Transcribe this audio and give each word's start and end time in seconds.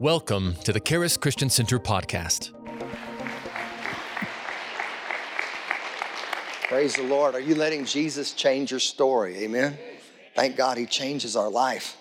Welcome 0.00 0.54
to 0.62 0.72
the 0.72 0.78
Charis 0.78 1.16
Christian 1.16 1.50
Center 1.50 1.80
podcast. 1.80 2.52
Praise 6.68 6.94
the 6.94 7.02
Lord. 7.02 7.34
Are 7.34 7.40
you 7.40 7.56
letting 7.56 7.84
Jesus 7.84 8.32
change 8.32 8.70
your 8.70 8.78
story? 8.78 9.38
Amen. 9.38 9.76
Thank 10.36 10.54
God 10.54 10.78
he 10.78 10.86
changes 10.86 11.34
our 11.34 11.50
life. 11.50 11.96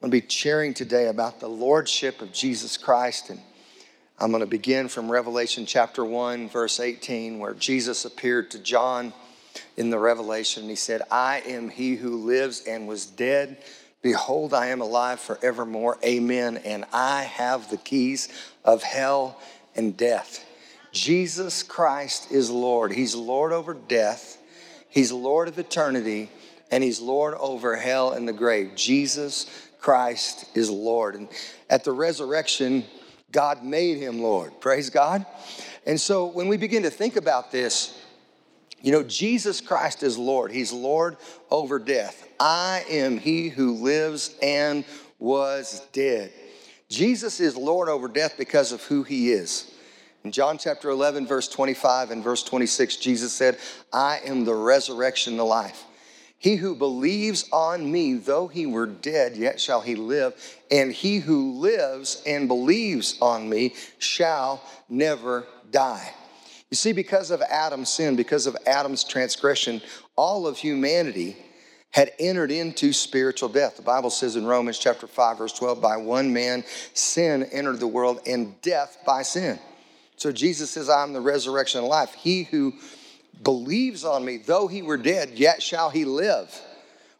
I'm 0.00 0.10
going 0.10 0.20
to 0.20 0.24
be 0.24 0.30
sharing 0.32 0.74
today 0.74 1.08
about 1.08 1.40
the 1.40 1.48
lordship 1.48 2.22
of 2.22 2.32
Jesus 2.32 2.76
Christ 2.76 3.30
and 3.30 3.40
I'm 4.20 4.30
going 4.30 4.40
to 4.40 4.46
begin 4.46 4.86
from 4.86 5.10
Revelation 5.10 5.66
chapter 5.66 6.04
1 6.04 6.48
verse 6.50 6.78
18 6.78 7.40
where 7.40 7.54
Jesus 7.54 8.04
appeared 8.04 8.52
to 8.52 8.60
John 8.60 9.12
in 9.76 9.90
the 9.90 9.98
revelation. 9.98 10.62
And 10.62 10.70
he 10.70 10.76
said, 10.76 11.02
"I 11.10 11.40
am 11.40 11.68
he 11.68 11.96
who 11.96 12.16
lives 12.16 12.64
and 12.64 12.86
was 12.86 13.06
dead." 13.06 13.58
Behold, 14.04 14.52
I 14.52 14.66
am 14.66 14.82
alive 14.82 15.18
forevermore. 15.18 15.98
Amen. 16.04 16.58
And 16.58 16.84
I 16.92 17.22
have 17.22 17.70
the 17.70 17.78
keys 17.78 18.28
of 18.62 18.82
hell 18.82 19.40
and 19.74 19.96
death. 19.96 20.44
Jesus 20.92 21.62
Christ 21.62 22.30
is 22.30 22.50
Lord. 22.50 22.92
He's 22.92 23.14
Lord 23.14 23.50
over 23.50 23.72
death, 23.72 24.36
He's 24.90 25.10
Lord 25.10 25.48
of 25.48 25.58
eternity, 25.58 26.28
and 26.70 26.84
He's 26.84 27.00
Lord 27.00 27.32
over 27.40 27.76
hell 27.76 28.12
and 28.12 28.28
the 28.28 28.34
grave. 28.34 28.72
Jesus 28.76 29.46
Christ 29.80 30.54
is 30.54 30.68
Lord. 30.68 31.14
And 31.14 31.28
at 31.70 31.82
the 31.82 31.92
resurrection, 31.92 32.84
God 33.32 33.64
made 33.64 33.96
Him 33.96 34.20
Lord. 34.20 34.60
Praise 34.60 34.90
God. 34.90 35.24
And 35.86 35.98
so 35.98 36.26
when 36.26 36.48
we 36.48 36.58
begin 36.58 36.82
to 36.82 36.90
think 36.90 37.16
about 37.16 37.50
this, 37.50 37.98
you 38.84 38.92
know, 38.92 39.02
Jesus 39.02 39.62
Christ 39.62 40.02
is 40.02 40.18
Lord. 40.18 40.52
He's 40.52 40.70
Lord 40.70 41.16
over 41.50 41.78
death. 41.78 42.28
I 42.38 42.84
am 42.90 43.16
he 43.16 43.48
who 43.48 43.76
lives 43.76 44.36
and 44.42 44.84
was 45.18 45.80
dead. 45.92 46.30
Jesus 46.90 47.40
is 47.40 47.56
Lord 47.56 47.88
over 47.88 48.08
death 48.08 48.34
because 48.36 48.72
of 48.72 48.82
who 48.82 49.02
he 49.02 49.32
is. 49.32 49.72
In 50.22 50.32
John 50.32 50.58
chapter 50.58 50.90
11, 50.90 51.26
verse 51.26 51.48
25 51.48 52.10
and 52.10 52.22
verse 52.22 52.42
26, 52.42 52.98
Jesus 52.98 53.32
said, 53.32 53.56
I 53.90 54.20
am 54.26 54.44
the 54.44 54.54
resurrection 54.54 55.32
and 55.32 55.40
the 55.40 55.44
life. 55.44 55.84
He 56.36 56.56
who 56.56 56.74
believes 56.74 57.48
on 57.54 57.90
me, 57.90 58.12
though 58.12 58.48
he 58.48 58.66
were 58.66 58.84
dead, 58.84 59.34
yet 59.34 59.58
shall 59.58 59.80
he 59.80 59.94
live. 59.94 60.34
And 60.70 60.92
he 60.92 61.20
who 61.20 61.52
lives 61.52 62.22
and 62.26 62.48
believes 62.48 63.16
on 63.22 63.48
me 63.48 63.74
shall 63.98 64.62
never 64.90 65.46
die. 65.70 66.12
You 66.70 66.76
see, 66.76 66.92
because 66.92 67.30
of 67.30 67.40
Adam's 67.42 67.90
sin, 67.90 68.16
because 68.16 68.46
of 68.46 68.56
Adam's 68.66 69.04
transgression, 69.04 69.80
all 70.16 70.46
of 70.46 70.58
humanity 70.58 71.36
had 71.90 72.10
entered 72.18 72.50
into 72.50 72.92
spiritual 72.92 73.48
death. 73.48 73.76
The 73.76 73.82
Bible 73.82 74.10
says 74.10 74.34
in 74.34 74.44
Romans 74.44 74.78
chapter 74.78 75.06
5, 75.06 75.38
verse 75.38 75.52
12, 75.52 75.80
by 75.80 75.96
one 75.96 76.32
man 76.32 76.64
sin 76.92 77.44
entered 77.52 77.78
the 77.78 77.86
world, 77.86 78.20
and 78.26 78.60
death 78.62 78.98
by 79.06 79.22
sin. 79.22 79.60
So 80.16 80.32
Jesus 80.32 80.70
says, 80.70 80.88
I'm 80.88 81.12
the 81.12 81.20
resurrection 81.20 81.80
and 81.80 81.88
life. 81.88 82.12
He 82.14 82.44
who 82.44 82.72
believes 83.42 84.04
on 84.04 84.24
me, 84.24 84.38
though 84.38 84.66
he 84.66 84.82
were 84.82 84.96
dead, 84.96 85.30
yet 85.34 85.62
shall 85.62 85.90
he 85.90 86.04
live. 86.04 86.60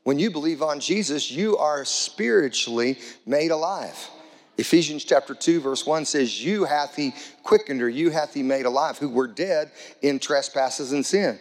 When 0.03 0.19
you 0.19 0.31
believe 0.31 0.63
on 0.63 0.81
Jesus, 0.81 1.31
you 1.31 1.57
are 1.57 1.85
spiritually 1.85 2.99
made 3.27 3.51
alive. 3.51 4.11
Ephesians 4.57 5.05
chapter 5.05 5.35
2, 5.35 5.61
verse 5.61 5.85
1 5.85 6.05
says, 6.05 6.45
You 6.45 6.65
hath 6.65 6.95
he 6.95 7.13
quickened, 7.43 7.83
or 7.83 7.89
you 7.89 8.11
hath 8.11 8.35
he 8.35 8.43
made 8.43 8.67
alive, 8.67 8.99
who 8.99 9.09
were 9.09 9.27
dead 9.27 9.73
in 10.01 10.19
trespasses 10.19 10.93
and 10.93 11.05
sin. 11.05 11.41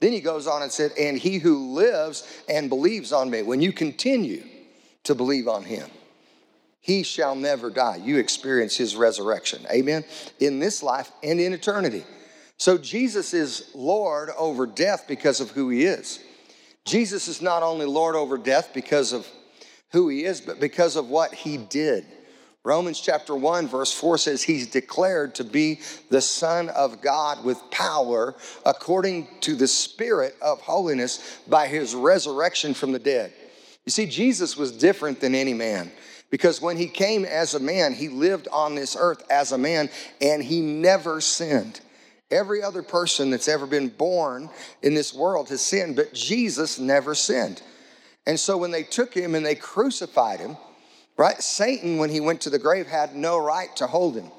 Then 0.00 0.12
he 0.12 0.20
goes 0.20 0.46
on 0.46 0.62
and 0.62 0.70
said, 0.70 0.92
And 0.98 1.18
he 1.18 1.38
who 1.38 1.74
lives 1.74 2.26
and 2.48 2.68
believes 2.68 3.12
on 3.12 3.30
me, 3.30 3.42
when 3.42 3.60
you 3.60 3.72
continue 3.72 4.44
to 5.04 5.14
believe 5.14 5.48
on 5.48 5.64
him, 5.64 5.88
he 6.80 7.02
shall 7.02 7.34
never 7.34 7.70
die. 7.70 7.96
You 7.96 8.18
experience 8.18 8.76
his 8.76 8.96
resurrection. 8.96 9.64
Amen. 9.70 10.04
In 10.40 10.58
this 10.58 10.82
life 10.82 11.10
and 11.22 11.40
in 11.40 11.52
eternity. 11.52 12.04
So 12.56 12.78
Jesus 12.78 13.34
is 13.34 13.70
Lord 13.74 14.30
over 14.36 14.66
death 14.66 15.06
because 15.08 15.40
of 15.40 15.50
who 15.50 15.68
he 15.68 15.84
is. 15.84 16.20
Jesus 16.84 17.28
is 17.28 17.40
not 17.40 17.62
only 17.62 17.86
Lord 17.86 18.16
over 18.16 18.36
death 18.36 18.70
because 18.74 19.12
of 19.12 19.26
who 19.90 20.08
he 20.08 20.24
is, 20.24 20.40
but 20.40 20.58
because 20.58 20.96
of 20.96 21.08
what 21.08 21.34
he 21.34 21.56
did. 21.56 22.04
Romans 22.64 23.00
chapter 23.00 23.34
1, 23.34 23.66
verse 23.66 23.92
4 23.92 24.18
says, 24.18 24.42
He's 24.42 24.68
declared 24.68 25.34
to 25.36 25.44
be 25.44 25.80
the 26.10 26.20
Son 26.20 26.68
of 26.68 27.00
God 27.00 27.44
with 27.44 27.60
power 27.72 28.36
according 28.64 29.26
to 29.40 29.56
the 29.56 29.66
Spirit 29.66 30.36
of 30.40 30.60
holiness 30.60 31.40
by 31.48 31.66
his 31.66 31.94
resurrection 31.94 32.72
from 32.72 32.92
the 32.92 33.00
dead. 33.00 33.32
You 33.84 33.90
see, 33.90 34.06
Jesus 34.06 34.56
was 34.56 34.70
different 34.70 35.20
than 35.20 35.34
any 35.34 35.54
man 35.54 35.90
because 36.30 36.62
when 36.62 36.76
he 36.76 36.86
came 36.86 37.24
as 37.24 37.54
a 37.54 37.60
man, 37.60 37.94
he 37.94 38.08
lived 38.08 38.46
on 38.52 38.76
this 38.76 38.96
earth 38.98 39.24
as 39.28 39.50
a 39.50 39.58
man 39.58 39.90
and 40.20 40.40
he 40.40 40.60
never 40.60 41.20
sinned. 41.20 41.80
Every 42.30 42.62
other 42.62 42.82
person 42.82 43.30
that's 43.30 43.48
ever 43.48 43.66
been 43.66 43.88
born 43.88 44.48
in 44.82 44.94
this 44.94 45.12
world 45.12 45.48
has 45.48 45.60
sinned, 45.60 45.96
but 45.96 46.14
Jesus 46.14 46.78
never 46.78 47.14
sinned. 47.16 47.60
And 48.24 48.38
so 48.38 48.56
when 48.56 48.70
they 48.70 48.84
took 48.84 49.12
him 49.12 49.34
and 49.34 49.44
they 49.44 49.56
crucified 49.56 50.38
him, 50.38 50.56
right? 51.16 51.40
Satan, 51.42 51.98
when 51.98 52.10
he 52.10 52.20
went 52.20 52.40
to 52.42 52.50
the 52.50 52.58
grave, 52.58 52.86
had 52.86 53.14
no 53.14 53.38
right 53.38 53.74
to 53.76 53.86
hold 53.86 54.16
him. 54.16 54.30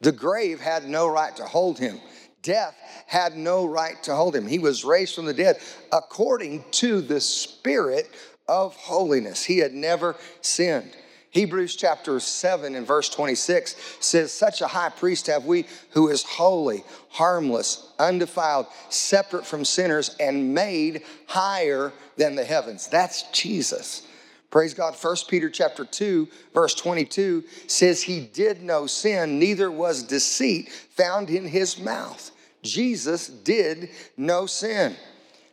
The 0.00 0.12
grave 0.12 0.60
had 0.60 0.84
no 0.84 1.08
right 1.08 1.34
to 1.36 1.44
hold 1.44 1.78
him. 1.78 2.00
Death 2.42 2.76
had 3.06 3.36
no 3.36 3.66
right 3.66 4.00
to 4.04 4.14
hold 4.14 4.36
him. 4.36 4.46
He 4.46 4.58
was 4.58 4.84
raised 4.84 5.14
from 5.14 5.26
the 5.26 5.34
dead 5.34 5.58
according 5.92 6.64
to 6.72 7.00
the 7.00 7.20
Spirit 7.20 8.08
of 8.46 8.76
holiness. 8.76 9.44
He 9.44 9.58
had 9.58 9.72
never 9.72 10.16
sinned. 10.40 10.96
Hebrews 11.30 11.76
chapter 11.76 12.18
7 12.18 12.74
and 12.74 12.86
verse 12.86 13.08
26 13.10 13.76
says, 14.00 14.32
Such 14.32 14.62
a 14.62 14.66
high 14.66 14.88
priest 14.88 15.26
have 15.26 15.44
we 15.44 15.66
who 15.90 16.08
is 16.08 16.22
holy, 16.22 16.84
harmless, 17.10 17.92
undefiled, 17.98 18.66
separate 18.88 19.44
from 19.44 19.64
sinners, 19.64 20.16
and 20.18 20.54
made 20.54 21.02
higher 21.26 21.92
than 22.16 22.34
the 22.34 22.44
heavens. 22.44 22.88
That's 22.88 23.24
Jesus. 23.30 24.07
Praise 24.50 24.72
God. 24.72 24.94
1 24.94 25.16
Peter 25.28 25.50
chapter 25.50 25.84
2, 25.84 26.26
verse 26.54 26.74
22 26.74 27.44
says, 27.66 28.02
He 28.02 28.20
did 28.20 28.62
no 28.62 28.86
sin, 28.86 29.38
neither 29.38 29.70
was 29.70 30.02
deceit 30.02 30.70
found 30.70 31.28
in 31.28 31.46
his 31.46 31.78
mouth. 31.78 32.30
Jesus 32.62 33.28
did 33.28 33.90
no 34.16 34.46
sin. 34.46 34.96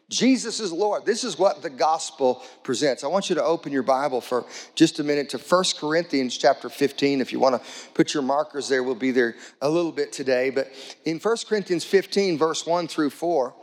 Jesus 0.08 0.60
is 0.60 0.72
Lord. 0.72 1.06
This 1.06 1.24
is 1.24 1.38
what 1.38 1.64
the 1.64 1.70
gospel 1.70 2.44
presents. 2.64 3.04
I 3.04 3.08
want 3.08 3.28
you 3.28 3.36
to 3.36 3.44
open 3.44 3.72
your 3.72 3.84
Bible 3.84 4.22
for 4.22 4.46
just 4.76 5.00
a 5.00 5.04
minute 5.04 5.30
to 5.30 5.40
1 5.40 5.64
Corinthians 5.80 6.38
chapter 6.38 6.70
15. 6.70 7.22
If 7.22 7.34
you 7.34 7.40
want 7.40 7.62
to 7.62 7.70
put 7.96 8.14
your 8.14 8.22
markers 8.22 8.70
there, 8.70 8.84
we'll 8.84 8.94
be 8.94 9.12
there 9.12 9.36
a 9.62 9.70
little 9.70 9.92
bit 9.92 10.14
today. 10.14 10.52
But 10.52 10.72
in 11.06 11.18
1 11.18 11.38
Corinthians 11.50 11.84
15, 11.84 12.38
verse 12.38 12.68
1 12.68 12.88
through 12.88 13.10
4, 13.10 13.56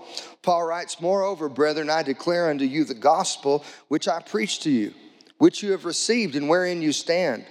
Paul 0.43 0.67
writes, 0.67 1.01
Moreover, 1.01 1.49
brethren, 1.49 1.89
I 1.89 2.03
declare 2.03 2.51
unto 2.51 2.65
you 2.65 2.85
the 2.85 2.95
gospel 2.95 3.65
which 3.87 4.09
I 4.09 4.21
preached 4.21 4.63
to 4.65 4.71
you 4.71 4.93
which 5.43 5.61
you 5.61 5.73
have 5.73 5.85
received 5.85 6.37
and 6.37 6.49
wherein 6.49 6.81
you 6.81 6.93
stand, 6.93 7.45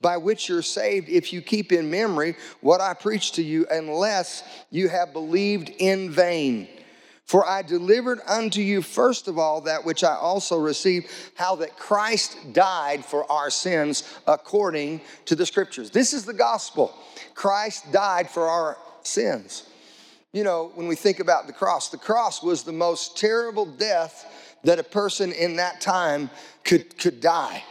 by 0.00 0.16
which 0.16 0.48
you're 0.48 0.62
saved 0.62 1.06
if 1.06 1.34
you 1.34 1.42
keep 1.42 1.70
in 1.70 1.90
memory 1.90 2.34
what 2.62 2.80
I 2.80 2.94
preached 2.94 3.34
to 3.34 3.42
you, 3.42 3.66
unless 3.70 4.42
you 4.70 4.88
have 4.88 5.12
believed 5.12 5.68
in 5.68 6.10
vain. 6.10 6.66
For 7.26 7.46
I 7.46 7.60
delivered 7.60 8.20
unto 8.26 8.62
you 8.62 8.80
first 8.80 9.28
of 9.28 9.38
all 9.38 9.60
that 9.60 9.84
which 9.84 10.02
I 10.02 10.14
also 10.14 10.58
received, 10.58 11.10
how 11.34 11.56
that 11.56 11.76
Christ 11.76 12.38
died 12.54 13.04
for 13.04 13.30
our 13.30 13.50
sins 13.50 14.18
according 14.26 15.02
to 15.26 15.34
the 15.34 15.44
scriptures. 15.44 15.90
This 15.90 16.14
is 16.14 16.24
the 16.24 16.32
gospel. 16.32 16.94
Christ 17.34 17.92
died 17.92 18.30
for 18.30 18.48
our 18.48 18.78
sins. 19.02 19.68
You 20.32 20.42
know, 20.42 20.72
when 20.74 20.88
we 20.88 20.96
think 20.96 21.20
about 21.20 21.46
the 21.46 21.52
cross, 21.52 21.90
the 21.90 21.98
cross 21.98 22.42
was 22.42 22.62
the 22.62 22.72
most 22.72 23.18
terrible 23.18 23.66
death 23.66 24.24
that 24.66 24.78
a 24.80 24.84
person 24.84 25.32
in 25.32 25.56
that 25.56 25.80
time 25.80 26.28
could, 26.64 26.98
could 26.98 27.20
die. 27.20 27.62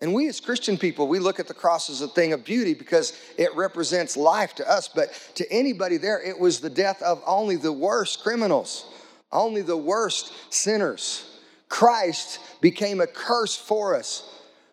And 0.00 0.12
we 0.12 0.28
as 0.28 0.40
Christian 0.40 0.76
people, 0.76 1.08
we 1.08 1.18
look 1.18 1.40
at 1.40 1.48
the 1.48 1.54
cross 1.54 1.88
as 1.88 2.02
a 2.02 2.08
thing 2.08 2.34
of 2.34 2.44
beauty 2.44 2.74
because 2.74 3.18
it 3.38 3.54
represents 3.56 4.16
life 4.16 4.54
to 4.56 4.70
us. 4.70 4.86
But 4.86 5.12
to 5.36 5.50
anybody 5.50 5.96
there, 5.96 6.22
it 6.22 6.38
was 6.38 6.60
the 6.60 6.68
death 6.68 7.00
of 7.00 7.22
only 7.26 7.56
the 7.56 7.72
worst 7.72 8.22
criminals, 8.22 8.92
only 9.32 9.62
the 9.62 9.76
worst 9.76 10.32
sinners. 10.52 11.40
Christ 11.70 12.40
became 12.60 13.00
a 13.00 13.06
curse 13.06 13.56
for 13.56 13.96
us, 13.96 14.30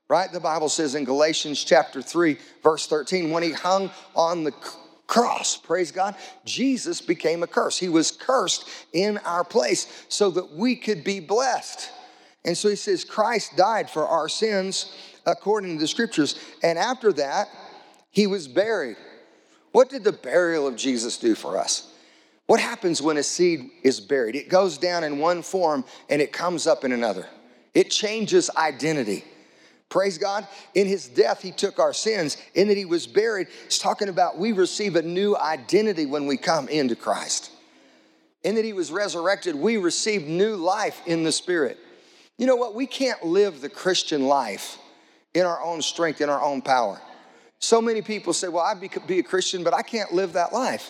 right? 0.10 0.30
The 0.30 0.42
Bible 0.42 0.68
says 0.68 0.96
in 0.96 1.06
Galatians 1.06 1.64
chapter 1.64 2.02
3, 2.02 2.38
verse 2.62 2.86
13, 2.88 3.32
when 3.32 3.44
he 3.44 3.52
hung 3.52 3.90
on 4.14 4.44
the 4.44 4.52
cross, 5.12 5.58
praise 5.58 5.92
God, 5.92 6.16
Jesus 6.46 7.02
became 7.02 7.44
a 7.44 7.48
curse. 7.48 7.78
He 7.78 7.90
was 7.90 8.12
cursed 8.12 8.66
in 8.94 9.18
our 9.20 9.44
place 9.44 10.06
so 10.08 10.32
that 10.32 10.54
we 10.54 10.74
could 10.74 11.04
be 11.04 11.20
blessed. 11.20 11.90
And 12.46 12.58
so 12.58 12.70
he 12.70 12.78
says, 12.78 13.04
Christ 13.04 13.58
died 13.58 13.90
for 13.90 14.08
our 14.08 14.30
sins 14.30 14.96
according 15.26 15.76
to 15.76 15.82
the 15.82 15.88
scriptures. 15.90 16.40
And 16.64 16.80
after 16.80 17.12
that, 17.12 17.50
he 18.10 18.26
was 18.26 18.48
buried. 18.48 18.96
What 19.74 19.90
did 19.90 20.06
the 20.06 20.14
burial 20.14 20.66
of 20.66 20.78
Jesus 20.78 21.18
do 21.18 21.36
for 21.36 21.58
us? 21.58 21.94
What 22.46 22.62
happens 22.62 23.02
when 23.02 23.18
a 23.18 23.24
seed 23.24 23.70
is 23.84 24.00
buried? 24.00 24.38
It 24.38 24.48
goes 24.48 24.78
down 24.78 25.04
in 25.04 25.20
one 25.20 25.42
form 25.42 25.84
and 26.10 26.22
it 26.22 26.32
comes 26.32 26.68
up 26.68 26.86
in 26.86 26.94
another. 26.94 27.28
It 27.74 27.92
changes 27.92 28.50
identity. 28.56 29.26
Praise 29.92 30.18
God. 30.18 30.48
In 30.74 30.88
his 30.88 31.08
death, 31.08 31.42
he 31.42 31.52
took 31.52 31.78
our 31.78 31.92
sins. 31.94 32.38
In 32.56 32.70
that 32.70 32.78
he 32.78 32.86
was 32.86 33.06
buried, 33.06 33.48
it's 33.66 33.78
talking 33.78 34.08
about 34.08 34.38
we 34.38 34.54
receive 34.54 34.96
a 34.96 35.02
new 35.02 35.36
identity 35.36 36.06
when 36.06 36.28
we 36.28 36.38
come 36.38 36.70
into 36.70 36.96
Christ. 36.96 37.52
In 38.44 38.56
that 38.56 38.64
he 38.64 38.72
was 38.72 38.90
resurrected, 38.90 39.54
we 39.54 39.76
receive 39.76 40.24
new 40.24 40.56
life 40.56 41.02
in 41.06 41.24
the 41.24 41.32
Spirit. 41.32 41.78
You 42.38 42.48
know 42.48 42.56
what? 42.56 42.74
We 42.74 42.88
can't 42.88 43.24
live 43.24 43.60
the 43.60 43.70
Christian 43.70 44.28
life 44.28 44.78
in 45.34 45.46
our 45.46 45.62
own 45.62 45.82
strength, 45.82 46.22
in 46.22 46.30
our 46.30 46.42
own 46.42 46.62
power. 46.62 47.00
So 47.60 47.82
many 47.82 48.02
people 48.02 48.32
say, 48.32 48.48
Well, 48.48 48.64
I'd 48.64 48.80
be, 48.80 48.90
be 49.06 49.20
a 49.20 49.24
Christian, 49.24 49.62
but 49.62 49.74
I 49.74 49.82
can't 49.82 50.14
live 50.14 50.34
that 50.34 50.54
life. 50.54 50.90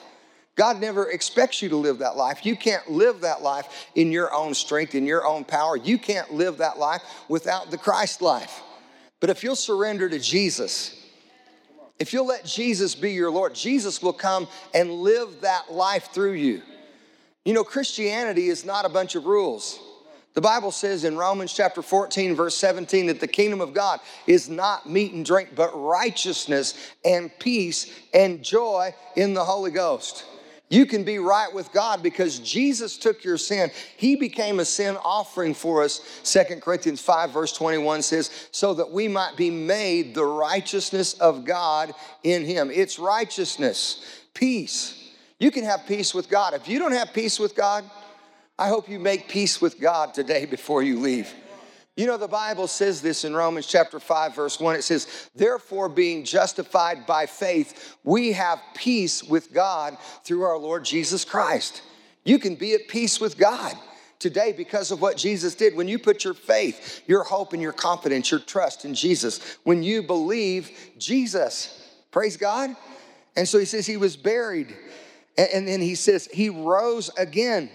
God 0.55 0.79
never 0.79 1.09
expects 1.09 1.63
you 1.63 1.69
to 1.69 1.75
live 1.75 1.97
that 1.99 2.17
life. 2.17 2.45
You 2.45 2.55
can't 2.55 2.87
live 2.91 3.21
that 3.21 3.41
life 3.41 3.87
in 3.95 4.11
your 4.11 4.31
own 4.31 4.53
strength, 4.53 4.93
in 4.93 5.07
your 5.07 5.25
own 5.25 5.43
power. 5.43 5.75
You 5.75 5.97
can't 5.97 6.31
live 6.33 6.57
that 6.59 6.77
life 6.77 7.01
without 7.27 7.71
the 7.71 7.79
Christ 7.79 8.21
life. 8.21 8.61
But 9.21 9.29
if 9.29 9.43
you'll 9.43 9.55
surrender 9.55 10.09
to 10.09 10.19
Jesus, 10.19 10.97
if 11.99 12.11
you'll 12.11 12.25
let 12.25 12.43
Jesus 12.43 12.95
be 12.95 13.11
your 13.11 13.31
Lord, 13.31 13.55
Jesus 13.55 14.01
will 14.01 14.11
come 14.11 14.47
and 14.73 14.91
live 14.91 15.41
that 15.41 15.71
life 15.71 16.09
through 16.11 16.33
you. 16.33 16.61
You 17.45 17.53
know, 17.53 17.63
Christianity 17.63 18.47
is 18.47 18.65
not 18.65 18.83
a 18.85 18.89
bunch 18.89 19.15
of 19.15 19.25
rules. 19.25 19.79
The 20.33 20.41
Bible 20.41 20.71
says 20.71 21.03
in 21.03 21.17
Romans 21.17 21.53
chapter 21.53 21.81
14, 21.81 22.35
verse 22.35 22.55
17, 22.55 23.07
that 23.07 23.19
the 23.19 23.27
kingdom 23.27 23.61
of 23.61 23.73
God 23.73 23.99
is 24.25 24.49
not 24.49 24.89
meat 24.89 25.11
and 25.13 25.25
drink, 25.25 25.49
but 25.55 25.71
righteousness 25.75 26.73
and 27.05 27.31
peace 27.37 27.93
and 28.13 28.43
joy 28.43 28.95
in 29.15 29.33
the 29.33 29.43
Holy 29.43 29.71
Ghost. 29.71 30.25
You 30.71 30.85
can 30.85 31.03
be 31.03 31.19
right 31.19 31.53
with 31.53 31.73
God 31.73 32.01
because 32.01 32.39
Jesus 32.39 32.97
took 32.97 33.25
your 33.25 33.37
sin. 33.37 33.71
He 33.97 34.15
became 34.15 34.61
a 34.61 34.65
sin 34.65 34.95
offering 35.03 35.53
for 35.53 35.83
us. 35.83 35.99
Second 36.23 36.61
Corinthians 36.61 37.01
5, 37.01 37.31
verse 37.31 37.51
21 37.51 38.01
says, 38.01 38.47
so 38.51 38.73
that 38.75 38.89
we 38.89 39.09
might 39.09 39.35
be 39.35 39.49
made 39.49 40.15
the 40.15 40.23
righteousness 40.23 41.13
of 41.15 41.43
God 41.43 41.93
in 42.23 42.45
Him. 42.45 42.71
It's 42.73 42.97
righteousness, 42.97 44.23
peace. 44.33 45.11
You 45.39 45.51
can 45.51 45.65
have 45.65 45.85
peace 45.87 46.13
with 46.13 46.29
God. 46.29 46.53
If 46.53 46.69
you 46.69 46.79
don't 46.79 46.93
have 46.93 47.13
peace 47.13 47.37
with 47.37 47.53
God, 47.53 47.83
I 48.57 48.69
hope 48.69 48.87
you 48.87 48.97
make 48.97 49.27
peace 49.27 49.59
with 49.59 49.77
God 49.77 50.13
today 50.13 50.45
before 50.45 50.83
you 50.83 51.01
leave. 51.01 51.33
You 51.97 52.07
know, 52.07 52.17
the 52.17 52.27
Bible 52.27 52.67
says 52.67 53.01
this 53.01 53.25
in 53.25 53.35
Romans 53.35 53.67
chapter 53.67 53.99
5, 53.99 54.35
verse 54.35 54.59
1. 54.59 54.75
It 54.77 54.83
says, 54.83 55.29
Therefore, 55.35 55.89
being 55.89 56.23
justified 56.23 57.05
by 57.05 57.25
faith, 57.25 57.97
we 58.03 58.31
have 58.31 58.61
peace 58.75 59.23
with 59.23 59.53
God 59.53 59.97
through 60.23 60.43
our 60.43 60.57
Lord 60.57 60.85
Jesus 60.85 61.25
Christ. 61.25 61.81
You 62.23 62.39
can 62.39 62.55
be 62.55 62.73
at 62.75 62.87
peace 62.87 63.19
with 63.19 63.37
God 63.37 63.73
today 64.19 64.53
because 64.53 64.91
of 64.91 65.01
what 65.01 65.17
Jesus 65.17 65.53
did. 65.53 65.75
When 65.75 65.89
you 65.89 65.99
put 65.99 66.23
your 66.23 66.33
faith, 66.33 67.01
your 67.07 67.23
hope, 67.23 67.51
and 67.51 67.61
your 67.61 67.73
confidence, 67.73 68.31
your 68.31 68.39
trust 68.39 68.85
in 68.85 68.95
Jesus, 68.95 69.57
when 69.63 69.83
you 69.83 70.01
believe 70.01 70.71
Jesus, 70.97 71.89
praise 72.11 72.37
God. 72.37 72.73
And 73.35 73.47
so 73.47 73.59
he 73.59 73.65
says 73.65 73.85
he 73.85 73.97
was 73.97 74.15
buried. 74.15 74.73
And 75.37 75.67
then 75.67 75.81
he 75.81 75.95
says 75.95 76.29
he 76.31 76.49
rose 76.49 77.09
again 77.17 77.69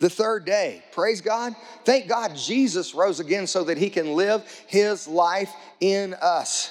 the 0.00 0.10
third 0.10 0.44
day. 0.44 0.82
Praise 0.92 1.20
God. 1.20 1.54
Thank 1.84 2.08
God 2.08 2.34
Jesus 2.34 2.94
rose 2.94 3.20
again 3.20 3.46
so 3.46 3.64
that 3.64 3.78
he 3.78 3.90
can 3.90 4.14
live 4.14 4.42
his 4.66 5.06
life 5.06 5.52
in 5.78 6.14
us. 6.14 6.70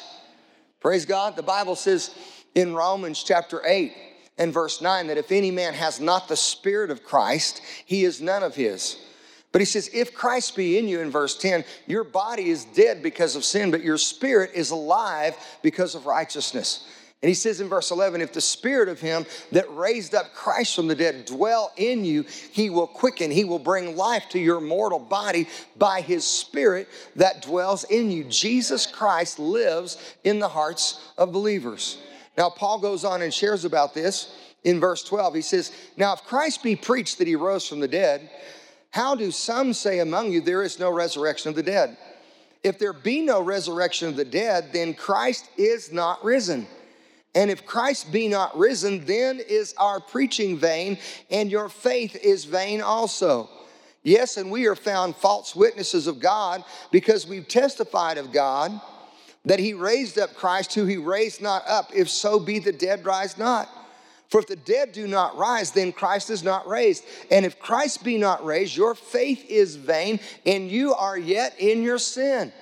Praise 0.82 1.06
God. 1.06 1.36
The 1.36 1.44
Bible 1.44 1.76
says 1.76 2.14
in 2.56 2.74
Romans 2.74 3.24
chapter 3.24 3.62
8 3.66 3.94
and 4.38 4.52
verse 4.52 4.82
9 4.82 5.08
that 5.08 5.18
if 5.18 5.32
any 5.32 5.52
man 5.52 5.74
has 5.74 6.00
not 6.00 6.28
the 6.28 6.36
Spirit 6.36 6.90
of 6.90 7.04
Christ, 7.04 7.62
he 7.86 8.04
is 8.04 8.20
none 8.20 8.44
of 8.44 8.56
his. 8.56 8.98
But 9.52 9.62
he 9.62 9.66
says, 9.66 9.90
if 9.94 10.14
Christ 10.14 10.56
be 10.56 10.78
in 10.78 10.88
you 10.88 11.00
in 11.00 11.10
verse 11.10 11.36
10, 11.38 11.66
your 11.88 12.04
body 12.04 12.50
is 12.50 12.66
dead 12.66 13.02
because 13.02 13.36
of 13.36 13.44
sin, 13.44 13.72
but 13.72 13.84
your 13.84 13.98
spirit 13.98 14.52
is 14.54 14.70
alive 14.70 15.36
because 15.64 15.96
of 15.96 16.06
righteousness. 16.06 16.88
And 17.22 17.28
he 17.28 17.36
says 17.36 17.60
in 17.60 17.68
verse 17.68 17.92
11, 17.92 18.22
if 18.22 18.32
the 18.32 18.40
spirit 18.40 18.88
of 18.88 19.02
him 19.02 19.26
that 19.52 19.70
raised 19.76 20.16
up 20.16 20.34
Christ 20.34 20.74
from 20.74 20.88
the 20.88 20.96
dead 20.96 21.26
dwell 21.26 21.74
in 21.76 22.06
you, 22.06 22.24
he 22.52 22.70
will 22.70 22.88
quicken, 22.88 23.30
he 23.30 23.44
will 23.44 23.60
bring 23.60 23.98
life 23.98 24.30
to 24.30 24.40
your 24.40 24.62
mortal 24.62 25.00
body 25.00 25.48
by 25.78 26.00
his 26.00 26.26
spirit 26.26 26.88
that 27.18 27.42
dwells 27.42 27.84
in 27.84 28.10
you. 28.10 28.24
Jesus 28.24 28.86
Christ 28.86 29.38
lives 29.38 30.16
in 30.24 30.40
the 30.40 30.48
hearts 30.48 31.12
of 31.18 31.34
believers. 31.34 31.98
Now, 32.38 32.50
Paul 32.50 32.80
goes 32.80 33.04
on 33.04 33.22
and 33.22 33.34
shares 33.34 33.66
about 33.66 33.94
this 33.94 34.34
in 34.64 34.80
verse 34.80 35.04
12. 35.04 35.36
He 35.36 35.42
says, 35.42 35.74
Now, 35.98 36.14
if 36.14 36.24
Christ 36.24 36.64
be 36.64 36.78
preached 36.78 37.18
that 37.18 37.28
he 37.28 37.36
rose 37.36 37.68
from 37.68 37.82
the 37.82 37.88
dead, 37.90 38.30
how 38.92 39.16
do 39.16 39.30
some 39.30 39.74
say 39.74 40.00
among 40.00 40.32
you 40.32 40.40
there 40.40 40.64
is 40.64 40.80
no 40.80 40.90
resurrection 40.90 41.50
of 41.50 41.56
the 41.56 41.64
dead? 41.64 41.98
If 42.64 42.80
there 42.80 42.94
be 42.94 43.22
no 43.22 43.42
resurrection 43.42 44.08
of 44.08 44.16
the 44.16 44.24
dead, 44.24 44.70
then 44.72 44.94
Christ 44.94 45.50
is 45.58 45.92
not 45.92 46.24
risen. 46.24 46.66
And 47.36 47.52
if 47.52 47.66
Christ 47.66 48.12
be 48.12 48.28
not 48.28 48.58
risen, 48.58 49.06
then 49.06 49.40
is 49.40 49.74
our 49.78 50.00
preaching 50.00 50.58
vain, 50.58 50.98
and 51.30 51.52
your 51.52 51.70
faith 51.70 52.16
is 52.16 52.46
vain 52.46 52.82
also. 52.82 53.50
Yes, 54.02 54.38
and 54.38 54.50
we 54.50 54.66
are 54.66 54.76
found 54.76 55.16
false 55.16 55.56
witnesses 55.56 56.08
of 56.08 56.20
God 56.20 56.64
because 56.92 57.28
we've 57.28 57.48
testified 57.48 58.18
of 58.18 58.32
God 58.32 58.80
that 59.46 59.60
he 59.60 59.74
raised 59.74 60.18
up 60.18 60.34
Christ, 60.36 60.74
who 60.74 60.86
he 60.86 60.98
raised 60.98 61.42
not 61.42 61.64
up, 61.68 61.92
if 61.94 62.10
so 62.10 62.40
be 62.40 62.60
the 62.60 62.72
dead 62.72 63.06
rise 63.06 63.38
not. 63.38 63.70
For 64.30 64.40
if 64.40 64.48
the 64.48 64.56
dead 64.56 64.92
do 64.92 65.08
not 65.08 65.38
rise, 65.38 65.72
then 65.72 65.92
Christ 65.92 66.30
is 66.30 66.44
not 66.44 66.68
raised. 66.68 67.04
And 67.32 67.46
if 67.46 67.60
Christ 67.60 68.04
be 68.04 68.18
not 68.18 68.46
raised, 68.46 68.78
your 68.78 68.94
faith 68.94 69.44
is 69.50 69.76
vain, 69.76 70.20
and 70.46 70.70
you 70.70 70.94
are 70.94 71.18
yet 71.18 71.56
in 71.58 71.82
your 71.82 71.98
sin. 71.98 72.54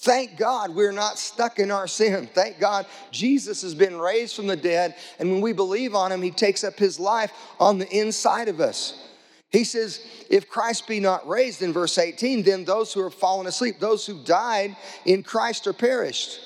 Thank 0.00 0.36
God 0.36 0.76
we're 0.76 0.92
not 0.92 1.18
stuck 1.18 1.58
in 1.58 1.72
our 1.72 1.88
sin. 1.88 2.28
Thank 2.32 2.60
God 2.60 2.86
Jesus 3.10 3.62
has 3.62 3.74
been 3.74 3.98
raised 3.98 4.36
from 4.36 4.46
the 4.46 4.56
dead, 4.56 4.94
and 5.18 5.30
when 5.30 5.40
we 5.40 5.52
believe 5.52 5.94
on 5.94 6.12
him, 6.12 6.22
he 6.22 6.30
takes 6.30 6.62
up 6.62 6.78
his 6.78 7.00
life 7.00 7.32
on 7.58 7.78
the 7.78 7.88
inside 7.90 8.48
of 8.48 8.60
us. 8.60 9.08
He 9.50 9.64
says, 9.64 10.00
If 10.30 10.48
Christ 10.48 10.86
be 10.86 11.00
not 11.00 11.26
raised, 11.26 11.62
in 11.62 11.72
verse 11.72 11.98
18, 11.98 12.44
then 12.44 12.64
those 12.64 12.92
who 12.92 13.00
are 13.00 13.10
fallen 13.10 13.48
asleep, 13.48 13.80
those 13.80 14.06
who 14.06 14.22
died 14.22 14.76
in 15.04 15.24
Christ 15.24 15.66
are 15.66 15.72
perished. 15.72 16.38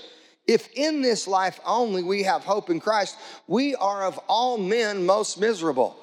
If 0.47 0.71
in 0.73 1.03
this 1.03 1.29
life 1.29 1.61
only 1.67 2.03
we 2.03 2.23
have 2.23 2.45
hope 2.45 2.71
in 2.71 2.81
Christ, 2.81 3.17
we 3.47 3.75
are 3.75 4.05
of 4.05 4.19
all 4.29 4.57
men 4.57 5.05
most 5.05 5.39
miserable. 5.39 5.97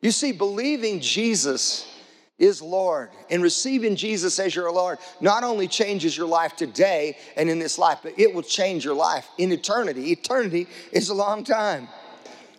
You 0.00 0.12
see, 0.12 0.32
believing 0.32 1.00
Jesus 1.00 1.86
is 2.38 2.60
Lord. 2.60 3.10
And 3.30 3.42
receiving 3.42 3.96
Jesus 3.96 4.38
as 4.38 4.54
your 4.54 4.70
Lord 4.70 4.98
not 5.20 5.42
only 5.42 5.68
changes 5.68 6.16
your 6.16 6.26
life 6.26 6.56
today 6.56 7.16
and 7.36 7.48
in 7.48 7.58
this 7.58 7.78
life, 7.78 8.00
but 8.02 8.18
it 8.18 8.34
will 8.34 8.42
change 8.42 8.84
your 8.84 8.94
life 8.94 9.28
in 9.38 9.52
eternity. 9.52 10.12
Eternity 10.12 10.66
is 10.92 11.08
a 11.08 11.14
long 11.14 11.44
time. 11.44 11.88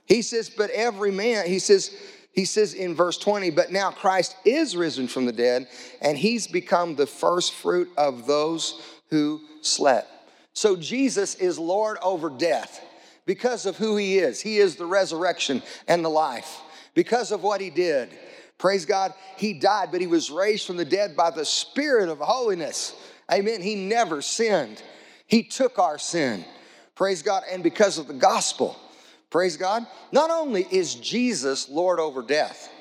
He 0.05 0.21
says, 0.21 0.49
but 0.49 0.69
every 0.71 1.11
man, 1.11 1.47
he 1.47 1.59
says, 1.59 1.95
he 2.31 2.45
says 2.45 2.73
in 2.73 2.95
verse 2.95 3.17
20, 3.17 3.51
but 3.51 3.71
now 3.71 3.91
Christ 3.91 4.35
is 4.45 4.75
risen 4.77 5.07
from 5.07 5.25
the 5.25 5.31
dead, 5.31 5.67
and 6.01 6.17
he's 6.17 6.47
become 6.47 6.95
the 6.95 7.07
first 7.07 7.53
fruit 7.53 7.89
of 7.97 8.25
those 8.25 8.81
who 9.09 9.41
slept. 9.61 10.09
So 10.53 10.75
Jesus 10.75 11.35
is 11.35 11.59
Lord 11.59 11.97
over 12.01 12.29
death 12.29 12.83
because 13.25 13.65
of 13.65 13.77
who 13.77 13.97
he 13.97 14.17
is. 14.17 14.41
He 14.41 14.57
is 14.57 14.75
the 14.75 14.85
resurrection 14.85 15.61
and 15.87 16.03
the 16.03 16.09
life 16.09 16.61
because 16.93 17.31
of 17.31 17.43
what 17.43 17.59
he 17.61 17.69
did. 17.69 18.09
Praise 18.57 18.85
God, 18.85 19.13
he 19.35 19.53
died, 19.53 19.89
but 19.91 20.01
he 20.01 20.07
was 20.07 20.31
raised 20.31 20.65
from 20.65 20.77
the 20.77 20.85
dead 20.85 21.15
by 21.15 21.29
the 21.29 21.45
Spirit 21.45 22.09
of 22.09 22.19
holiness. 22.19 22.95
Amen. 23.31 23.61
He 23.61 23.75
never 23.75 24.21
sinned, 24.21 24.81
he 25.25 25.43
took 25.43 25.79
our 25.79 25.97
sin. 25.97 26.43
Praise 26.95 27.21
God. 27.21 27.43
And 27.51 27.61
because 27.61 27.99
of 27.99 28.07
the 28.07 28.13
gospel, 28.13 28.75
praise 29.29 29.55
God, 29.55 29.85
not 30.11 30.31
only 30.31 30.65
is 30.71 30.95
Jesus 30.95 31.69
Lord 31.69 31.99
over 31.99 32.23
death, 32.23 32.71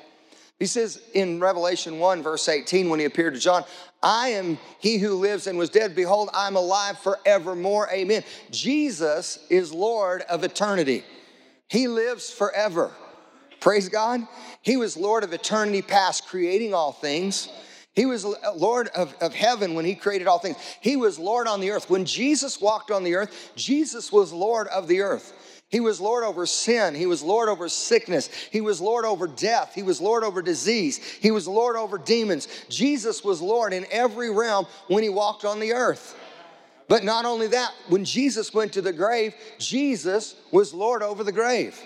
he 0.57 0.65
says 0.65 0.99
in 1.13 1.39
Revelation 1.39 1.99
1, 1.99 2.23
verse 2.23 2.49
18, 2.49 2.89
when 2.89 2.99
he 2.99 3.05
appeared 3.05 3.35
to 3.35 3.39
John, 3.39 3.63
I 4.01 4.29
am 4.29 4.57
he 4.79 4.97
who 4.97 5.15
lives 5.15 5.45
and 5.45 5.57
was 5.57 5.69
dead. 5.69 5.95
Behold, 5.95 6.29
I'm 6.33 6.55
alive 6.55 6.97
forevermore. 6.97 7.87
Amen. 7.91 8.23
Jesus 8.49 9.45
is 9.51 9.71
Lord 9.71 10.23
of 10.23 10.43
eternity, 10.43 11.03
he 11.67 11.87
lives 11.87 12.31
forever. 12.31 12.91
Praise 13.59 13.89
God. 13.89 14.27
He 14.61 14.77
was 14.77 14.97
Lord 14.97 15.23
of 15.23 15.33
eternity 15.33 15.81
past, 15.81 16.27
creating 16.27 16.73
all 16.73 16.91
things. 16.91 17.49
He 17.93 18.05
was 18.05 18.25
Lord 18.55 18.89
of, 18.89 19.15
of 19.21 19.33
heaven 19.33 19.73
when 19.73 19.83
he 19.83 19.95
created 19.95 20.27
all 20.27 20.37
things. 20.37 20.57
He 20.81 20.95
was 20.95 21.17
Lord 21.17 21.47
on 21.47 21.59
the 21.59 21.71
earth. 21.71 21.89
When 21.89 22.05
Jesus 22.05 22.61
walked 22.61 22.91
on 22.91 23.03
the 23.03 23.15
earth, 23.15 23.51
Jesus 23.55 24.11
was 24.11 24.31
Lord 24.31 24.67
of 24.67 24.87
the 24.87 25.01
earth. 25.01 25.33
He 25.69 25.79
was 25.79 25.99
Lord 25.99 26.23
over 26.23 26.45
sin. 26.45 26.95
He 26.95 27.07
was 27.07 27.23
Lord 27.23 27.49
over 27.49 27.67
sickness. 27.67 28.29
He 28.51 28.61
was 28.61 28.79
Lord 28.79 29.03
over 29.03 29.27
death. 29.27 29.73
He 29.73 29.83
was 29.83 29.99
Lord 29.99 30.23
over 30.23 30.41
disease. 30.41 30.97
He 30.97 31.31
was 31.31 31.47
Lord 31.47 31.75
over 31.75 31.97
demons. 31.97 32.47
Jesus 32.69 33.23
was 33.23 33.41
Lord 33.41 33.73
in 33.73 33.85
every 33.91 34.29
realm 34.29 34.65
when 34.87 35.03
he 35.03 35.09
walked 35.09 35.43
on 35.43 35.59
the 35.59 35.73
earth. 35.73 36.15
But 36.87 37.03
not 37.03 37.25
only 37.25 37.47
that, 37.47 37.73
when 37.89 38.05
Jesus 38.05 38.53
went 38.53 38.73
to 38.73 38.81
the 38.81 38.93
grave, 38.93 39.33
Jesus 39.57 40.35
was 40.51 40.73
Lord 40.73 41.03
over 41.03 41.23
the 41.23 41.33
grave. 41.33 41.77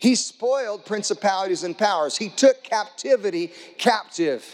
He 0.00 0.14
spoiled 0.14 0.86
principalities 0.86 1.62
and 1.62 1.76
powers. 1.76 2.16
He 2.16 2.30
took 2.30 2.62
captivity 2.64 3.52
captive. 3.76 4.44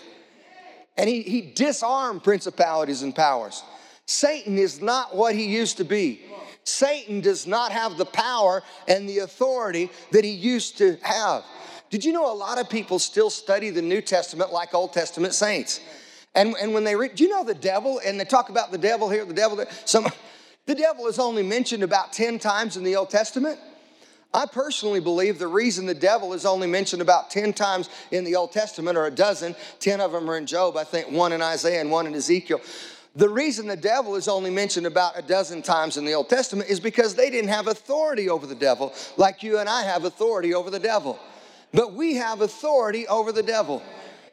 And 0.97 1.09
he, 1.09 1.23
he 1.23 1.41
disarmed 1.41 2.25
principalities 2.25 3.03
and 3.03 3.15
powers. 3.15 3.63
Satan 4.07 4.59
is 4.59 4.81
not 4.81 5.15
what 5.15 5.35
he 5.35 5.47
used 5.47 5.77
to 5.77 5.85
be. 5.85 6.21
Satan 6.65 7.21
does 7.21 7.47
not 7.47 7.71
have 7.71 7.97
the 7.97 8.05
power 8.05 8.63
and 8.89 9.09
the 9.09 9.19
authority 9.19 9.89
that 10.11 10.25
he 10.25 10.31
used 10.31 10.79
to 10.79 10.97
have. 11.03 11.45
Did 11.91 12.05
you 12.05 12.13
know 12.13 12.33
a 12.33 12.35
lot 12.35 12.59
of 12.59 12.69
people 12.69 12.99
still 12.99 13.31
study 13.31 13.71
the 13.71 13.83
New 13.83 14.01
Testament 14.01 14.53
like 14.53 14.75
Old 14.75 14.93
Testament 14.93 15.33
saints? 15.33 15.81
And, 16.35 16.57
and 16.61 16.75
when 16.75 16.83
they 16.83 16.97
read, 16.97 17.15
do 17.15 17.23
you 17.23 17.31
know 17.31 17.45
the 17.45 17.55
devil? 17.55 18.01
And 18.05 18.19
they 18.19 18.25
talk 18.25 18.49
about 18.49 18.73
the 18.73 18.79
devil 18.79 19.09
here, 19.09 19.25
the 19.25 19.33
devil 19.33 19.57
there. 19.57 19.69
Some, 19.85 20.09
the 20.67 20.75
devil 20.75 21.07
is 21.07 21.21
only 21.21 21.45
mentioned 21.45 21.85
about 21.85 22.13
10 22.13 22.41
times 22.41 22.77
in 22.77 22.83
the 22.83 22.97
Old 22.97 23.11
Testament. 23.11 23.61
I 24.37 24.45
personally 24.45 25.01
believe 25.01 25.39
the 25.39 25.47
reason 25.47 25.87
the 25.87 25.95
devil 25.95 26.35
is 26.35 26.45
only 26.45 26.67
mentioned 26.67 27.01
about 27.01 27.31
10 27.31 27.55
times 27.55 27.89
in 28.11 28.23
the 28.23 28.37
Old 28.37 28.53
Testament, 28.53 28.99
or 28.99 29.07
a 29.07 29.11
dozen, 29.11 29.57
10 29.81 29.99
of 29.99 30.13
them 30.13 30.29
are 30.31 30.37
in 30.37 30.45
Job, 30.45 30.77
I 30.77 30.85
think 30.85 31.11
one 31.11 31.33
in 31.33 31.41
Isaiah 31.41 31.81
and 31.81 31.91
one 31.91 32.07
in 32.07 32.15
Ezekiel. 32.15 32.61
The 33.15 33.31
reason 33.31 33.67
the 33.67 33.77
devil 33.77 34.15
is 34.15 34.29
only 34.29 34.51
mentioned 34.51 34.87
about 34.87 35.19
a 35.19 35.23
dozen 35.23 35.63
times 35.63 35.97
in 35.97 36.05
the 36.05 36.13
Old 36.13 36.29
Testament 36.29 36.69
is 36.69 36.81
because 36.81 37.15
they 37.15 37.31
didn't 37.31 37.49
have 37.49 37.67
authority 37.67 38.29
over 38.29 38.47
the 38.47 38.55
devil 38.55 38.93
like 39.17 39.43
you 39.43 39.59
and 39.59 39.71
I 39.71 39.85
have 39.85 40.05
authority 40.05 40.53
over 40.53 40.69
the 40.69 40.79
devil. 40.79 41.19
But 41.73 41.95
we 41.95 42.17
have 42.17 42.43
authority 42.43 43.09
over 43.09 43.33
the 43.33 43.43
devil. 43.43 43.83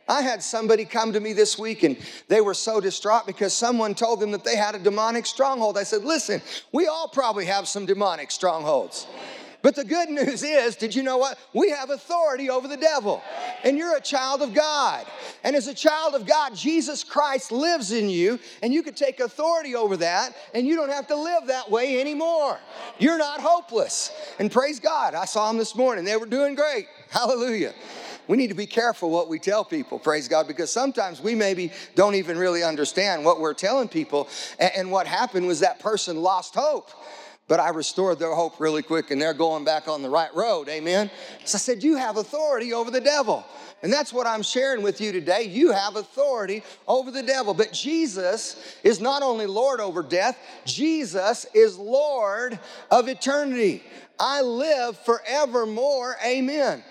I 0.10 0.22
had 0.22 0.44
somebody 0.44 0.84
come 0.84 1.14
to 1.14 1.22
me 1.22 1.32
this 1.32 1.58
week 1.58 1.84
and 1.84 1.96
they 2.28 2.42
were 2.42 2.54
so 2.54 2.82
distraught 2.82 3.26
because 3.26 3.54
someone 3.54 3.96
told 3.96 4.20
them 4.20 4.32
that 4.32 4.44
they 4.44 4.58
had 4.58 4.76
a 4.76 4.80
demonic 4.80 5.26
stronghold. 5.26 5.78
I 5.78 5.84
said, 5.84 6.04
Listen, 6.04 6.42
we 6.74 6.88
all 6.88 7.08
probably 7.08 7.46
have 7.46 7.70
some 7.70 7.86
demonic 7.86 8.32
strongholds. 8.32 9.08
But 9.64 9.76
the 9.76 9.86
good 9.86 10.10
news 10.10 10.44
is, 10.44 10.76
did 10.76 10.94
you 10.94 11.04
know 11.04 11.18
what? 11.18 11.40
We 11.54 11.70
have 11.70 11.90
authority 11.90 12.50
over 12.50 12.68
the 12.68 12.76
devil. 12.76 13.24
And 13.64 13.78
you're 13.78 13.96
a 13.96 14.02
child 14.02 14.42
of 14.42 14.54
God. 14.54 15.06
And 15.46 15.56
as 15.56 15.68
a 15.68 15.74
child 15.74 16.16
of 16.16 16.26
God, 16.26 16.54
Jesus 16.54 17.02
Christ 17.02 17.50
lives 17.50 17.94
in 17.94 18.10
you, 18.10 18.40
and 18.62 18.74
you 18.74 18.84
can 18.84 18.94
take 18.94 19.22
authority 19.22 19.74
over 19.74 19.96
that, 19.98 20.36
and 20.54 20.68
you 20.68 20.76
don't 20.76 20.92
have 20.92 21.08
to 21.08 21.16
live 21.16 21.48
that 21.48 21.72
way 21.72 22.02
anymore. 22.02 22.60
You're 23.00 23.18
not 23.18 23.40
hopeless. 23.40 24.12
And 24.38 24.52
praise 24.52 24.82
God, 24.82 25.16
I 25.16 25.24
saw 25.24 25.48
them 25.48 25.58
this 25.58 25.76
morning. 25.76 26.04
They 26.04 26.18
were 26.18 26.26
doing 26.26 26.56
great. 26.56 26.88
Hallelujah 27.10 27.74
we 28.28 28.38
need 28.38 28.48
to 28.48 28.54
be 28.54 28.66
careful 28.66 29.10
what 29.10 29.28
we 29.28 29.38
tell 29.38 29.66
people, 29.66 30.00
praise 30.00 30.28
God, 30.28 30.48
because 30.48 30.72
sometimes 30.72 31.22
we 31.22 31.36
maybe 31.36 31.72
don't 31.96 32.16
even 32.16 32.38
really 32.38 32.64
understand 32.64 33.26
what 33.26 33.40
we're 33.40 33.54
telling 33.54 33.90
people. 33.90 34.30
And, 34.60 34.92
what 34.94 35.08
happened 35.08 35.48
was 35.48 35.60
that 35.62 35.80
person 35.80 36.22
lost 36.22 36.54
hope 36.56 36.90
but 37.48 37.60
I 37.60 37.70
restored 37.70 38.20
their 38.20 38.34
hope 38.34 38.60
really 38.60 38.82
quick 38.82 39.12
and 39.12 39.22
they're 39.22 39.34
going 39.34 39.66
back 39.66 39.88
on 39.88 40.02
the 40.02 40.10
right 40.10 40.34
road. 40.34 40.70
Amen. 40.70 41.12
So 41.46 41.58
I 41.58 41.60
said, 41.60 41.84
You 41.84 41.98
have 41.98 42.18
authority 42.18 42.74
over 42.74 42.90
the 42.90 43.02
devil. 43.02 43.46
And 43.82 43.92
that's 43.92 44.14
what 44.14 44.26
I'm 44.26 44.44
sharing 44.44 44.82
with 44.82 45.02
you 45.02 45.12
today. 45.12 45.44
You 45.44 45.74
have 45.74 45.98
authority 45.98 46.64
over 46.88 47.12
the 47.12 47.22
devil. 47.22 47.54
But 47.54 47.74
Jesus 47.74 48.78
is 48.82 49.02
not 49.02 49.22
only 49.24 49.46
Lord 49.46 49.82
over 49.82 50.02
death, 50.02 50.38
Jesus 50.64 51.46
is 51.54 51.78
Lord 51.78 52.58
of 52.90 53.10
eternity. 53.10 53.84
I 54.18 54.42
live 54.42 54.98
forevermore. 55.00 56.16
Amen. 56.26 56.82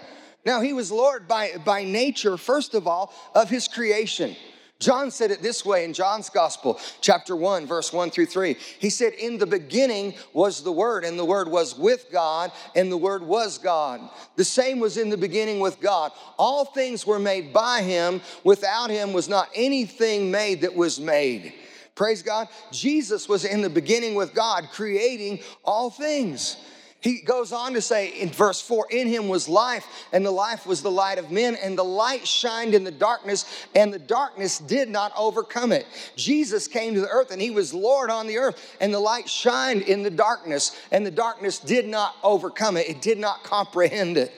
Now, 0.44 0.60
he 0.60 0.74
was 0.74 0.92
Lord 0.92 1.26
by, 1.26 1.52
by 1.64 1.84
nature, 1.84 2.36
first 2.36 2.74
of 2.74 2.86
all, 2.86 3.14
of 3.34 3.48
his 3.48 3.68
creation. 3.68 4.36
John 4.82 5.12
said 5.12 5.30
it 5.30 5.40
this 5.40 5.64
way 5.64 5.84
in 5.84 5.92
John's 5.92 6.28
Gospel, 6.28 6.80
chapter 7.00 7.36
1, 7.36 7.66
verse 7.66 7.92
1 7.92 8.10
through 8.10 8.26
3. 8.26 8.56
He 8.80 8.90
said, 8.90 9.12
In 9.14 9.38
the 9.38 9.46
beginning 9.46 10.14
was 10.32 10.62
the 10.62 10.72
Word, 10.72 11.04
and 11.04 11.18
the 11.18 11.24
Word 11.24 11.48
was 11.48 11.78
with 11.78 12.06
God, 12.10 12.50
and 12.74 12.90
the 12.90 12.96
Word 12.96 13.22
was 13.22 13.58
God. 13.58 14.00
The 14.36 14.44
same 14.44 14.80
was 14.80 14.96
in 14.96 15.08
the 15.08 15.16
beginning 15.16 15.60
with 15.60 15.80
God. 15.80 16.10
All 16.36 16.64
things 16.64 17.06
were 17.06 17.20
made 17.20 17.52
by 17.52 17.82
Him. 17.82 18.20
Without 18.42 18.90
Him 18.90 19.12
was 19.12 19.28
not 19.28 19.48
anything 19.54 20.30
made 20.32 20.62
that 20.62 20.74
was 20.74 20.98
made. 20.98 21.54
Praise 21.94 22.22
God. 22.22 22.48
Jesus 22.72 23.28
was 23.28 23.44
in 23.44 23.62
the 23.62 23.70
beginning 23.70 24.16
with 24.16 24.34
God, 24.34 24.68
creating 24.72 25.40
all 25.64 25.90
things. 25.90 26.56
He 27.02 27.20
goes 27.20 27.52
on 27.52 27.74
to 27.74 27.80
say 27.80 28.08
in 28.08 28.28
verse 28.30 28.60
4 28.60 28.86
In 28.90 29.08
him 29.08 29.28
was 29.28 29.48
life, 29.48 29.86
and 30.12 30.24
the 30.24 30.30
life 30.30 30.66
was 30.66 30.82
the 30.82 30.90
light 30.90 31.18
of 31.18 31.32
men, 31.32 31.56
and 31.56 31.76
the 31.76 31.82
light 31.82 32.26
shined 32.26 32.74
in 32.74 32.84
the 32.84 32.92
darkness, 32.92 33.66
and 33.74 33.92
the 33.92 33.98
darkness 33.98 34.58
did 34.58 34.88
not 34.88 35.12
overcome 35.16 35.72
it. 35.72 35.84
Jesus 36.14 36.68
came 36.68 36.94
to 36.94 37.00
the 37.00 37.08
earth, 37.08 37.32
and 37.32 37.42
he 37.42 37.50
was 37.50 37.74
Lord 37.74 38.08
on 38.08 38.28
the 38.28 38.38
earth, 38.38 38.76
and 38.80 38.94
the 38.94 39.00
light 39.00 39.28
shined 39.28 39.82
in 39.82 40.04
the 40.04 40.10
darkness, 40.10 40.80
and 40.92 41.04
the 41.04 41.10
darkness 41.10 41.58
did 41.58 41.88
not 41.88 42.14
overcome 42.22 42.76
it. 42.76 42.88
It 42.88 43.02
did 43.02 43.18
not 43.18 43.42
comprehend 43.42 44.16
it. 44.16 44.32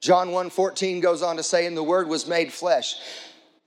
John 0.00 0.32
1 0.32 0.48
14 0.48 1.00
goes 1.00 1.20
on 1.22 1.36
to 1.36 1.42
say, 1.42 1.66
And 1.66 1.76
the 1.76 1.82
word 1.82 2.08
was 2.08 2.26
made 2.26 2.50
flesh 2.50 2.94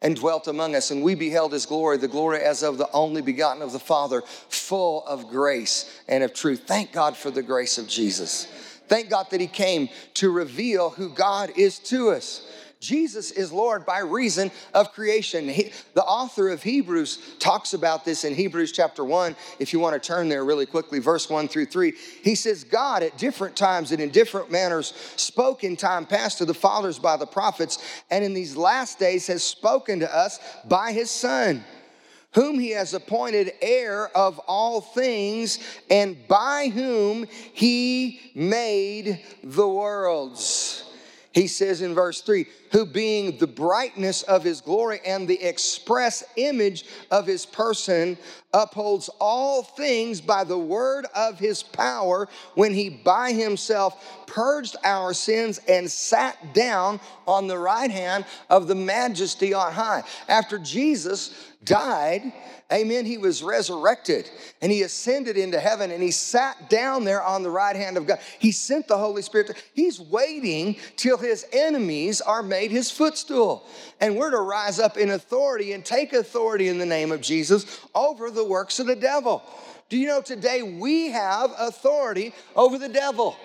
and 0.03 0.17
dwelt 0.17 0.47
among 0.47 0.75
us, 0.75 0.91
and 0.91 1.01
we 1.01 1.15
beheld 1.15 1.53
his 1.53 1.65
glory, 1.65 1.97
the 1.97 2.07
glory 2.07 2.41
as 2.41 2.61
of 2.61 2.77
the 2.77 2.91
only 2.91 3.21
begotten 3.21 3.61
of 3.61 3.71
the 3.71 3.79
Father, 3.79 4.21
full 4.49 5.05
of 5.05 5.29
grace 5.29 6.01
and 6.07 6.23
of 6.23 6.33
truth. 6.33 6.63
Thank 6.67 6.91
God 6.91 7.15
for 7.17 7.31
the 7.31 7.41
grace 7.41 7.77
of 7.77 7.87
Jesus. 7.87 8.45
Thank 8.87 9.09
God 9.09 9.27
that 9.31 9.39
he 9.41 9.47
came 9.47 9.89
to 10.15 10.29
reveal 10.29 10.89
who 10.89 11.09
God 11.09 11.53
is 11.55 11.79
to 11.79 12.11
us. 12.11 12.45
Jesus 12.83 13.31
is 13.31 13.51
Lord 13.51 13.85
by 13.85 13.99
reason 13.99 14.51
of 14.73 14.91
creation. 14.91 15.47
He, 15.47 15.71
the 15.93 16.03
author 16.03 16.49
of 16.49 16.61
Hebrews 16.61 17.35
talks 17.39 17.73
about 17.73 18.03
this 18.03 18.25
in 18.25 18.35
Hebrews 18.35 18.73
chapter 18.73 19.05
1. 19.05 19.37
If 19.57 19.71
you 19.71 19.79
want 19.79 19.93
to 19.93 20.05
turn 20.05 20.27
there 20.27 20.43
really 20.43 20.65
quickly, 20.65 20.99
verse 20.99 21.29
1 21.29 21.47
through 21.47 21.67
3. 21.67 21.93
He 22.21 22.35
says, 22.35 22.65
God 22.65 23.01
at 23.01 23.17
different 23.17 23.55
times 23.55 23.93
and 23.93 24.01
in 24.01 24.09
different 24.09 24.51
manners 24.51 24.93
spoke 25.15 25.63
in 25.63 25.77
time 25.77 26.05
past 26.05 26.39
to 26.39 26.45
the 26.45 26.53
fathers 26.53 26.99
by 26.99 27.15
the 27.15 27.25
prophets, 27.25 27.77
and 28.11 28.23
in 28.23 28.33
these 28.33 28.57
last 28.57 28.99
days 28.99 29.27
has 29.27 29.43
spoken 29.43 30.01
to 30.01 30.15
us 30.15 30.39
by 30.65 30.91
his 30.91 31.09
Son 31.09 31.63
whom 32.33 32.57
he 32.57 32.71
has 32.71 32.95
appointed 32.95 33.53
heir 33.61 34.07
of 34.17 34.39
all 34.47 34.81
things, 34.81 35.59
and 35.91 36.17
by 36.27 36.67
whom 36.73 37.27
he 37.53 38.19
made 38.33 39.23
the 39.43 39.67
worlds 39.67 40.83
he 41.33 41.47
says 41.47 41.81
in 41.81 41.93
verse 41.93 42.21
3 42.21 42.45
who 42.71 42.85
being 42.85 43.37
the 43.37 43.47
brightness 43.47 44.21
of 44.23 44.43
his 44.43 44.61
glory 44.61 44.99
and 45.05 45.27
the 45.27 45.41
express 45.41 46.23
image 46.37 46.85
of 47.11 47.27
his 47.27 47.45
person 47.45 48.17
upholds 48.53 49.09
all 49.19 49.63
things 49.63 50.21
by 50.21 50.43
the 50.43 50.57
word 50.57 51.05
of 51.15 51.39
his 51.39 51.63
power 51.63 52.27
when 52.53 52.73
he 52.73 52.89
by 52.89 53.31
himself 53.31 54.23
purged 54.27 54.75
our 54.83 55.13
sins 55.13 55.59
and 55.67 55.89
sat 55.89 56.53
down 56.53 56.99
on 57.27 57.47
the 57.47 57.57
right 57.57 57.91
hand 57.91 58.25
of 58.49 58.67
the 58.67 58.75
majesty 58.75 59.53
on 59.53 59.71
high. 59.71 60.03
After 60.27 60.59
jesus 60.59 61.33
died 61.63 62.31
Amen. 62.73 63.05
He 63.05 63.19
was 63.19 63.43
resurrected 63.43 64.29
and 64.61 64.71
he 64.71 64.81
ascended 64.81 65.37
into 65.37 65.59
heaven 65.59 65.91
and 65.91 66.01
he 66.01 66.09
sat 66.09 66.71
down 66.71 67.03
there 67.03 67.21
on 67.21 67.43
the 67.43 67.49
right 67.49 67.75
hand 67.75 67.97
of 67.97 68.07
God. 68.07 68.19
He 68.39 68.51
sent 68.51 68.87
the 68.87 68.97
Holy 68.97 69.21
Spirit. 69.21 69.63
he's 69.75 69.99
waiting 69.99 70.77
till 70.95 71.17
his 71.17 71.45
enemies 71.53 72.19
are 72.19 72.41
made 72.41 72.71
his 72.71 72.89
footstool. 72.89 73.67
And 73.99 74.17
we're 74.17 74.31
to 74.31 74.39
rise 74.39 74.79
up 74.79 74.97
in 74.97 75.11
authority 75.11 75.73
and 75.73 75.85
take 75.85 76.13
authority 76.13 76.67
in 76.67 76.79
the 76.79 76.85
name 76.85 77.11
of 77.11 77.21
Jesus 77.21 77.79
over 77.93 78.31
the 78.31 78.45
works 78.45 78.79
of 78.79 78.87
the 78.87 78.95
devil. 78.95 79.43
Do 79.89 79.97
you 79.97 80.07
know 80.07 80.21
today 80.21 80.63
we 80.63 81.11
have 81.11 81.51
authority 81.59 82.33
over 82.55 82.79
the 82.79 82.89
devil? 82.89 83.37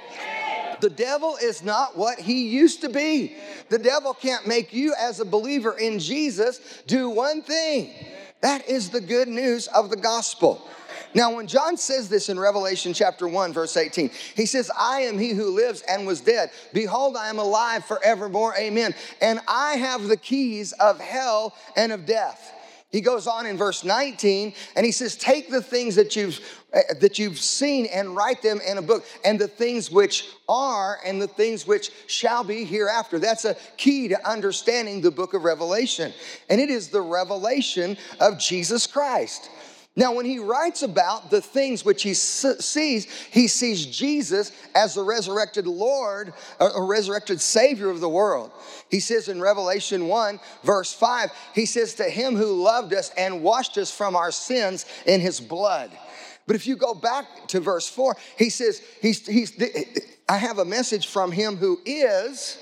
The 0.80 0.90
devil 0.90 1.36
is 1.42 1.62
not 1.62 1.96
what 1.96 2.18
he 2.18 2.48
used 2.48 2.82
to 2.82 2.88
be. 2.88 3.34
The 3.68 3.78
devil 3.78 4.14
can't 4.14 4.46
make 4.46 4.72
you, 4.72 4.94
as 4.98 5.20
a 5.20 5.24
believer 5.24 5.76
in 5.78 5.98
Jesus, 5.98 6.82
do 6.86 7.08
one 7.08 7.42
thing 7.42 7.92
that 8.40 8.68
is 8.68 8.90
the 8.90 9.00
good 9.00 9.28
news 9.28 9.66
of 9.68 9.90
the 9.90 9.96
gospel. 9.96 10.68
Now, 11.14 11.34
when 11.34 11.46
John 11.46 11.76
says 11.76 12.08
this 12.08 12.28
in 12.28 12.38
Revelation 12.38 12.92
chapter 12.92 13.26
1, 13.26 13.52
verse 13.52 13.76
18, 13.76 14.10
he 14.34 14.46
says, 14.46 14.70
I 14.78 15.00
am 15.00 15.18
he 15.18 15.30
who 15.30 15.54
lives 15.54 15.82
and 15.88 16.06
was 16.06 16.20
dead. 16.20 16.50
Behold, 16.72 17.16
I 17.16 17.30
am 17.30 17.38
alive 17.38 17.84
forevermore. 17.84 18.54
Amen. 18.58 18.94
And 19.20 19.40
I 19.48 19.76
have 19.76 20.04
the 20.04 20.16
keys 20.16 20.72
of 20.72 21.00
hell 21.00 21.54
and 21.76 21.92
of 21.92 22.04
death. 22.04 22.52
He 22.90 23.02
goes 23.02 23.26
on 23.26 23.44
in 23.44 23.58
verse 23.58 23.84
19 23.84 24.54
and 24.74 24.86
he 24.86 24.92
says, 24.92 25.14
Take 25.14 25.50
the 25.50 25.60
things 25.60 25.94
that 25.96 26.16
you've 26.16 26.40
uh, 26.72 26.80
that 27.00 27.18
you've 27.18 27.38
seen 27.38 27.86
and 27.86 28.14
write 28.14 28.42
them 28.42 28.60
in 28.66 28.76
a 28.76 28.82
book, 28.82 29.06
and 29.24 29.38
the 29.38 29.48
things 29.48 29.90
which 29.90 30.28
are 30.50 30.98
and 31.04 31.20
the 31.20 31.26
things 31.26 31.66
which 31.66 31.90
shall 32.06 32.44
be 32.44 32.62
hereafter. 32.64 33.18
That's 33.18 33.46
a 33.46 33.56
key 33.78 34.08
to 34.08 34.28
understanding 34.28 35.00
the 35.00 35.10
book 35.10 35.32
of 35.32 35.44
Revelation. 35.44 36.12
And 36.50 36.60
it 36.60 36.68
is 36.68 36.88
the 36.88 37.00
revelation 37.00 37.96
of 38.20 38.38
Jesus 38.38 38.86
Christ. 38.86 39.48
Now, 39.98 40.12
when 40.12 40.26
he 40.26 40.38
writes 40.38 40.84
about 40.84 41.28
the 41.28 41.40
things 41.40 41.84
which 41.84 42.04
he 42.04 42.14
sees, 42.14 43.12
he 43.32 43.48
sees 43.48 43.84
Jesus 43.84 44.52
as 44.72 44.94
the 44.94 45.02
resurrected 45.02 45.66
Lord, 45.66 46.32
a 46.60 46.80
resurrected 46.80 47.40
Savior 47.40 47.90
of 47.90 47.98
the 47.98 48.08
world. 48.08 48.52
He 48.92 49.00
says 49.00 49.26
in 49.26 49.40
Revelation 49.40 50.06
1, 50.06 50.38
verse 50.62 50.92
5, 50.92 51.32
he 51.52 51.66
says, 51.66 51.94
To 51.94 52.04
him 52.04 52.36
who 52.36 52.62
loved 52.62 52.94
us 52.94 53.10
and 53.18 53.42
washed 53.42 53.76
us 53.76 53.90
from 53.90 54.14
our 54.14 54.30
sins 54.30 54.86
in 55.04 55.20
his 55.20 55.40
blood. 55.40 55.90
But 56.46 56.54
if 56.54 56.68
you 56.68 56.76
go 56.76 56.94
back 56.94 57.48
to 57.48 57.58
verse 57.58 57.88
4, 57.88 58.16
he 58.36 58.50
says, 58.50 58.80
he's, 59.02 59.26
he's, 59.26 59.60
I 60.28 60.36
have 60.36 60.60
a 60.60 60.64
message 60.64 61.08
from 61.08 61.32
him 61.32 61.56
who 61.56 61.80
is, 61.84 62.56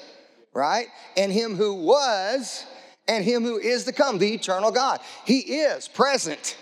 right? 0.54 0.86
And 1.18 1.30
him 1.30 1.54
who 1.54 1.74
was, 1.74 2.64
and 3.06 3.22
him 3.22 3.42
who 3.42 3.58
is 3.58 3.84
to 3.84 3.92
come, 3.92 4.16
the 4.16 4.32
eternal 4.32 4.70
God. 4.70 5.00
He 5.26 5.40
is 5.40 5.86
present. 5.86 6.56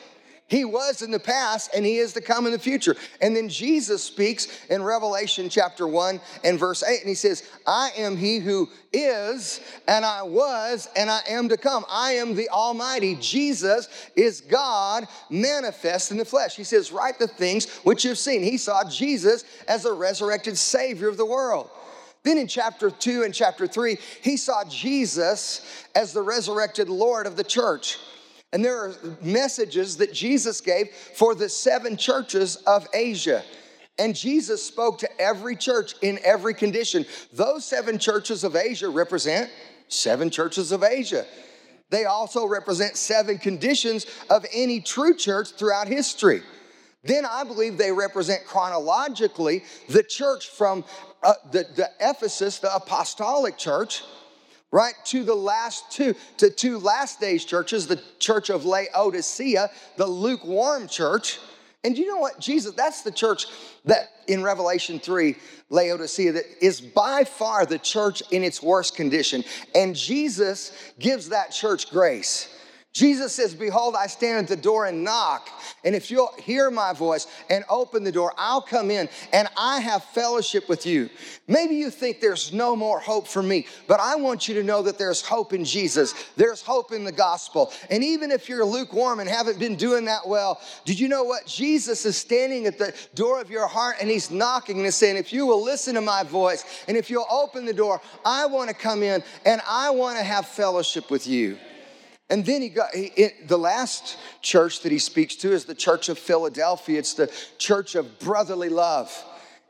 He 0.46 0.66
was 0.66 1.00
in 1.00 1.10
the 1.10 1.18
past 1.18 1.70
and 1.74 1.86
he 1.86 1.96
is 1.96 2.12
to 2.12 2.20
come 2.20 2.44
in 2.44 2.52
the 2.52 2.58
future. 2.58 2.94
And 3.22 3.34
then 3.34 3.48
Jesus 3.48 4.04
speaks 4.04 4.46
in 4.68 4.82
Revelation 4.82 5.48
chapter 5.48 5.88
1 5.88 6.20
and 6.44 6.58
verse 6.58 6.82
8, 6.82 7.00
and 7.00 7.08
he 7.08 7.14
says, 7.14 7.48
I 7.66 7.90
am 7.96 8.14
he 8.16 8.40
who 8.40 8.68
is, 8.92 9.60
and 9.88 10.04
I 10.04 10.22
was, 10.22 10.88
and 10.96 11.10
I 11.10 11.20
am 11.30 11.48
to 11.48 11.56
come. 11.56 11.86
I 11.90 12.12
am 12.12 12.34
the 12.34 12.50
Almighty. 12.50 13.16
Jesus 13.18 13.88
is 14.16 14.42
God 14.42 15.08
manifest 15.30 16.10
in 16.10 16.18
the 16.18 16.26
flesh. 16.26 16.56
He 16.56 16.64
says, 16.64 16.92
Write 16.92 17.18
the 17.18 17.26
things 17.26 17.78
which 17.78 18.04
you've 18.04 18.18
seen. 18.18 18.42
He 18.42 18.58
saw 18.58 18.88
Jesus 18.88 19.44
as 19.66 19.82
the 19.82 19.92
resurrected 19.92 20.58
Savior 20.58 21.08
of 21.08 21.16
the 21.16 21.26
world. 21.26 21.70
Then 22.22 22.36
in 22.38 22.48
chapter 22.48 22.90
2 22.90 23.22
and 23.22 23.34
chapter 23.34 23.66
3, 23.66 23.98
he 24.22 24.36
saw 24.36 24.64
Jesus 24.64 25.86
as 25.94 26.12
the 26.12 26.22
resurrected 26.22 26.88
Lord 26.88 27.26
of 27.26 27.36
the 27.36 27.44
church. 27.44 27.98
And 28.54 28.64
there 28.64 28.78
are 28.78 28.94
messages 29.20 29.96
that 29.96 30.12
Jesus 30.12 30.60
gave 30.60 30.90
for 30.90 31.34
the 31.34 31.48
seven 31.48 31.96
churches 31.96 32.54
of 32.68 32.86
Asia. 32.94 33.42
And 33.98 34.14
Jesus 34.14 34.62
spoke 34.62 34.98
to 35.00 35.20
every 35.20 35.56
church 35.56 35.94
in 36.02 36.20
every 36.22 36.54
condition. 36.54 37.04
Those 37.32 37.64
seven 37.64 37.98
churches 37.98 38.44
of 38.44 38.54
Asia 38.54 38.88
represent 38.88 39.50
seven 39.88 40.30
churches 40.30 40.70
of 40.70 40.84
Asia. 40.84 41.26
They 41.90 42.04
also 42.04 42.46
represent 42.46 42.96
seven 42.96 43.38
conditions 43.38 44.06
of 44.30 44.46
any 44.54 44.80
true 44.80 45.16
church 45.16 45.50
throughout 45.50 45.88
history. 45.88 46.42
Then 47.02 47.26
I 47.26 47.42
believe 47.42 47.76
they 47.76 47.90
represent 47.90 48.46
chronologically 48.46 49.64
the 49.88 50.04
church 50.04 50.48
from 50.48 50.84
uh, 51.24 51.34
the, 51.50 51.66
the 51.74 51.90
Ephesus, 52.00 52.60
the 52.60 52.72
apostolic 52.72 53.58
church, 53.58 54.04
right? 54.74 54.94
To 55.04 55.22
the 55.22 55.36
last 55.36 55.92
two 55.92 56.16
to 56.38 56.50
two 56.50 56.78
last 56.78 57.20
days 57.20 57.44
churches 57.44 57.86
the 57.86 58.02
church 58.18 58.50
of 58.50 58.64
laodicea 58.64 59.70
the 59.96 60.06
lukewarm 60.06 60.88
church. 60.88 61.38
And 61.84 61.96
you 61.96 62.08
know 62.08 62.16
what? 62.16 62.40
Jesus 62.40 62.74
that's 62.74 63.02
the 63.02 63.12
church 63.12 63.46
that 63.84 64.10
in 64.26 64.42
revelation 64.42 64.98
3 64.98 65.36
laodicea 65.70 66.32
that 66.32 66.44
is 66.60 66.80
by 66.80 67.22
far 67.22 67.64
the 67.64 67.78
church 67.78 68.20
in 68.32 68.42
its 68.42 68.60
worst 68.60 68.96
condition. 68.96 69.44
And 69.74 69.94
jesus 69.94 70.72
gives 70.98 71.28
that 71.28 71.52
church 71.52 71.90
grace 71.90 72.48
Jesus 72.94 73.32
says, 73.34 73.56
Behold, 73.56 73.96
I 73.96 74.06
stand 74.06 74.44
at 74.44 74.48
the 74.48 74.56
door 74.56 74.86
and 74.86 75.02
knock. 75.02 75.50
And 75.82 75.96
if 75.96 76.12
you'll 76.12 76.32
hear 76.38 76.70
my 76.70 76.92
voice 76.92 77.26
and 77.50 77.64
open 77.68 78.04
the 78.04 78.12
door, 78.12 78.32
I'll 78.38 78.62
come 78.62 78.88
in 78.88 79.08
and 79.32 79.48
I 79.56 79.80
have 79.80 80.04
fellowship 80.04 80.68
with 80.68 80.86
you. 80.86 81.10
Maybe 81.48 81.74
you 81.74 81.90
think 81.90 82.20
there's 82.20 82.52
no 82.52 82.76
more 82.76 83.00
hope 83.00 83.26
for 83.26 83.42
me, 83.42 83.66
but 83.88 83.98
I 83.98 84.14
want 84.14 84.46
you 84.46 84.54
to 84.54 84.62
know 84.62 84.80
that 84.82 84.96
there's 84.96 85.20
hope 85.20 85.52
in 85.52 85.64
Jesus. 85.64 86.14
There's 86.36 86.62
hope 86.62 86.92
in 86.92 87.02
the 87.02 87.10
gospel. 87.10 87.72
And 87.90 88.04
even 88.04 88.30
if 88.30 88.48
you're 88.48 88.64
lukewarm 88.64 89.18
and 89.18 89.28
haven't 89.28 89.58
been 89.58 89.74
doing 89.74 90.04
that 90.04 90.24
well, 90.24 90.60
did 90.84 91.00
you 91.00 91.08
know 91.08 91.24
what? 91.24 91.46
Jesus 91.46 92.06
is 92.06 92.16
standing 92.16 92.66
at 92.66 92.78
the 92.78 92.94
door 93.16 93.40
of 93.40 93.50
your 93.50 93.66
heart 93.66 93.96
and 94.00 94.08
he's 94.08 94.30
knocking 94.30 94.76
and 94.76 94.84
he's 94.84 94.94
saying, 94.94 95.16
If 95.16 95.32
you 95.32 95.46
will 95.46 95.64
listen 95.64 95.96
to 95.96 96.00
my 96.00 96.22
voice 96.22 96.64
and 96.86 96.96
if 96.96 97.10
you'll 97.10 97.26
open 97.28 97.64
the 97.64 97.74
door, 97.74 98.00
I 98.24 98.46
want 98.46 98.68
to 98.68 98.74
come 98.74 99.02
in 99.02 99.24
and 99.44 99.60
I 99.68 99.90
want 99.90 100.16
to 100.16 100.22
have 100.22 100.46
fellowship 100.46 101.10
with 101.10 101.26
you. 101.26 101.58
And 102.30 102.44
then 102.44 102.62
he 102.62 102.68
got 102.68 102.94
he, 102.94 103.06
it, 103.16 103.48
the 103.48 103.58
last 103.58 104.16
church 104.40 104.80
that 104.80 104.92
he 104.92 104.98
speaks 104.98 105.36
to 105.36 105.52
is 105.52 105.64
the 105.64 105.74
church 105.74 106.08
of 106.08 106.18
Philadelphia. 106.18 106.98
It's 106.98 107.14
the 107.14 107.32
church 107.58 107.94
of 107.94 108.18
brotherly 108.18 108.68
love. 108.68 109.12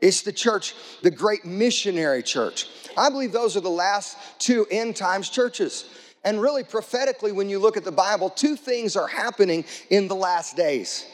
It's 0.01 0.21
the 0.21 0.31
church, 0.31 0.73
the 1.01 1.11
great 1.11 1.45
missionary 1.45 2.23
church. 2.23 2.67
I 2.97 3.09
believe 3.09 3.31
those 3.31 3.57
are 3.57 3.61
the 3.61 3.69
last 3.69 4.17
two 4.39 4.65
end 4.71 4.95
times 4.95 5.29
churches. 5.29 5.85
And 6.23 6.41
really, 6.41 6.63
prophetically, 6.63 7.31
when 7.31 7.49
you 7.49 7.59
look 7.59 7.77
at 7.77 7.83
the 7.83 7.91
Bible, 7.91 8.29
two 8.29 8.55
things 8.55 8.95
are 8.95 9.07
happening 9.07 9.63
in 9.89 10.07
the 10.07 10.15
last 10.15 10.57
days. 10.57 11.05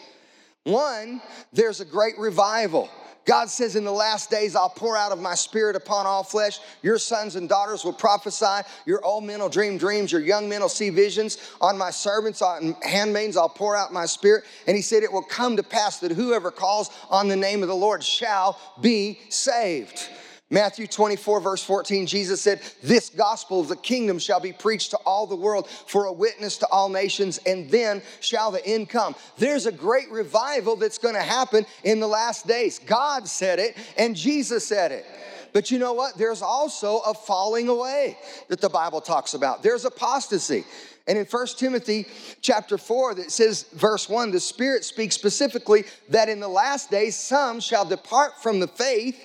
One, 0.63 1.21
there's 1.51 1.81
a 1.81 1.86
great 1.86 2.17
revival. 2.17 2.89
God 3.25 3.49
says, 3.49 3.75
In 3.75 3.83
the 3.83 3.91
last 3.91 4.29
days, 4.29 4.55
I'll 4.55 4.69
pour 4.69 4.97
out 4.97 5.11
of 5.11 5.19
my 5.19 5.35
spirit 5.35 5.75
upon 5.75 6.05
all 6.07 6.23
flesh. 6.23 6.60
Your 6.81 6.97
sons 6.97 7.36
and 7.36 7.47
daughters 7.47 7.86
will 7.86 7.93
prophesy. 7.93 8.67
Your 8.86 9.03
old 9.05 9.23
men 9.23 9.39
will 9.39 9.49
dream 9.49 9.77
dreams. 9.77 10.12
Your 10.12 10.21
young 10.21 10.49
men 10.49 10.62
will 10.62 10.69
see 10.69 10.89
visions. 10.89 11.38
On 11.62 11.77
my 11.77 11.91
servants 11.91 12.41
and 12.41 12.75
handmaids, 12.84 13.38
I'll 13.38 13.49
pour 13.49 13.75
out 13.75 13.93
my 13.93 14.05
spirit. 14.05 14.43
And 14.65 14.75
he 14.75 14.81
said, 14.81 15.03
It 15.03 15.12
will 15.12 15.21
come 15.21 15.55
to 15.57 15.63
pass 15.63 15.99
that 15.99 16.12
whoever 16.12 16.49
calls 16.49 16.89
on 17.10 17.27
the 17.27 17.36
name 17.36 17.62
of 17.62 17.67
the 17.69 17.75
Lord 17.75 18.03
shall 18.03 18.60
be 18.81 19.19
saved. 19.29 20.10
Matthew 20.51 20.85
24, 20.85 21.39
verse 21.39 21.63
14, 21.63 22.05
Jesus 22.05 22.41
said, 22.41 22.61
This 22.83 23.09
gospel 23.09 23.61
of 23.61 23.69
the 23.69 23.77
kingdom 23.77 24.19
shall 24.19 24.41
be 24.41 24.51
preached 24.51 24.91
to 24.91 24.97
all 24.97 25.25
the 25.25 25.35
world 25.35 25.69
for 25.69 26.05
a 26.05 26.11
witness 26.13 26.57
to 26.57 26.67
all 26.67 26.89
nations, 26.89 27.39
and 27.45 27.69
then 27.71 28.01
shall 28.19 28.51
the 28.51 28.63
end 28.65 28.89
come. 28.89 29.15
There's 29.37 29.65
a 29.65 29.71
great 29.71 30.11
revival 30.11 30.75
that's 30.75 30.97
going 30.97 31.15
to 31.15 31.21
happen 31.21 31.65
in 31.85 32.01
the 32.01 32.07
last 32.07 32.47
days. 32.47 32.79
God 32.79 33.29
said 33.29 33.59
it, 33.59 33.77
and 33.97 34.13
Jesus 34.13 34.67
said 34.67 34.91
it. 34.91 35.05
But 35.53 35.71
you 35.71 35.79
know 35.79 35.93
what? 35.93 36.17
There's 36.17 36.41
also 36.41 36.99
a 36.99 37.13
falling 37.13 37.69
away 37.69 38.17
that 38.49 38.59
the 38.59 38.69
Bible 38.69 38.99
talks 38.99 39.33
about. 39.33 39.63
There's 39.63 39.85
apostasy. 39.85 40.65
And 41.07 41.17
in 41.17 41.25
1 41.25 41.47
Timothy 41.57 42.07
chapter 42.41 42.77
4, 42.77 43.15
that 43.15 43.31
says, 43.31 43.63
verse 43.73 44.07
1, 44.09 44.31
the 44.31 44.39
Spirit 44.39 44.83
speaks 44.83 45.15
specifically 45.15 45.85
that 46.09 46.27
in 46.29 46.41
the 46.41 46.47
last 46.47 46.91
days 46.91 47.15
some 47.15 47.61
shall 47.61 47.85
depart 47.85 48.41
from 48.41 48.59
the 48.59 48.67
faith 48.67 49.17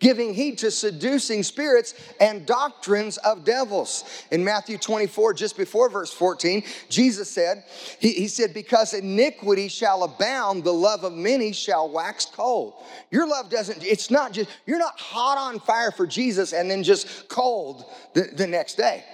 giving 0.00 0.34
heed 0.34 0.58
to 0.58 0.70
seducing 0.70 1.42
spirits 1.42 1.94
and 2.20 2.44
doctrines 2.46 3.18
of 3.18 3.44
devils. 3.44 4.04
In 4.30 4.42
Matthew 4.42 4.78
24, 4.78 5.34
just 5.34 5.56
before 5.56 5.88
verse 5.88 6.12
14, 6.12 6.64
Jesus 6.88 7.30
said, 7.30 7.64
He, 8.00 8.12
he 8.12 8.26
said, 8.28 8.52
Because 8.52 8.94
iniquity 8.94 9.68
shall 9.68 10.02
abound, 10.02 10.64
the 10.64 10.72
love 10.72 11.04
of 11.04 11.12
many 11.12 11.52
shall 11.52 11.88
wax 11.88 12.24
cold. 12.26 12.74
Your 13.10 13.28
love 13.28 13.50
doesn't, 13.50 13.84
it's 13.84 14.10
not 14.10 14.32
just, 14.32 14.50
you're 14.66 14.78
not 14.78 14.98
hot 14.98 15.38
on 15.38 15.60
fire 15.60 15.90
for 15.90 16.06
Jesus 16.06 16.52
and 16.52 16.70
then 16.70 16.82
just 16.82 17.28
cold 17.28 17.84
the, 18.14 18.22
the 18.34 18.46
next 18.46 18.74
day. 18.74 19.04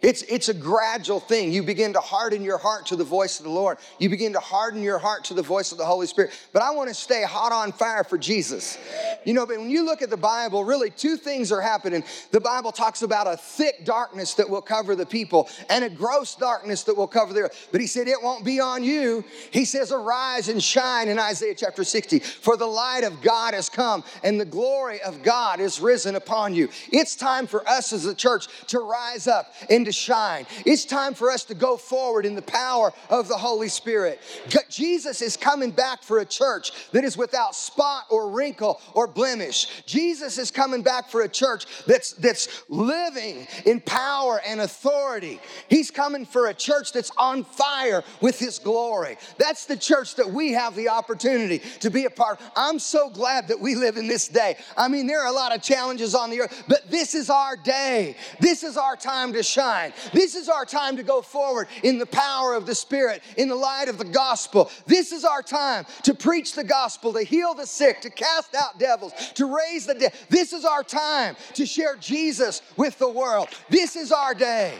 It's, 0.00 0.22
it's 0.22 0.48
a 0.48 0.54
gradual 0.54 1.18
thing. 1.18 1.50
You 1.50 1.64
begin 1.64 1.92
to 1.94 1.98
harden 1.98 2.44
your 2.44 2.58
heart 2.58 2.86
to 2.86 2.96
the 2.96 3.02
voice 3.02 3.40
of 3.40 3.44
the 3.44 3.50
Lord. 3.50 3.78
You 3.98 4.08
begin 4.08 4.32
to 4.34 4.38
harden 4.38 4.80
your 4.80 4.98
heart 4.98 5.24
to 5.24 5.34
the 5.34 5.42
voice 5.42 5.72
of 5.72 5.78
the 5.78 5.84
Holy 5.84 6.06
Spirit. 6.06 6.30
But 6.52 6.62
I 6.62 6.70
want 6.70 6.88
to 6.88 6.94
stay 6.94 7.24
hot 7.24 7.50
on 7.50 7.72
fire 7.72 8.04
for 8.04 8.16
Jesus. 8.16 8.78
You 9.24 9.34
know, 9.34 9.44
but 9.44 9.58
when 9.58 9.70
you 9.70 9.84
look 9.84 10.00
at 10.00 10.08
the 10.08 10.16
Bible, 10.16 10.62
really 10.62 10.90
two 10.90 11.16
things 11.16 11.50
are 11.50 11.60
happening. 11.60 12.04
The 12.30 12.40
Bible 12.40 12.70
talks 12.70 13.02
about 13.02 13.26
a 13.26 13.36
thick 13.36 13.84
darkness 13.84 14.34
that 14.34 14.48
will 14.48 14.62
cover 14.62 14.94
the 14.94 15.04
people 15.04 15.48
and 15.68 15.84
a 15.84 15.90
gross 15.90 16.36
darkness 16.36 16.84
that 16.84 16.96
will 16.96 17.08
cover 17.08 17.32
the 17.32 17.40
earth. 17.40 17.68
But 17.72 17.80
he 17.80 17.88
said, 17.88 18.06
It 18.06 18.22
won't 18.22 18.44
be 18.44 18.60
on 18.60 18.84
you. 18.84 19.24
He 19.50 19.64
says, 19.64 19.90
Arise 19.90 20.48
and 20.48 20.62
shine 20.62 21.08
in 21.08 21.18
Isaiah 21.18 21.56
chapter 21.56 21.82
60. 21.82 22.20
For 22.20 22.56
the 22.56 22.66
light 22.66 23.02
of 23.02 23.20
God 23.20 23.52
has 23.52 23.68
come 23.68 24.04
and 24.22 24.40
the 24.40 24.44
glory 24.44 25.00
of 25.00 25.24
God 25.24 25.58
is 25.58 25.80
risen 25.80 26.14
upon 26.14 26.54
you. 26.54 26.68
It's 26.92 27.16
time 27.16 27.48
for 27.48 27.68
us 27.68 27.92
as 27.92 28.06
a 28.06 28.14
church 28.14 28.46
to 28.68 28.78
rise 28.78 29.26
up 29.26 29.52
and 29.68 29.87
to 29.88 29.92
shine. 29.92 30.46
It's 30.66 30.84
time 30.84 31.14
for 31.14 31.30
us 31.30 31.44
to 31.44 31.54
go 31.54 31.76
forward 31.76 32.26
in 32.26 32.34
the 32.34 32.42
power 32.42 32.92
of 33.08 33.26
the 33.26 33.36
Holy 33.36 33.68
Spirit. 33.68 34.20
Jesus 34.68 35.22
is 35.22 35.36
coming 35.36 35.70
back 35.70 36.02
for 36.02 36.18
a 36.18 36.26
church 36.26 36.72
that 36.92 37.04
is 37.04 37.16
without 37.16 37.54
spot 37.54 38.04
or 38.10 38.30
wrinkle 38.30 38.80
or 38.92 39.06
blemish. 39.06 39.82
Jesus 39.86 40.36
is 40.36 40.50
coming 40.50 40.82
back 40.82 41.08
for 41.08 41.22
a 41.22 41.28
church 41.28 41.64
that's, 41.86 42.12
that's 42.12 42.62
living 42.68 43.46
in 43.64 43.80
power 43.80 44.40
and 44.46 44.60
authority. 44.60 45.40
He's 45.68 45.90
coming 45.90 46.26
for 46.26 46.48
a 46.48 46.54
church 46.54 46.92
that's 46.92 47.10
on 47.16 47.44
fire 47.44 48.04
with 48.20 48.38
His 48.38 48.58
glory. 48.58 49.16
That's 49.38 49.64
the 49.64 49.76
church 49.76 50.16
that 50.16 50.30
we 50.30 50.52
have 50.52 50.76
the 50.76 50.90
opportunity 50.90 51.60
to 51.80 51.90
be 51.90 52.04
a 52.04 52.10
part 52.10 52.40
of. 52.40 52.50
I'm 52.56 52.78
so 52.78 53.08
glad 53.08 53.48
that 53.48 53.58
we 53.58 53.74
live 53.74 53.96
in 53.96 54.06
this 54.06 54.28
day. 54.28 54.56
I 54.76 54.88
mean, 54.88 55.06
there 55.06 55.22
are 55.22 55.28
a 55.28 55.32
lot 55.32 55.54
of 55.54 55.62
challenges 55.62 56.14
on 56.14 56.28
the 56.28 56.42
earth, 56.42 56.64
but 56.68 56.90
this 56.90 57.14
is 57.14 57.30
our 57.30 57.56
day. 57.56 58.16
This 58.38 58.62
is 58.62 58.76
our 58.76 58.96
time 58.96 59.32
to 59.32 59.42
shine. 59.42 59.77
This 60.12 60.34
is 60.34 60.48
our 60.48 60.64
time 60.64 60.96
to 60.96 61.02
go 61.02 61.22
forward 61.22 61.68
in 61.82 61.98
the 61.98 62.06
power 62.06 62.54
of 62.54 62.66
the 62.66 62.74
Spirit, 62.74 63.22
in 63.36 63.48
the 63.48 63.54
light 63.54 63.88
of 63.88 63.98
the 63.98 64.04
gospel. 64.04 64.70
This 64.86 65.12
is 65.12 65.24
our 65.24 65.42
time 65.42 65.86
to 66.02 66.14
preach 66.14 66.54
the 66.54 66.64
gospel, 66.64 67.12
to 67.12 67.22
heal 67.22 67.54
the 67.54 67.66
sick, 67.66 68.00
to 68.02 68.10
cast 68.10 68.54
out 68.54 68.78
devils, 68.78 69.12
to 69.34 69.54
raise 69.54 69.86
the 69.86 69.94
dead. 69.94 70.12
This 70.28 70.52
is 70.52 70.64
our 70.64 70.82
time 70.82 71.36
to 71.54 71.66
share 71.66 71.96
Jesus 71.96 72.62
with 72.76 72.98
the 72.98 73.08
world. 73.08 73.48
This 73.68 73.96
is 73.96 74.12
our 74.12 74.34
day. 74.34 74.74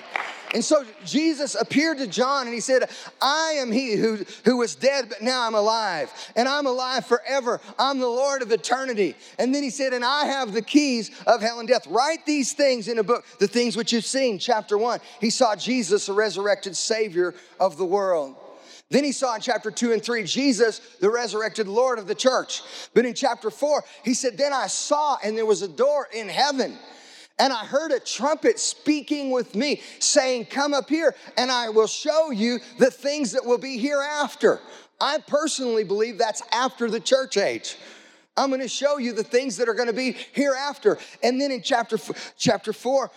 And 0.54 0.64
so 0.64 0.84
Jesus 1.04 1.54
appeared 1.54 1.98
to 1.98 2.06
John 2.06 2.46
and 2.46 2.54
he 2.54 2.60
said, 2.60 2.88
I 3.20 3.56
am 3.58 3.70
he 3.70 3.96
who, 3.96 4.24
who 4.44 4.56
was 4.56 4.74
dead, 4.74 5.08
but 5.08 5.20
now 5.20 5.46
I'm 5.46 5.54
alive. 5.54 6.10
And 6.36 6.48
I'm 6.48 6.66
alive 6.66 7.04
forever. 7.06 7.60
I'm 7.78 7.98
the 7.98 8.08
Lord 8.08 8.40
of 8.40 8.50
eternity. 8.50 9.14
And 9.38 9.54
then 9.54 9.62
he 9.62 9.70
said, 9.70 9.92
And 9.92 10.04
I 10.04 10.24
have 10.24 10.52
the 10.52 10.62
keys 10.62 11.10
of 11.26 11.42
hell 11.42 11.60
and 11.60 11.68
death. 11.68 11.86
Write 11.86 12.24
these 12.24 12.54
things 12.54 12.88
in 12.88 12.98
a 12.98 13.02
book, 13.02 13.24
the 13.38 13.48
things 13.48 13.76
which 13.76 13.92
you've 13.92 14.06
seen. 14.06 14.38
Chapter 14.38 14.78
one, 14.78 15.00
he 15.20 15.30
saw 15.30 15.54
Jesus, 15.54 16.06
the 16.06 16.14
resurrected 16.14 16.76
Savior 16.76 17.34
of 17.60 17.76
the 17.76 17.84
world. 17.84 18.34
Then 18.90 19.04
he 19.04 19.12
saw 19.12 19.34
in 19.34 19.42
chapter 19.42 19.70
two 19.70 19.92
and 19.92 20.02
three 20.02 20.24
Jesus, 20.24 20.80
the 21.00 21.10
resurrected 21.10 21.68
Lord 21.68 21.98
of 21.98 22.06
the 22.06 22.14
church. 22.14 22.62
But 22.94 23.04
in 23.04 23.12
chapter 23.12 23.50
four, 23.50 23.84
he 24.02 24.14
said, 24.14 24.38
Then 24.38 24.54
I 24.54 24.68
saw, 24.68 25.18
and 25.22 25.36
there 25.36 25.44
was 25.44 25.60
a 25.60 25.68
door 25.68 26.08
in 26.14 26.28
heaven. 26.28 26.78
And 27.38 27.52
I 27.52 27.64
heard 27.64 27.92
a 27.92 28.00
trumpet 28.00 28.58
speaking 28.58 29.30
with 29.30 29.54
me, 29.54 29.80
saying, 30.00 30.46
Come 30.46 30.74
up 30.74 30.88
here, 30.88 31.14
and 31.36 31.50
I 31.50 31.68
will 31.68 31.86
show 31.86 32.30
you 32.30 32.58
the 32.78 32.90
things 32.90 33.32
that 33.32 33.44
will 33.44 33.58
be 33.58 33.78
hereafter. 33.78 34.60
I 35.00 35.18
personally 35.18 35.84
believe 35.84 36.18
that's 36.18 36.42
after 36.52 36.90
the 36.90 37.00
church 37.00 37.36
age. 37.36 37.76
I'm 38.38 38.50
going 38.50 38.60
to 38.60 38.68
show 38.68 38.98
you 38.98 39.12
the 39.12 39.24
things 39.24 39.56
that 39.56 39.68
are 39.68 39.74
going 39.74 39.88
to 39.88 39.92
be 39.92 40.16
hereafter. 40.32 40.98
And 41.22 41.40
then 41.40 41.50
in 41.50 41.60
chapter 41.60 41.98
chapter 42.36 42.72
4, 42.72 43.10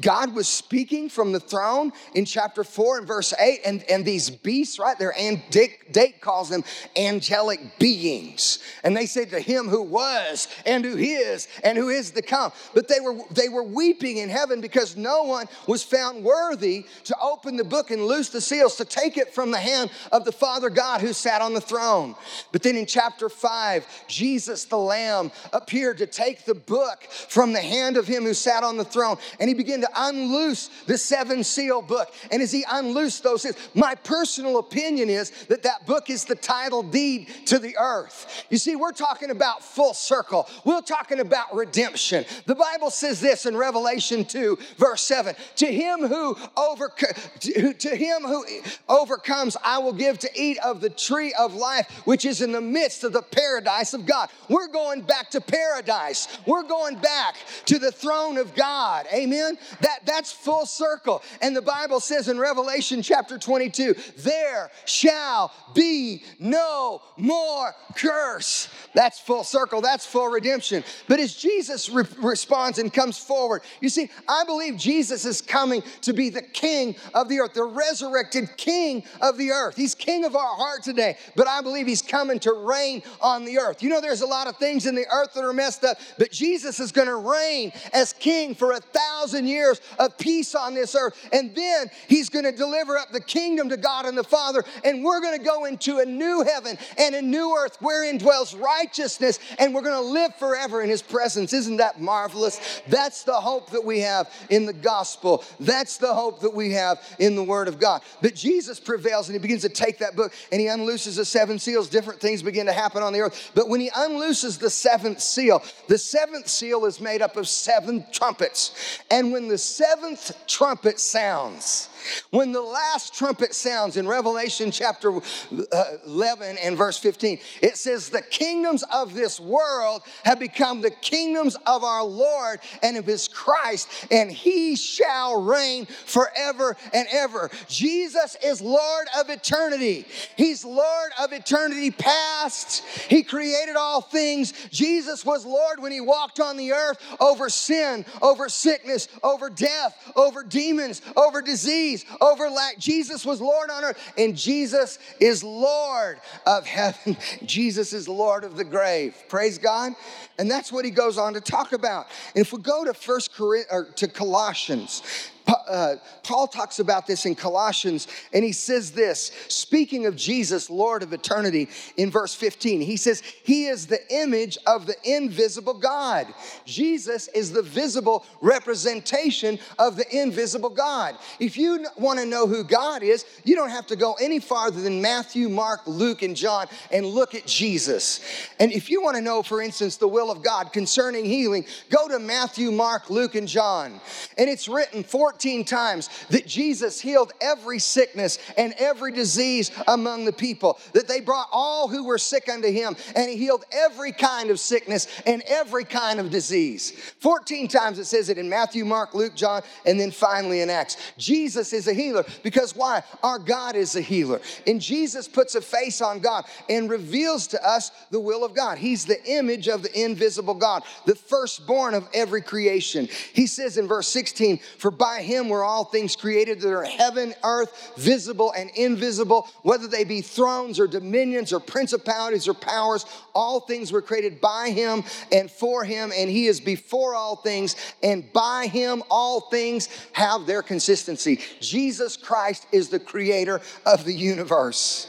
God 0.00 0.34
was 0.34 0.46
speaking 0.46 1.08
from 1.08 1.32
the 1.32 1.40
throne 1.40 1.92
in 2.14 2.24
chapter 2.24 2.62
4 2.62 2.98
and 2.98 3.06
verse 3.06 3.34
8 3.38 3.60
and, 3.66 3.82
and 3.90 4.04
these 4.04 4.30
beasts, 4.30 4.78
right 4.78 4.98
there, 4.98 5.12
and 5.18 5.42
Dick, 5.50 5.92
Dake 5.92 6.20
calls 6.20 6.48
them 6.48 6.62
angelic 6.96 7.78
beings. 7.78 8.60
And 8.84 8.96
they 8.96 9.06
said 9.06 9.30
to 9.30 9.40
him 9.40 9.68
who 9.68 9.82
was 9.82 10.46
and 10.64 10.84
who 10.84 10.96
is 10.96 11.48
and 11.64 11.76
who 11.76 11.88
is 11.88 12.12
to 12.12 12.22
come. 12.22 12.52
But 12.74 12.86
they 12.86 13.00
were 13.00 13.18
they 13.32 13.48
were 13.48 13.64
weeping 13.64 14.18
in 14.18 14.28
heaven 14.28 14.60
because 14.60 14.96
no 14.96 15.24
one 15.24 15.46
was 15.66 15.82
found 15.82 16.22
worthy 16.22 16.86
to 17.04 17.16
open 17.20 17.56
the 17.56 17.64
book 17.64 17.90
and 17.90 18.04
loose 18.04 18.28
the 18.28 18.40
seals 18.40 18.76
to 18.76 18.84
take 18.84 19.16
it 19.16 19.34
from 19.34 19.50
the 19.50 19.58
hand 19.58 19.90
of 20.12 20.24
the 20.24 20.32
Father 20.32 20.70
God 20.70 21.00
who 21.00 21.12
sat 21.12 21.42
on 21.42 21.54
the 21.54 21.60
throne. 21.60 22.14
But 22.52 22.62
then 22.62 22.76
in 22.76 22.86
chapter 22.86 23.28
5, 23.28 24.04
Jesus 24.06 24.67
the 24.68 24.78
Lamb 24.78 25.30
appeared 25.52 25.98
to 25.98 26.06
take 26.06 26.44
the 26.44 26.54
book 26.54 27.02
from 27.04 27.52
the 27.52 27.60
hand 27.60 27.96
of 27.96 28.06
him 28.06 28.24
who 28.24 28.34
sat 28.34 28.62
on 28.62 28.76
the 28.76 28.84
throne. 28.84 29.16
And 29.40 29.48
he 29.48 29.54
began 29.54 29.80
to 29.80 29.90
unloose 29.94 30.70
the 30.86 30.98
seven 30.98 31.44
seal 31.44 31.82
book. 31.82 32.12
And 32.30 32.42
as 32.42 32.52
he 32.52 32.64
unloosed 32.68 33.22
those 33.22 33.42
seals, 33.42 33.56
my 33.74 33.94
personal 33.94 34.58
opinion 34.58 35.10
is 35.10 35.30
that 35.46 35.62
that 35.62 35.86
book 35.86 36.10
is 36.10 36.24
the 36.24 36.34
title 36.34 36.82
deed 36.82 37.28
to 37.46 37.58
the 37.58 37.76
earth. 37.78 38.44
You 38.50 38.58
see, 38.58 38.76
we're 38.76 38.92
talking 38.92 39.30
about 39.30 39.62
full 39.62 39.94
circle, 39.94 40.48
we're 40.64 40.80
talking 40.80 41.20
about 41.20 41.54
redemption. 41.54 42.24
The 42.46 42.54
Bible 42.54 42.90
says 42.90 43.20
this 43.20 43.46
in 43.46 43.56
Revelation 43.56 44.24
2, 44.24 44.58
verse 44.76 45.02
7 45.02 45.34
To 45.56 45.66
him 45.66 46.00
who, 46.00 46.34
overco- 46.56 47.78
to 47.78 47.96
him 47.96 48.22
who 48.22 48.44
overcomes, 48.88 49.56
I 49.62 49.78
will 49.78 49.92
give 49.92 50.18
to 50.20 50.30
eat 50.34 50.58
of 50.58 50.80
the 50.80 50.90
tree 50.90 51.32
of 51.38 51.54
life, 51.54 51.90
which 52.04 52.24
is 52.24 52.42
in 52.42 52.52
the 52.52 52.60
midst 52.60 53.04
of 53.04 53.12
the 53.12 53.22
paradise 53.22 53.94
of 53.94 54.06
God. 54.06 54.28
We're 54.48 54.57
we're 54.58 54.66
going 54.66 55.02
back 55.02 55.30
to 55.30 55.40
paradise. 55.40 56.26
We're 56.44 56.64
going 56.64 56.96
back 56.96 57.36
to 57.66 57.78
the 57.78 57.92
throne 57.92 58.38
of 58.38 58.56
God. 58.56 59.06
Amen. 59.14 59.56
That 59.82 60.00
that's 60.04 60.32
full 60.32 60.66
circle. 60.66 61.22
And 61.40 61.54
the 61.54 61.62
Bible 61.62 62.00
says 62.00 62.26
in 62.26 62.40
Revelation 62.40 63.00
chapter 63.00 63.38
22, 63.38 63.94
there 64.16 64.72
shall 64.84 65.52
be 65.74 66.24
no 66.40 67.02
more 67.16 67.72
curse. 67.96 68.68
That's 68.94 69.20
full 69.20 69.44
circle. 69.44 69.80
That's 69.80 70.04
full 70.04 70.26
redemption. 70.26 70.82
But 71.06 71.20
as 71.20 71.36
Jesus 71.36 71.88
re- 71.88 72.04
responds 72.18 72.78
and 72.78 72.92
comes 72.92 73.16
forward, 73.16 73.62
you 73.80 73.88
see, 73.88 74.10
I 74.26 74.42
believe 74.44 74.76
Jesus 74.76 75.24
is 75.24 75.40
coming 75.40 75.84
to 76.00 76.12
be 76.12 76.30
the 76.30 76.42
king 76.42 76.96
of 77.14 77.28
the 77.28 77.38
earth, 77.38 77.54
the 77.54 77.62
resurrected 77.62 78.56
king 78.56 79.04
of 79.20 79.38
the 79.38 79.52
earth. 79.52 79.76
He's 79.76 79.94
king 79.94 80.24
of 80.24 80.34
our 80.34 80.56
heart 80.56 80.82
today, 80.82 81.16
but 81.36 81.46
I 81.46 81.60
believe 81.60 81.86
he's 81.86 82.02
coming 82.02 82.40
to 82.40 82.52
reign 82.52 83.02
on 83.20 83.44
the 83.44 83.58
earth. 83.58 83.82
You 83.82 83.90
know, 83.90 84.00
there's 84.00 84.22
a 84.22 84.26
lot 84.26 84.37
of 84.46 84.56
things 84.56 84.86
in 84.86 84.94
the 84.94 85.06
earth 85.12 85.34
that 85.34 85.44
are 85.44 85.52
messed 85.52 85.84
up, 85.84 85.98
but 86.18 86.30
Jesus 86.30 86.80
is 86.80 86.92
going 86.92 87.08
to 87.08 87.16
reign 87.16 87.72
as 87.92 88.12
king 88.12 88.54
for 88.54 88.72
a 88.72 88.80
thousand 88.80 89.46
years 89.46 89.80
of 89.98 90.16
peace 90.18 90.54
on 90.54 90.74
this 90.74 90.94
earth. 90.94 91.28
And 91.32 91.54
then 91.54 91.90
he's 92.08 92.28
going 92.28 92.44
to 92.44 92.52
deliver 92.52 92.96
up 92.96 93.10
the 93.10 93.20
kingdom 93.20 93.68
to 93.70 93.76
God 93.76 94.06
and 94.06 94.16
the 94.16 94.24
Father, 94.24 94.64
and 94.84 95.04
we're 95.04 95.20
going 95.20 95.38
to 95.38 95.44
go 95.44 95.64
into 95.64 95.98
a 95.98 96.04
new 96.04 96.44
heaven 96.44 96.78
and 96.98 97.14
a 97.14 97.22
new 97.22 97.56
earth 97.56 97.76
wherein 97.80 98.18
dwells 98.18 98.54
righteousness, 98.54 99.38
and 99.58 99.74
we're 99.74 99.82
going 99.82 99.94
to 99.94 100.08
live 100.08 100.34
forever 100.36 100.82
in 100.82 100.90
his 100.90 101.02
presence. 101.02 101.52
Isn't 101.52 101.78
that 101.78 102.00
marvelous? 102.00 102.82
That's 102.88 103.24
the 103.24 103.34
hope 103.34 103.70
that 103.70 103.84
we 103.84 104.00
have 104.00 104.32
in 104.50 104.66
the 104.66 104.72
gospel. 104.72 105.44
That's 105.58 105.96
the 105.96 106.14
hope 106.14 106.40
that 106.40 106.54
we 106.54 106.72
have 106.72 107.02
in 107.18 107.34
the 107.34 107.44
word 107.44 107.68
of 107.68 107.78
God. 107.78 108.02
But 108.22 108.34
Jesus 108.34 108.78
prevails 108.78 109.28
and 109.28 109.34
he 109.34 109.38
begins 109.38 109.62
to 109.62 109.68
take 109.68 109.98
that 109.98 110.16
book 110.16 110.32
and 110.52 110.60
he 110.60 110.66
unlooses 110.66 111.16
the 111.16 111.24
seven 111.24 111.58
seals. 111.58 111.88
Different 111.88 112.20
things 112.20 112.42
begin 112.42 112.66
to 112.66 112.72
happen 112.72 113.02
on 113.02 113.12
the 113.12 113.20
earth. 113.20 113.52
But 113.54 113.68
when 113.68 113.80
he 113.80 113.90
unlooses 113.90 114.27
the 114.58 114.70
seventh 114.70 115.20
seal. 115.20 115.62
The 115.88 115.98
seventh 115.98 116.48
seal 116.48 116.84
is 116.84 117.00
made 117.00 117.22
up 117.22 117.36
of 117.36 117.48
seven 117.48 118.04
trumpets. 118.12 119.00
And 119.10 119.32
when 119.32 119.48
the 119.48 119.58
seventh 119.58 120.46
trumpet 120.46 121.00
sounds, 121.00 121.88
when 122.30 122.52
the 122.52 122.62
last 122.62 123.14
trumpet 123.14 123.54
sounds 123.54 123.96
in 123.96 124.06
Revelation 124.06 124.70
chapter 124.70 125.16
uh, 125.16 125.84
11 126.06 126.56
and 126.58 126.76
verse 126.76 126.98
15, 126.98 127.38
it 127.62 127.76
says, 127.76 128.10
The 128.10 128.22
kingdoms 128.22 128.84
of 128.92 129.14
this 129.14 129.40
world 129.40 130.02
have 130.24 130.38
become 130.38 130.80
the 130.80 130.90
kingdoms 130.90 131.56
of 131.66 131.84
our 131.84 132.04
Lord 132.04 132.60
and 132.82 132.96
of 132.96 133.06
his 133.06 133.28
Christ, 133.28 133.88
and 134.10 134.30
he 134.30 134.76
shall 134.76 135.42
reign 135.42 135.86
forever 135.86 136.76
and 136.92 137.08
ever. 137.12 137.50
Jesus 137.68 138.36
is 138.44 138.60
Lord 138.60 139.06
of 139.18 139.30
eternity. 139.30 140.06
He's 140.36 140.64
Lord 140.64 141.10
of 141.20 141.32
eternity 141.32 141.90
past. 141.90 142.84
He 143.08 143.22
created 143.22 143.76
all 143.76 144.00
things. 144.00 144.52
Jesus 144.70 145.24
was 145.24 145.44
Lord 145.44 145.80
when 145.80 145.92
he 145.92 146.00
walked 146.00 146.40
on 146.40 146.56
the 146.56 146.72
earth 146.72 147.00
over 147.20 147.48
sin, 147.48 148.04
over 148.22 148.48
sickness, 148.48 149.08
over 149.22 149.50
death, 149.50 150.12
over 150.16 150.42
demons, 150.42 151.02
over 151.16 151.42
disease 151.42 151.97
over 152.20 152.48
lack. 152.48 152.78
Jesus 152.78 153.24
was 153.24 153.40
Lord 153.40 153.70
on 153.70 153.84
earth, 153.84 154.12
and 154.16 154.36
Jesus 154.36 154.98
is 155.20 155.42
Lord 155.42 156.20
of 156.46 156.66
heaven. 156.66 157.16
Jesus 157.44 157.92
is 157.92 158.08
Lord 158.08 158.44
of 158.44 158.56
the 158.56 158.64
grave. 158.64 159.16
Praise 159.28 159.58
God. 159.58 159.94
And 160.38 160.50
that's 160.50 160.72
what 160.72 160.84
he 160.84 160.90
goes 160.90 161.18
on 161.18 161.34
to 161.34 161.40
talk 161.40 161.72
about. 161.72 162.06
And 162.34 162.44
if 162.44 162.52
we 162.52 162.60
go 162.60 162.84
to 162.84 162.94
First 162.94 163.34
Corinthians 163.34 163.68
or 163.70 163.92
to 163.94 164.08
Colossians, 164.08 165.02
uh, 165.48 165.96
Paul 166.22 166.46
talks 166.46 166.78
about 166.78 167.06
this 167.06 167.26
in 167.26 167.34
Colossians, 167.34 168.06
and 168.32 168.44
he 168.44 168.52
says 168.52 168.92
this, 168.92 169.32
speaking 169.48 170.06
of 170.06 170.16
Jesus, 170.16 170.68
Lord 170.68 171.02
of 171.02 171.12
eternity, 171.12 171.68
in 171.96 172.10
verse 172.10 172.34
15. 172.34 172.80
He 172.80 172.96
says, 172.96 173.22
He 173.42 173.66
is 173.66 173.86
the 173.86 174.00
image 174.10 174.58
of 174.66 174.86
the 174.86 174.96
invisible 175.04 175.74
God. 175.74 176.26
Jesus 176.64 177.28
is 177.28 177.52
the 177.52 177.62
visible 177.62 178.26
representation 178.40 179.58
of 179.78 179.96
the 179.96 180.04
invisible 180.14 180.70
God. 180.70 181.16
If 181.40 181.56
you 181.56 181.86
want 181.96 182.18
to 182.18 182.26
know 182.26 182.46
who 182.46 182.64
God 182.64 183.02
is, 183.02 183.24
you 183.44 183.56
don't 183.56 183.70
have 183.70 183.86
to 183.88 183.96
go 183.96 184.14
any 184.20 184.40
farther 184.40 184.80
than 184.80 185.00
Matthew, 185.00 185.48
Mark, 185.48 185.80
Luke, 185.86 186.22
and 186.22 186.36
John 186.36 186.66
and 186.92 187.06
look 187.06 187.34
at 187.34 187.46
Jesus. 187.46 188.20
And 188.60 188.72
if 188.72 188.90
you 188.90 189.02
want 189.02 189.16
to 189.16 189.22
know, 189.22 189.42
for 189.42 189.62
instance, 189.62 189.96
the 189.96 190.08
will 190.08 190.30
of 190.30 190.42
God 190.42 190.72
concerning 190.72 191.24
healing, 191.24 191.64
go 191.90 192.08
to 192.08 192.18
Matthew, 192.18 192.70
Mark, 192.70 193.10
Luke, 193.10 193.34
and 193.34 193.48
John. 193.48 194.00
And 194.36 194.48
it's 194.50 194.68
written 194.68 195.02
14 195.02 195.37
14 195.38 195.64
times 195.64 196.10
that 196.30 196.48
Jesus 196.48 197.00
healed 197.00 197.32
every 197.40 197.78
sickness 197.78 198.40
and 198.56 198.74
every 198.76 199.12
disease 199.12 199.70
among 199.86 200.24
the 200.24 200.32
people, 200.32 200.80
that 200.94 201.06
they 201.06 201.20
brought 201.20 201.46
all 201.52 201.86
who 201.86 202.02
were 202.02 202.18
sick 202.18 202.48
unto 202.48 202.68
him, 202.68 202.96
and 203.14 203.30
he 203.30 203.36
healed 203.36 203.64
every 203.70 204.10
kind 204.10 204.50
of 204.50 204.58
sickness 204.58 205.06
and 205.26 205.40
every 205.46 205.84
kind 205.84 206.18
of 206.18 206.30
disease. 206.30 206.90
14 207.20 207.68
times 207.68 208.00
it 208.00 208.06
says 208.06 208.30
it 208.30 208.36
in 208.36 208.48
Matthew, 208.48 208.84
Mark, 208.84 209.14
Luke, 209.14 209.36
John, 209.36 209.62
and 209.86 210.00
then 210.00 210.10
finally 210.10 210.60
in 210.60 210.70
Acts. 210.70 210.96
Jesus 211.18 211.72
is 211.72 211.86
a 211.86 211.94
healer 211.94 212.24
because 212.42 212.74
why? 212.74 213.04
Our 213.22 213.38
God 213.38 213.76
is 213.76 213.94
a 213.94 214.00
healer. 214.00 214.40
And 214.66 214.80
Jesus 214.80 215.28
puts 215.28 215.54
a 215.54 215.60
face 215.60 216.00
on 216.00 216.18
God 216.18 216.46
and 216.68 216.90
reveals 216.90 217.46
to 217.48 217.64
us 217.64 217.92
the 218.10 218.18
will 218.18 218.44
of 218.44 218.56
God. 218.56 218.76
He's 218.76 219.06
the 219.06 219.24
image 219.24 219.68
of 219.68 219.84
the 219.84 220.04
invisible 220.04 220.54
God, 220.54 220.82
the 221.06 221.14
firstborn 221.14 221.94
of 221.94 222.08
every 222.12 222.42
creation. 222.42 223.08
He 223.32 223.46
says 223.46 223.78
in 223.78 223.86
verse 223.86 224.08
16, 224.08 224.58
For 224.78 224.90
by 224.90 225.22
him 225.28 225.48
were 225.48 225.62
all 225.62 225.84
things 225.84 226.16
created 226.16 226.60
that 226.60 226.72
are 226.72 226.82
heaven, 226.82 227.34
earth, 227.44 227.92
visible 227.96 228.52
and 228.56 228.70
invisible, 228.70 229.48
whether 229.62 229.86
they 229.86 230.02
be 230.02 230.20
thrones 230.20 230.80
or 230.80 230.88
dominions 230.88 231.52
or 231.52 231.60
principalities 231.60 232.48
or 232.48 232.54
powers. 232.54 233.06
All 233.34 233.60
things 233.60 233.92
were 233.92 234.02
created 234.02 234.40
by 234.40 234.70
him 234.70 235.04
and 235.30 235.48
for 235.48 235.84
him, 235.84 236.10
and 236.16 236.28
he 236.28 236.46
is 236.46 236.60
before 236.60 237.14
all 237.14 237.36
things, 237.36 237.76
and 238.02 238.32
by 238.32 238.66
him 238.66 239.02
all 239.10 239.42
things 239.42 239.88
have 240.12 240.46
their 240.46 240.62
consistency. 240.62 241.40
Jesus 241.60 242.16
Christ 242.16 242.66
is 242.72 242.88
the 242.88 242.98
creator 242.98 243.60
of 243.86 244.04
the 244.04 244.14
universe. 244.14 245.06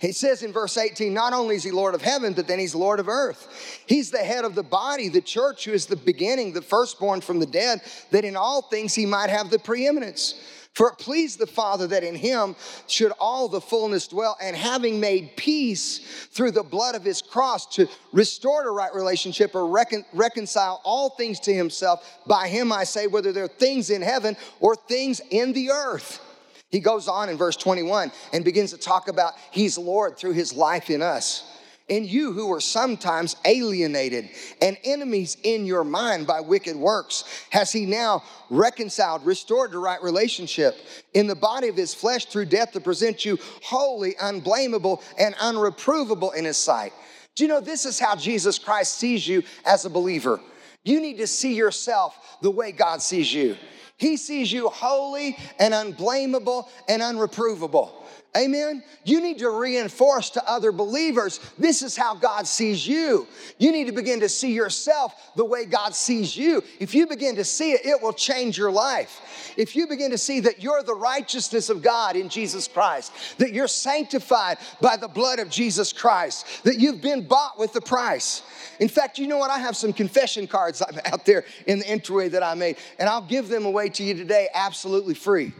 He 0.00 0.12
says 0.12 0.42
in 0.42 0.52
verse 0.52 0.76
18, 0.76 1.12
not 1.12 1.32
only 1.32 1.56
is 1.56 1.64
he 1.64 1.70
Lord 1.70 1.94
of 1.94 2.02
heaven, 2.02 2.32
but 2.32 2.46
then 2.46 2.58
he's 2.58 2.74
Lord 2.74 3.00
of 3.00 3.08
earth. 3.08 3.82
He's 3.86 4.10
the 4.10 4.18
head 4.18 4.44
of 4.44 4.54
the 4.54 4.62
body, 4.62 5.08
the 5.08 5.20
church, 5.20 5.64
who 5.64 5.72
is 5.72 5.86
the 5.86 5.96
beginning, 5.96 6.52
the 6.52 6.62
firstborn 6.62 7.20
from 7.20 7.40
the 7.40 7.46
dead, 7.46 7.80
that 8.10 8.24
in 8.24 8.36
all 8.36 8.62
things 8.62 8.94
he 8.94 9.06
might 9.06 9.30
have 9.30 9.50
the 9.50 9.58
preeminence. 9.58 10.40
For 10.74 10.90
it 10.90 10.98
pleased 10.98 11.40
the 11.40 11.46
Father 11.48 11.88
that 11.88 12.04
in 12.04 12.14
him 12.14 12.54
should 12.86 13.10
all 13.18 13.48
the 13.48 13.60
fullness 13.60 14.06
dwell, 14.06 14.36
and 14.40 14.54
having 14.54 15.00
made 15.00 15.36
peace 15.36 15.98
through 16.30 16.52
the 16.52 16.62
blood 16.62 16.94
of 16.94 17.02
his 17.02 17.20
cross 17.20 17.66
to 17.74 17.88
restore 18.12 18.68
a 18.68 18.70
right 18.70 18.94
relationship 18.94 19.56
or 19.56 19.66
recon- 19.66 20.04
reconcile 20.12 20.80
all 20.84 21.10
things 21.10 21.40
to 21.40 21.52
himself, 21.52 22.20
by 22.28 22.46
him 22.46 22.72
I 22.72 22.84
say, 22.84 23.08
whether 23.08 23.32
they're 23.32 23.48
things 23.48 23.90
in 23.90 24.02
heaven 24.02 24.36
or 24.60 24.76
things 24.76 25.20
in 25.30 25.52
the 25.52 25.70
earth. 25.70 26.20
He 26.70 26.80
goes 26.80 27.08
on 27.08 27.28
in 27.28 27.36
verse 27.36 27.56
21 27.56 28.12
and 28.32 28.44
begins 28.44 28.72
to 28.72 28.78
talk 28.78 29.08
about 29.08 29.34
he's 29.50 29.78
Lord 29.78 30.18
through 30.18 30.32
his 30.32 30.52
life 30.52 30.90
in 30.90 31.02
us. 31.02 31.54
And 31.90 32.04
you 32.04 32.32
who 32.32 32.48
were 32.48 32.60
sometimes 32.60 33.36
alienated 33.46 34.28
and 34.60 34.76
enemies 34.84 35.38
in 35.42 35.64
your 35.64 35.84
mind 35.84 36.26
by 36.26 36.40
wicked 36.40 36.76
works, 36.76 37.24
has 37.48 37.72
he 37.72 37.86
now 37.86 38.22
reconciled, 38.50 39.24
restored 39.24 39.72
to 39.72 39.78
right 39.78 40.02
relationship 40.02 40.76
in 41.14 41.26
the 41.26 41.34
body 41.34 41.68
of 41.68 41.76
his 41.76 41.94
flesh 41.94 42.26
through 42.26 42.44
death 42.46 42.72
to 42.72 42.80
present 42.80 43.24
you 43.24 43.38
holy, 43.62 44.14
unblameable, 44.20 45.02
and 45.18 45.34
unreprovable 45.36 46.34
in 46.34 46.44
his 46.44 46.58
sight. 46.58 46.92
Do 47.36 47.44
you 47.44 47.48
know 47.48 47.60
this 47.60 47.86
is 47.86 47.98
how 47.98 48.16
Jesus 48.16 48.58
Christ 48.58 48.96
sees 48.96 49.26
you 49.26 49.42
as 49.64 49.86
a 49.86 49.90
believer? 49.90 50.40
You 50.84 51.00
need 51.00 51.16
to 51.18 51.26
see 51.26 51.54
yourself 51.54 52.38
the 52.42 52.50
way 52.50 52.72
God 52.72 53.00
sees 53.00 53.32
you. 53.32 53.56
He 53.98 54.16
sees 54.16 54.52
you 54.52 54.68
holy 54.68 55.36
and 55.58 55.74
unblameable 55.74 56.68
and 56.88 57.02
unreprovable. 57.02 57.90
Amen. 58.36 58.82
You 59.04 59.22
need 59.22 59.38
to 59.38 59.48
reinforce 59.48 60.30
to 60.30 60.48
other 60.48 60.70
believers 60.70 61.40
this 61.58 61.82
is 61.82 61.96
how 61.96 62.14
God 62.14 62.46
sees 62.46 62.86
you. 62.86 63.26
You 63.58 63.72
need 63.72 63.86
to 63.86 63.92
begin 63.92 64.20
to 64.20 64.28
see 64.28 64.52
yourself 64.52 65.14
the 65.34 65.46
way 65.46 65.64
God 65.64 65.94
sees 65.94 66.36
you. 66.36 66.62
If 66.78 66.94
you 66.94 67.06
begin 67.06 67.36
to 67.36 67.44
see 67.44 67.72
it, 67.72 67.86
it 67.86 68.02
will 68.02 68.12
change 68.12 68.58
your 68.58 68.70
life. 68.70 69.54
If 69.56 69.74
you 69.74 69.86
begin 69.86 70.10
to 70.10 70.18
see 70.18 70.40
that 70.40 70.62
you're 70.62 70.82
the 70.82 70.94
righteousness 70.94 71.70
of 71.70 71.82
God 71.82 72.16
in 72.16 72.28
Jesus 72.28 72.68
Christ, 72.68 73.12
that 73.38 73.52
you're 73.54 73.66
sanctified 73.66 74.58
by 74.80 74.98
the 74.98 75.08
blood 75.08 75.38
of 75.38 75.48
Jesus 75.48 75.92
Christ, 75.92 76.46
that 76.64 76.78
you've 76.78 77.00
been 77.00 77.26
bought 77.26 77.58
with 77.58 77.72
the 77.72 77.80
price. 77.80 78.42
In 78.78 78.88
fact, 78.88 79.18
you 79.18 79.26
know 79.26 79.38
what? 79.38 79.50
I 79.50 79.58
have 79.58 79.76
some 79.76 79.92
confession 79.92 80.46
cards 80.46 80.82
out 81.06 81.24
there 81.24 81.44
in 81.66 81.78
the 81.78 81.88
entryway 81.88 82.28
that 82.28 82.42
I 82.42 82.54
made, 82.54 82.76
and 82.98 83.08
I'll 83.08 83.22
give 83.22 83.48
them 83.48 83.64
away 83.64 83.88
to 83.88 84.04
you 84.04 84.14
today 84.14 84.48
absolutely 84.54 85.14
free. 85.14 85.52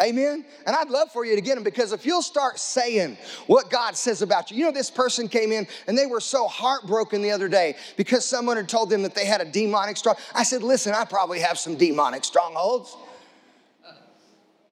Amen? 0.00 0.44
And 0.66 0.74
I'd 0.74 0.90
love 0.90 1.12
for 1.12 1.24
you 1.24 1.36
to 1.36 1.40
get 1.40 1.54
them 1.54 1.64
because 1.64 1.92
if 1.92 2.06
you'll 2.06 2.21
start 2.22 2.58
saying 2.58 3.16
what 3.46 3.70
God 3.70 3.96
says 3.96 4.22
about 4.22 4.50
you, 4.50 4.58
you 4.58 4.64
know, 4.64 4.72
this 4.72 4.90
person 4.90 5.28
came 5.28 5.52
in 5.52 5.66
and 5.86 5.96
they 5.96 6.06
were 6.06 6.20
so 6.20 6.46
heartbroken 6.46 7.22
the 7.22 7.30
other 7.30 7.48
day 7.48 7.76
because 7.96 8.24
someone 8.24 8.56
had 8.56 8.68
told 8.68 8.90
them 8.90 9.02
that 9.02 9.14
they 9.14 9.26
had 9.26 9.40
a 9.40 9.44
demonic 9.44 9.96
strong. 9.96 10.16
I 10.34 10.42
said, 10.42 10.62
listen, 10.62 10.94
I 10.94 11.04
probably 11.04 11.40
have 11.40 11.58
some 11.58 11.76
demonic 11.76 12.24
strongholds. 12.24 12.96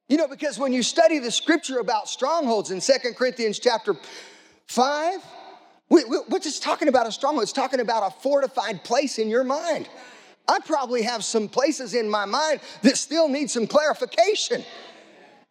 You 0.09 0.17
know, 0.17 0.27
because 0.27 0.59
when 0.59 0.73
you 0.73 0.83
study 0.83 1.19
the 1.19 1.31
scripture 1.31 1.79
about 1.79 2.09
strongholds 2.09 2.71
in 2.71 2.81
Second 2.81 3.15
Corinthians 3.15 3.59
chapter 3.59 3.95
5, 4.67 5.23
what's 5.87 6.45
it 6.45 6.61
talking 6.61 6.89
about 6.89 7.07
a 7.07 7.11
stronghold? 7.11 7.43
It's 7.43 7.53
talking 7.53 7.79
about 7.79 8.11
a 8.11 8.15
fortified 8.21 8.83
place 8.83 9.19
in 9.19 9.29
your 9.29 9.45
mind. 9.45 9.87
I 10.47 10.59
probably 10.65 11.03
have 11.03 11.23
some 11.23 11.47
places 11.47 11.93
in 11.93 12.09
my 12.09 12.25
mind 12.25 12.59
that 12.81 12.97
still 12.97 13.29
need 13.29 13.49
some 13.49 13.67
clarification. 13.67 14.65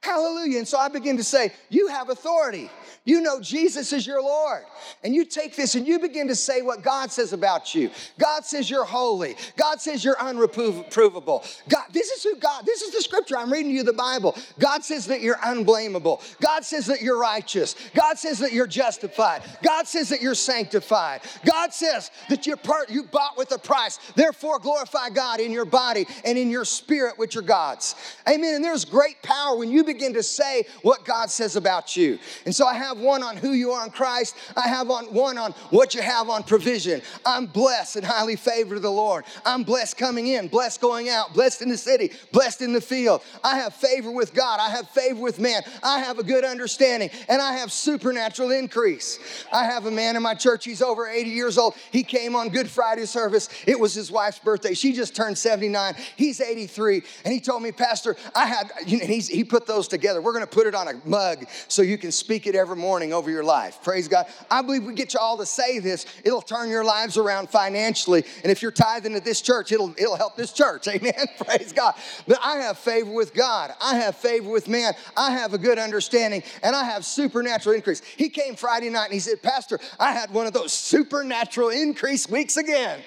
Hallelujah. 0.03 0.59
And 0.59 0.69
so 0.69 0.79
I 0.79 0.89
begin 0.89 1.19
to 1.19 1.25
say, 1.25 1.53
You 1.69 1.89
have 1.89 2.09
authority. 2.09 2.71
You 3.05 3.23
know 3.23 3.41
Jesus 3.41 3.93
is 3.93 4.07
your 4.07 4.23
Lord. 4.23 4.63
And 5.03 5.15
you 5.15 5.25
take 5.25 5.57
this 5.57 5.75
and 5.75 5.87
you 5.87 5.99
begin 5.99 6.29
to 6.29 6.35
say 6.35 6.61
what 6.61 6.83
God 6.83 7.11
says 7.11 7.33
about 7.33 7.75
you. 7.75 7.91
God 8.19 8.45
says 8.45 8.69
you're 8.69 8.85
holy. 8.85 9.37
God 9.57 9.81
says 9.81 10.05
you're 10.05 10.17
unreprovable. 10.17 11.63
God, 11.69 11.85
this 11.93 12.11
is 12.11 12.23
who 12.23 12.37
God, 12.37 12.67
this 12.67 12.83
is 12.83 12.93
the 12.93 13.01
scripture. 13.01 13.39
I'm 13.39 13.51
reading 13.51 13.73
you 13.73 13.85
the 13.85 13.95
Bible. 13.95 14.37
God 14.59 14.85
says 14.85 15.07
that 15.07 15.23
you're 15.23 15.39
unblameable. 15.43 16.23
God 16.41 16.65
says 16.65 16.87
that 16.87 17.01
you're 17.01 17.19
righteous. 17.19 17.75
God 17.95 18.19
says 18.19 18.39
that 18.41 18.53
you're 18.53 18.67
justified. 18.67 19.43
God 19.63 19.87
says 19.87 20.11
that 20.11 20.21
you're 20.21 20.35
sanctified. 20.35 21.23
God 21.45 21.73
says 21.73 22.11
that 22.29 22.47
you're 22.47 22.59
part, 22.59 22.91
you 22.91 23.05
bought 23.05 23.39
with 23.39 23.51
a 23.53 23.59
price. 23.59 23.99
Therefore, 24.15 24.59
glorify 24.59 25.09
God 25.09 25.41
in 25.41 25.53
your 25.53 25.65
body 25.65 26.07
and 26.25 26.37
in 26.37 26.51
your 26.51 26.67
spirit, 26.67 27.19
which 27.19 27.37
are 27.37 27.43
God's. 27.43 27.95
Amen. 28.29 28.57
And 28.57 28.65
there's 28.65 28.85
great 28.85 29.23
power 29.23 29.57
when 29.57 29.71
you 29.71 29.85
begin 29.92 30.14
to 30.14 30.22
say 30.22 30.64
what 30.83 31.05
God 31.05 31.31
says 31.31 31.57
about 31.57 31.96
you. 31.96 32.18
And 32.44 32.55
so 32.55 32.66
I 32.66 32.74
have 32.74 32.98
one 32.98 33.22
on 33.22 33.37
who 33.37 33.53
you 33.53 33.72
are 33.72 33.85
in 33.85 33.90
Christ. 33.90 34.37
I 34.57 34.68
have 34.68 34.90
on 34.90 35.12
one 35.12 35.38
on 35.38 35.53
what 35.70 35.94
you 35.94 36.03
have 36.03 36.29
on 36.29 36.42
provision. 36.42 37.03
I'm 37.26 37.46
blessed 37.46 37.96
and 37.96 38.07
highly 38.07 38.37
favored 38.37 38.76
of 38.76 38.83
the 38.83 38.90
Lord. 38.90 39.24
I'm 39.44 39.64
blessed 39.64 39.96
coming 39.96 40.29
in, 40.29 40.48
blessed 40.48 40.81
going 40.81 41.09
out, 41.09 41.35
blessed 41.35 41.62
in 41.62 41.68
the 41.68 41.76
city, 41.76 42.12
blessed 42.33 42.62
in 42.62 42.72
the 42.72 42.81
field. 42.81 43.22
I 43.42 43.57
have 43.57 43.74
favor 43.74 44.11
with 44.11 44.35
God. 44.35 44.61
I 44.61 44.70
have 44.70 44.88
favor 44.90 45.20
with 45.20 45.38
man. 45.38 45.62
I 45.83 45.98
have 46.00 46.18
a 46.18 46.22
good 46.22 46.44
understanding 46.44 47.11
and 47.29 47.42
I 47.42 47.55
have 47.55 47.72
supernatural 47.72 48.50
increase. 48.50 49.18
I 49.53 49.64
have 49.64 49.87
a 49.87 49.90
man 49.90 50.16
in 50.16 50.22
my 50.22 50.35
church. 50.35 50.64
He's 50.64 50.83
over 50.83 51.09
80 51.09 51.31
years 51.31 51.59
old. 51.59 51.74
He 51.90 52.03
came 52.03 52.37
on 52.37 52.50
Good 52.50 52.68
Friday 52.68 53.07
service. 53.07 53.48
It 53.66 53.79
was 53.79 53.94
his 53.94 54.11
wife's 54.11 54.38
birthday. 54.38 54.74
She 54.74 54.92
just 54.92 55.16
turned 55.16 55.37
79. 55.37 55.94
He's 56.16 56.40
83. 56.40 57.03
And 57.24 57.33
he 57.35 57.40
told 57.40 57.62
me, 57.62 57.72
Pastor, 57.72 58.16
I 58.35 58.46
had, 58.46 58.70
he 58.87 59.44
put 59.44 59.66
those 59.66 59.80
those 59.81 59.88
together. 59.88 60.21
We're 60.21 60.35
going 60.35 60.45
to 60.45 60.51
put 60.51 60.66
it 60.66 60.75
on 60.75 60.88
a 60.88 61.01
mug 61.07 61.47
so 61.69 61.81
you 61.81 61.97
can 61.97 62.12
speak 62.12 62.47
it 62.47 62.55
every 62.55 62.77
morning 62.77 63.14
over 63.14 63.31
your 63.31 63.43
life. 63.43 63.83
Praise 63.83 64.09
God. 64.09 64.27
I 64.51 64.61
believe 64.61 64.85
we 64.85 64.93
get 64.93 65.14
you 65.14 65.21
all 65.21 65.38
to 65.38 65.47
say 65.47 65.79
this. 65.79 66.05
It'll 66.23 66.43
turn 66.43 66.69
your 66.69 66.85
lives 66.85 67.16
around 67.16 67.49
financially. 67.49 68.25
And 68.43 68.53
if 68.53 68.61
you're 68.61 68.73
tithing 68.73 69.14
at 69.14 69.25
this 69.25 69.40
church, 69.40 69.73
it'll, 69.73 69.95
it'll 69.97 70.16
help 70.16 70.37
this 70.37 70.53
church. 70.53 70.87
Amen. 70.88 71.14
Praise 71.47 71.73
God. 71.73 71.95
But 72.29 72.38
I 72.45 72.59
have 72.59 72.77
favor 72.77 73.11
with 73.11 73.33
God. 73.33 73.73
I 73.81 73.97
have 73.97 74.16
favor 74.16 74.51
with 74.51 74.69
man. 74.69 74.93
I 75.16 75.31
have 75.31 75.55
a 75.55 75.59
good 75.59 75.79
understanding 75.79 76.43
and 76.62 76.77
I 76.77 76.85
have 76.85 77.07
supernatural 77.07 77.75
increase. 77.75 78.03
He 78.19 78.29
came 78.29 78.57
Friday 78.57 78.90
night 78.90 79.07
and 79.07 79.14
he 79.14 79.21
said, 79.21 79.43
Pastor, 79.43 79.81
I 79.99 80.12
had 80.12 80.31
one 80.31 80.47
of 80.47 80.53
those 80.53 80.75
supernatural 80.75 81.71
increase 81.71 82.29
weeks 82.29 82.59
again. 82.59 83.01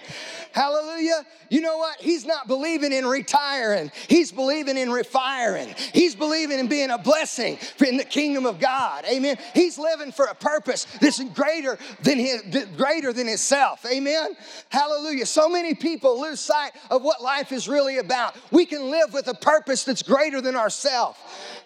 Hallelujah. 0.54 1.26
You 1.50 1.62
know 1.62 1.78
what? 1.78 2.00
He's 2.00 2.26
not 2.26 2.48
believing 2.48 2.94
in 2.94 3.06
retiring. 3.06 3.92
He's 4.08 4.32
believing 4.32 4.78
in 4.78 4.92
refiring. 4.92 5.74
He's 5.94 6.16
believing 6.16 6.60
in 6.60 6.63
being 6.68 6.90
a 6.90 6.98
blessing 6.98 7.58
in 7.86 7.98
the 7.98 8.04
kingdom 8.04 8.46
of 8.46 8.60
God. 8.60 9.06
Amen. 9.06 9.38
He's 9.54 9.78
living 9.78 10.12
for 10.12 10.26
a 10.26 10.36
purpose 10.36 10.86
that's 11.02 11.24
greater 11.24 11.78
than 12.02 12.20
his, 12.20 12.42
greater 12.78 13.14
than 13.14 13.28
himself. 13.28 13.86
Amen. 13.86 14.36
Hallelujah. 14.70 15.26
So 15.26 15.50
many 15.50 15.74
people 15.74 16.22
lose 16.22 16.40
sight 16.40 16.72
of 16.90 17.04
what 17.04 17.22
life 17.22 17.52
is 17.52 17.68
really 17.68 17.98
about. 17.98 18.36
We 18.52 18.66
can 18.66 18.90
live 18.92 19.14
with 19.14 19.28
a 19.28 19.34
purpose 19.34 19.84
that's 19.84 20.04
greater 20.04 20.42
than 20.42 20.56
ourselves. 20.56 21.18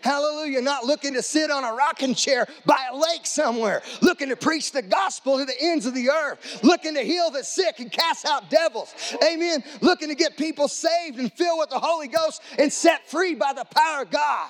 Hallelujah. 0.01 0.61
Not 0.61 0.85
looking 0.85 1.13
to 1.13 1.21
sit 1.21 1.51
on 1.51 1.63
a 1.63 1.73
rocking 1.73 2.15
chair 2.15 2.47
by 2.65 2.87
a 2.91 2.95
lake 2.95 3.25
somewhere, 3.25 3.81
looking 4.01 4.29
to 4.29 4.35
preach 4.35 4.71
the 4.71 4.81
gospel 4.81 5.37
to 5.37 5.45
the 5.45 5.55
ends 5.59 5.85
of 5.85 5.93
the 5.93 6.09
earth, 6.09 6.63
looking 6.63 6.93
to 6.95 7.01
heal 7.01 7.29
the 7.29 7.43
sick 7.43 7.79
and 7.79 7.91
cast 7.91 8.25
out 8.25 8.49
devils. 8.49 8.93
Amen. 9.23 9.63
Looking 9.81 10.09
to 10.09 10.15
get 10.15 10.37
people 10.37 10.67
saved 10.67 11.19
and 11.19 11.31
filled 11.33 11.59
with 11.59 11.69
the 11.69 11.79
Holy 11.79 12.07
Ghost 12.07 12.41
and 12.57 12.71
set 12.71 13.09
free 13.09 13.35
by 13.35 13.53
the 13.53 13.65
power 13.65 14.03
of 14.03 14.11
God. 14.11 14.49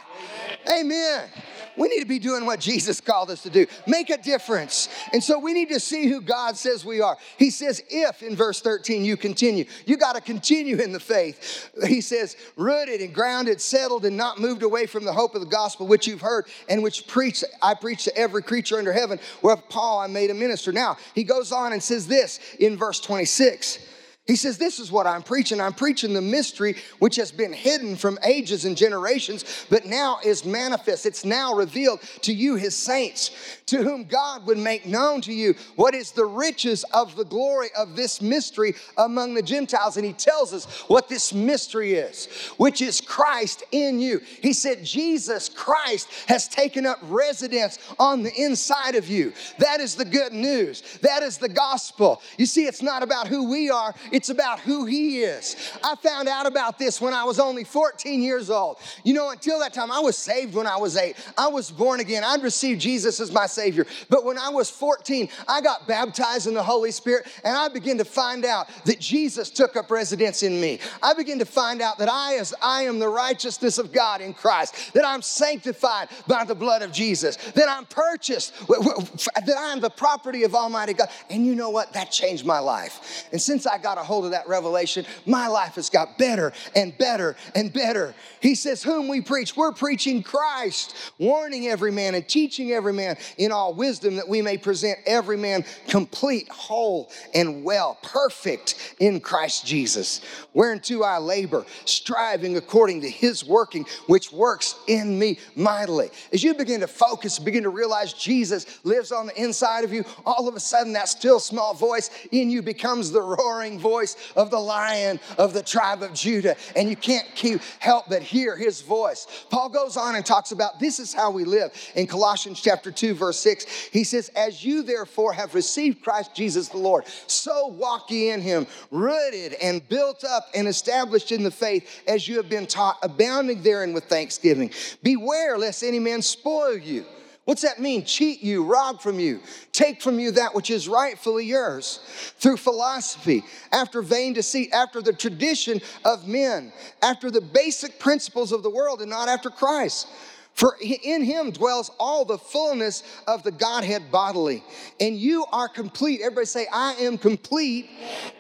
Amen. 0.72 1.30
We 1.78 1.90
need 1.90 2.00
to 2.00 2.08
be 2.08 2.20
doing 2.20 2.46
what 2.46 2.60
Jesus 2.60 3.00
called 3.00 3.30
us 3.30 3.44
to 3.44 3.50
do. 3.52 3.68
Make 3.86 4.10
a 4.10 4.18
difference. 4.18 4.90
And 5.14 5.24
so 5.24 5.38
we 5.38 5.54
need 5.54 5.70
to 5.70 5.80
see 5.80 6.08
who 6.08 6.22
God 6.22 6.58
says 6.58 6.84
we 6.84 7.02
are. 7.02 7.18
He 7.38 7.52
says, 7.52 7.84
if 7.90 8.24
in 8.24 8.36
verse 8.36 8.62
13 8.62 9.06
you 9.06 9.16
continue, 9.16 9.66
you 9.86 9.96
got 9.96 10.16
to 10.16 10.22
continue 10.22 10.78
in 10.78 10.92
the 10.92 11.00
faith. 11.00 11.70
He 11.86 12.02
says, 12.02 12.36
rooted 12.56 13.02
and 13.02 13.14
grounded, 13.14 13.62
settled, 13.62 14.06
and 14.06 14.18
not 14.18 14.40
moved 14.40 14.64
away 14.64 14.88
from 14.88 15.06
the 15.06 15.14
hope 15.14 15.36
of 15.38 15.42
the 15.42 15.56
gospel 15.56 15.88
which 15.88 16.08
you've 16.08 16.22
heard 16.22 16.48
and 16.68 16.84
which 16.84 17.08
preach, 17.08 17.44
I 17.62 17.74
preach 17.74 18.04
to 18.04 18.18
every 18.18 18.44
creature 18.44 18.78
under 18.78 18.92
heaven, 18.92 19.20
where 19.42 19.56
Paul 19.56 20.00
I 20.00 20.08
made 20.08 20.30
a 20.30 20.34
minister. 20.34 20.72
Now, 20.72 20.98
he 21.16 21.24
goes 21.24 21.52
on 21.52 21.74
and 21.74 21.82
says 21.82 22.08
this 22.08 22.40
in 22.60 22.76
verse 22.76 23.00
26. 23.00 23.80
He 24.28 24.36
says, 24.36 24.58
This 24.58 24.80
is 24.80 24.92
what 24.92 25.08
I'm 25.08 25.24
preaching. 25.24 25.62
I'm 25.62 25.74
preaching 25.74 26.14
the 26.14 26.22
mystery 26.22 26.76
which 27.00 27.16
has 27.16 27.32
been 27.32 27.54
hidden 27.54 27.96
from 27.96 28.20
ages 28.24 28.66
and 28.66 28.76
generations, 28.76 29.66
but 29.70 29.86
now 29.86 30.20
is 30.24 30.44
manifest. 30.44 31.06
It's 31.06 31.24
now 31.24 31.54
revealed 31.54 32.02
to 32.24 32.34
you, 32.34 32.56
his 32.56 32.76
saints, 32.76 33.32
to 33.68 33.82
whom 33.82 34.04
God 34.04 34.46
would 34.46 34.58
make 34.58 34.86
known 34.86 35.22
to 35.22 35.34
you 35.34 35.56
what 35.78 35.96
is 35.96 36.12
the 36.12 36.26
riches 36.26 36.84
of 36.94 37.16
the 37.16 37.24
glory 37.24 37.70
of 37.78 37.96
this 37.96 38.22
mystery 38.22 38.76
among 38.98 39.34
the 39.34 39.42
Gentiles. 39.42 39.96
And 39.96 40.06
he 40.06 40.14
tells 40.14 40.54
us 40.54 40.66
what 40.90 41.08
this 41.08 41.34
mystery 41.34 41.94
is, 41.94 42.26
which 42.58 42.82
is 42.82 43.00
Christ 43.00 43.64
in 43.72 44.02
you. 44.02 44.20
He 44.42 44.52
said, 44.52 44.84
Jesus 44.84 45.48
Christ 45.48 46.10
has 46.28 46.50
taken 46.50 46.86
up 46.86 47.00
residence 47.04 47.80
on 47.98 48.24
the 48.24 48.34
inside 48.36 48.96
of 48.96 49.08
you. 49.08 49.32
That 49.60 49.80
is 49.80 49.96
the 49.96 50.06
good 50.06 50.34
news. 50.34 50.82
That 51.02 51.24
is 51.24 51.38
the 51.38 51.48
gospel. 51.48 52.22
You 52.38 52.46
see, 52.46 52.66
it's 52.66 52.82
not 52.82 53.04
about 53.04 53.30
who 53.30 53.50
we 53.50 53.70
are 53.70 53.96
it's 54.18 54.30
about 54.30 54.60
who 54.60 54.86
He 54.86 55.20
is. 55.20 55.56
I 55.84 55.94
found 55.96 56.28
out 56.28 56.48
about 56.48 56.80
this 56.80 57.00
when 57.00 57.14
I 57.14 57.24
was 57.24 57.40
only 57.40 57.64
14 57.64 58.20
years 58.20 58.50
old. 58.50 58.78
You 59.04 59.14
know, 59.14 59.30
until 59.30 59.60
that 59.60 59.76
time, 59.76 59.92
I 59.92 60.00
was 60.00 60.18
saved 60.18 60.56
when 60.56 60.66
I 60.66 60.76
was 60.76 60.98
eight. 60.98 61.16
I 61.38 61.48
was 61.50 61.70
born 61.70 62.00
again. 62.00 62.24
I'd 62.24 62.42
received 62.42 62.82
Jesus 62.82 63.20
as 63.20 63.32
my 63.32 63.46
Savior. 63.46 63.86
But 64.10 64.26
when 64.26 64.40
I 64.40 64.50
was 64.50 64.72
14, 64.72 65.30
I 65.48 65.62
got 65.62 65.88
baptized 65.88 66.48
in 66.48 66.56
the 66.56 66.64
Holy 66.64 66.90
Spirit 66.90 67.28
and 67.44 67.56
I 67.56 67.68
began 67.68 68.00
to 68.00 68.06
find 68.06 68.44
out 68.44 68.68
that 68.86 69.00
Jesus 69.00 69.52
took 69.52 69.76
up 69.76 69.92
residence 69.92 70.42
in 70.42 70.60
me. 70.60 70.80
I 71.04 71.14
began 71.14 71.38
to 71.38 71.46
find 71.46 71.80
out 71.80 72.00
that 72.00 72.10
I, 72.12 72.38
as 72.38 72.56
I 72.60 72.84
am 72.84 72.98
the 72.98 73.10
righteousness 73.10 73.78
of 73.78 73.94
God 73.94 74.22
in 74.22 74.34
Christ, 74.34 74.94
that 74.96 75.06
I'm 75.06 75.22
sanctified 75.22 76.10
by 76.26 76.44
the 76.44 76.56
blood 76.56 76.82
of 76.82 76.92
Jesus, 76.92 77.36
that 77.36 77.70
I'm 77.70 77.86
purchased, 77.86 78.52
that 78.68 79.56
I'm 79.60 79.80
the 79.80 79.92
property 79.92 80.44
of 80.44 80.56
Almighty 80.56 80.94
God. 80.94 81.10
And 81.30 81.46
you 81.46 81.54
know 81.54 81.70
what? 81.70 81.94
That 81.94 82.12
changed 82.12 82.48
my 82.48 82.58
life. 82.58 83.28
And 83.32 83.40
since 83.40 83.68
I 83.68 83.78
got 83.78 84.00
a 84.00 84.07
hold 84.08 84.26
of 84.26 84.32
that 84.32 84.48
revelation, 84.48 85.06
my 85.26 85.48
life 85.48 85.76
has 85.76 85.90
got 85.90 86.18
better 86.18 86.54
and 86.76 86.98
better 86.98 87.36
and 87.54 87.72
better. 87.72 88.16
He 88.42 88.56
says, 88.56 88.82
Whom 88.82 89.08
we 89.08 89.22
preach, 89.22 89.56
we're 89.56 89.74
preaching 89.74 90.24
Christ, 90.24 90.96
warning 91.20 91.68
every 91.68 91.92
man 91.92 92.16
and 92.16 92.28
teaching 92.28 92.72
every 92.72 92.94
man 92.94 93.18
in 93.38 93.52
all 93.52 93.74
wisdom 93.74 94.16
that 94.16 94.28
we 94.28 94.42
may 94.42 94.58
present 94.58 94.98
every 95.06 95.38
man 95.38 95.66
complete, 95.88 96.50
whole, 96.50 97.12
and 97.34 97.64
well, 97.64 97.98
perfect 98.02 98.96
in 99.00 99.20
Christ 99.20 99.66
Jesus. 99.66 100.22
Whereunto 100.54 101.04
I 101.04 101.18
labor, 101.18 101.66
striving 101.86 102.58
according 102.58 103.02
to 103.02 103.10
his 103.10 103.44
working, 103.46 103.86
which 104.08 104.32
works 104.32 104.76
in 104.88 105.20
me 105.20 105.40
mightily. 105.56 106.10
As 106.32 106.44
you 106.44 106.54
begin 106.54 106.80
to 106.80 106.88
focus, 106.88 107.40
begin 107.40 107.64
to 107.64 107.70
realize 107.70 108.14
Jesus 108.14 108.80
lives 108.86 109.12
on 109.12 109.28
the 109.28 109.42
inside 109.42 109.84
of 109.84 109.92
you, 109.92 110.06
all 110.26 110.48
of 110.48 110.56
a 110.56 110.60
sudden 110.60 110.94
that 110.94 111.10
still 111.10 111.40
small 111.40 111.74
voice 111.74 112.10
in 112.32 112.50
you 112.50 112.62
becomes 112.62 113.12
the 113.12 113.22
roaring 113.22 113.80
voice 113.80 113.97
of 114.36 114.50
the 114.52 114.60
lion 114.60 115.20
of 115.38 115.54
the 115.54 115.64
tribe 115.64 116.04
of 116.04 116.14
Judah. 116.14 116.56
And 116.76 116.90
you 116.90 116.96
can't 116.96 117.28
keep 117.36 117.62
help 117.80 118.06
but 118.10 118.22
hear 118.22 118.56
his 118.56 118.82
voice. 118.82 119.28
Paul 119.50 119.70
goes 119.70 119.98
on 119.98 120.16
and 120.16 120.26
talks 120.26 120.52
about 120.52 120.80
this 120.80 121.00
is 121.00 121.14
how 121.14 121.32
we 121.32 121.44
live. 121.44 121.72
In 121.96 122.08
Colossians 122.08 122.62
chapter 122.62 122.92
2, 122.92 123.14
verse 123.14 123.40
6, 123.40 123.66
he 123.92 124.04
says, 124.04 124.30
As 124.36 124.64
you 124.64 124.84
therefore 124.84 125.34
have 125.34 125.56
received 125.56 126.04
Christ 126.04 126.36
Jesus 126.36 126.70
the 126.70 126.78
Lord, 126.78 127.06
so 127.28 127.68
walk 127.68 128.12
ye 128.12 128.30
in 128.30 128.42
him, 128.42 128.68
rooted 128.92 129.54
and 129.54 129.88
built 129.88 130.24
up 130.24 130.48
and 130.54 130.68
established 130.68 131.32
in 131.32 131.44
the 131.44 131.52
faith 131.52 132.04
as 132.08 132.28
you 132.28 132.38
have 132.38 132.50
been 132.50 132.68
taught, 132.68 132.98
abounding 133.02 133.62
therein 133.62 133.94
with 133.94 134.06
thanksgiving. 134.06 134.72
Beware 135.04 135.58
lest 135.58 135.84
any 135.84 136.00
man 136.00 136.22
spoil 136.22 136.78
you 136.78 137.06
What's 137.48 137.62
that 137.62 137.80
mean? 137.80 138.04
Cheat 138.04 138.44
you, 138.44 138.66
rob 138.66 139.00
from 139.00 139.22
you, 139.22 139.40
take 139.72 140.02
from 140.02 140.20
you 140.20 140.32
that 140.32 140.54
which 140.54 140.70
is 140.70 140.90
rightfully 140.90 141.46
yours 141.46 142.02
through 142.40 142.58
philosophy, 142.58 143.46
after 143.72 144.02
vain 144.02 144.34
deceit, 144.34 144.74
after 144.74 145.02
the 145.02 145.14
tradition 145.14 145.80
of 146.04 146.28
men, 146.28 146.74
after 147.02 147.32
the 147.32 147.40
basic 147.40 148.00
principles 148.00 148.52
of 148.52 148.64
the 148.64 148.70
world, 148.70 149.00
and 149.00 149.10
not 149.10 149.30
after 149.30 149.50
Christ. 149.50 150.10
For 150.56 150.76
in 150.82 151.24
him 151.24 151.52
dwells 151.52 151.90
all 151.98 152.26
the 152.26 152.38
fullness 152.38 153.04
of 153.28 153.44
the 153.44 153.52
Godhead 153.52 154.12
bodily. 154.12 154.62
And 155.00 155.16
you 155.16 155.46
are 155.54 155.70
complete. 155.70 156.20
Everybody 156.20 156.48
say, 156.48 156.68
I 156.74 156.96
am 156.96 157.18
complete 157.18 157.90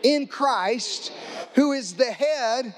in 0.03 0.27
Christ, 0.27 1.13
who 1.53 1.71
is 1.71 1.93
the 1.93 2.11
head 2.11 2.75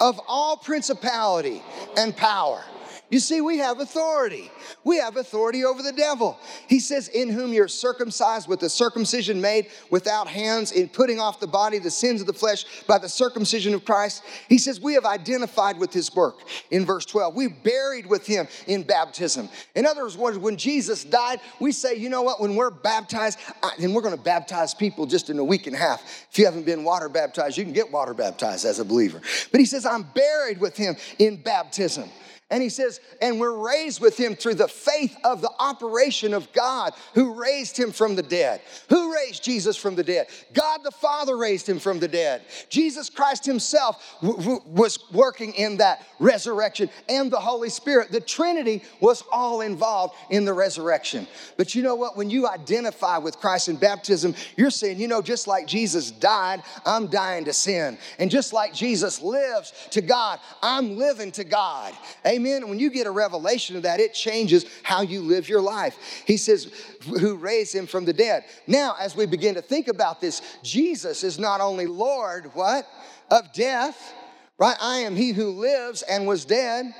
of 0.00 0.18
all 0.26 0.56
principality 0.56 1.62
and 1.98 2.16
power. 2.16 2.64
You 3.08 3.20
see, 3.20 3.40
we 3.40 3.58
have 3.58 3.78
authority. 3.78 4.50
We 4.82 4.98
have 4.98 5.16
authority 5.16 5.64
over 5.64 5.80
the 5.80 5.92
devil. 5.92 6.36
He 6.68 6.80
says, 6.80 7.06
In 7.06 7.28
whom 7.28 7.52
you're 7.52 7.68
circumcised 7.68 8.48
with 8.48 8.58
the 8.58 8.68
circumcision 8.68 9.40
made 9.40 9.68
without 9.90 10.26
hands, 10.26 10.72
in 10.72 10.88
putting 10.88 11.20
off 11.20 11.38
the 11.38 11.46
body 11.46 11.78
the 11.78 11.90
sins 11.90 12.20
of 12.20 12.26
the 12.26 12.32
flesh 12.32 12.64
by 12.88 12.98
the 12.98 13.08
circumcision 13.08 13.74
of 13.74 13.84
Christ. 13.84 14.24
He 14.48 14.58
says, 14.58 14.80
We 14.80 14.94
have 14.94 15.04
identified 15.04 15.78
with 15.78 15.92
his 15.92 16.12
work 16.16 16.40
in 16.72 16.84
verse 16.84 17.04
12. 17.04 17.36
We 17.36 17.46
buried 17.46 18.06
with 18.06 18.26
him 18.26 18.48
in 18.66 18.82
baptism. 18.82 19.50
In 19.76 19.86
other 19.86 20.08
words, 20.16 20.36
when 20.36 20.56
Jesus 20.56 21.04
died, 21.04 21.38
we 21.60 21.70
say, 21.70 21.94
You 21.94 22.08
know 22.08 22.22
what? 22.22 22.40
When 22.40 22.56
we're 22.56 22.70
baptized, 22.70 23.38
and 23.80 23.94
we're 23.94 24.02
going 24.02 24.16
to 24.16 24.22
baptize 24.22 24.74
people 24.74 25.06
just 25.06 25.30
in 25.30 25.38
a 25.38 25.44
week 25.44 25.68
and 25.68 25.76
a 25.76 25.78
half. 25.78 26.02
If 26.32 26.40
you 26.40 26.44
haven't 26.44 26.66
been 26.66 26.82
water 26.82 27.08
baptized, 27.08 27.56
you 27.56 27.62
can 27.62 27.72
get 27.72 27.92
water 27.92 28.14
baptized 28.14 28.64
as 28.64 28.80
a 28.80 28.84
believer. 28.84 29.20
But 29.52 29.60
he 29.60 29.66
says, 29.66 29.86
I'm 29.86 30.02
buried 30.02 30.58
with 30.58 30.76
him 30.76 30.96
in 31.20 31.36
baptism. 31.36 32.10
And 32.48 32.62
he 32.62 32.68
says, 32.68 33.00
and 33.20 33.40
we're 33.40 33.56
raised 33.56 34.00
with 34.00 34.16
him 34.16 34.36
through 34.36 34.54
the 34.54 34.68
faith 34.68 35.16
of 35.24 35.42
the 35.42 35.50
operation 35.58 36.32
of 36.32 36.52
God 36.52 36.92
who 37.12 37.34
raised 37.34 37.76
him 37.76 37.90
from 37.90 38.14
the 38.14 38.22
dead. 38.22 38.60
Who 38.88 39.12
raised 39.12 39.42
Jesus 39.42 39.76
from 39.76 39.96
the 39.96 40.04
dead? 40.04 40.28
God 40.52 40.84
the 40.84 40.92
Father 40.92 41.36
raised 41.36 41.68
him 41.68 41.80
from 41.80 41.98
the 41.98 42.06
dead. 42.06 42.42
Jesus 42.68 43.10
Christ 43.10 43.44
himself 43.44 44.16
w- 44.22 44.38
w- 44.38 44.62
was 44.64 44.96
working 45.10 45.54
in 45.54 45.78
that 45.78 46.06
resurrection 46.20 46.88
and 47.08 47.32
the 47.32 47.40
Holy 47.40 47.68
Spirit. 47.68 48.12
The 48.12 48.20
Trinity 48.20 48.84
was 49.00 49.24
all 49.32 49.62
involved 49.62 50.14
in 50.30 50.44
the 50.44 50.54
resurrection. 50.54 51.26
But 51.56 51.74
you 51.74 51.82
know 51.82 51.96
what? 51.96 52.16
When 52.16 52.30
you 52.30 52.46
identify 52.46 53.18
with 53.18 53.38
Christ 53.38 53.68
in 53.68 53.74
baptism, 53.74 54.36
you're 54.56 54.70
saying, 54.70 55.00
you 55.00 55.08
know, 55.08 55.20
just 55.20 55.48
like 55.48 55.66
Jesus 55.66 56.12
died, 56.12 56.62
I'm 56.84 57.08
dying 57.08 57.44
to 57.46 57.52
sin. 57.52 57.98
And 58.20 58.30
just 58.30 58.52
like 58.52 58.72
Jesus 58.72 59.20
lives 59.20 59.72
to 59.90 60.00
God, 60.00 60.38
I'm 60.62 60.96
living 60.96 61.32
to 61.32 61.42
God. 61.42 61.92
Amen. 62.24 62.35
Amen. 62.36 62.68
When 62.68 62.78
you 62.78 62.90
get 62.90 63.06
a 63.06 63.10
revelation 63.10 63.76
of 63.76 63.82
that, 63.82 63.98
it 63.98 64.14
changes 64.14 64.66
how 64.82 65.00
you 65.02 65.22
live 65.22 65.48
your 65.48 65.60
life. 65.60 65.96
He 66.26 66.36
says, 66.36 66.70
who 67.02 67.36
raised 67.36 67.74
him 67.74 67.86
from 67.86 68.04
the 68.04 68.12
dead. 68.12 68.44
Now, 68.66 68.94
as 69.00 69.16
we 69.16 69.26
begin 69.26 69.54
to 69.54 69.62
think 69.62 69.88
about 69.88 70.20
this, 70.20 70.42
Jesus 70.62 71.24
is 71.24 71.38
not 71.38 71.60
only 71.60 71.86
Lord, 71.86 72.50
what? 72.54 72.86
Of 73.30 73.52
death, 73.52 74.14
right? 74.58 74.76
I 74.80 74.98
am 74.98 75.16
he 75.16 75.32
who 75.32 75.50
lives 75.50 76.02
and 76.02 76.26
was 76.26 76.44
dead. 76.44 76.94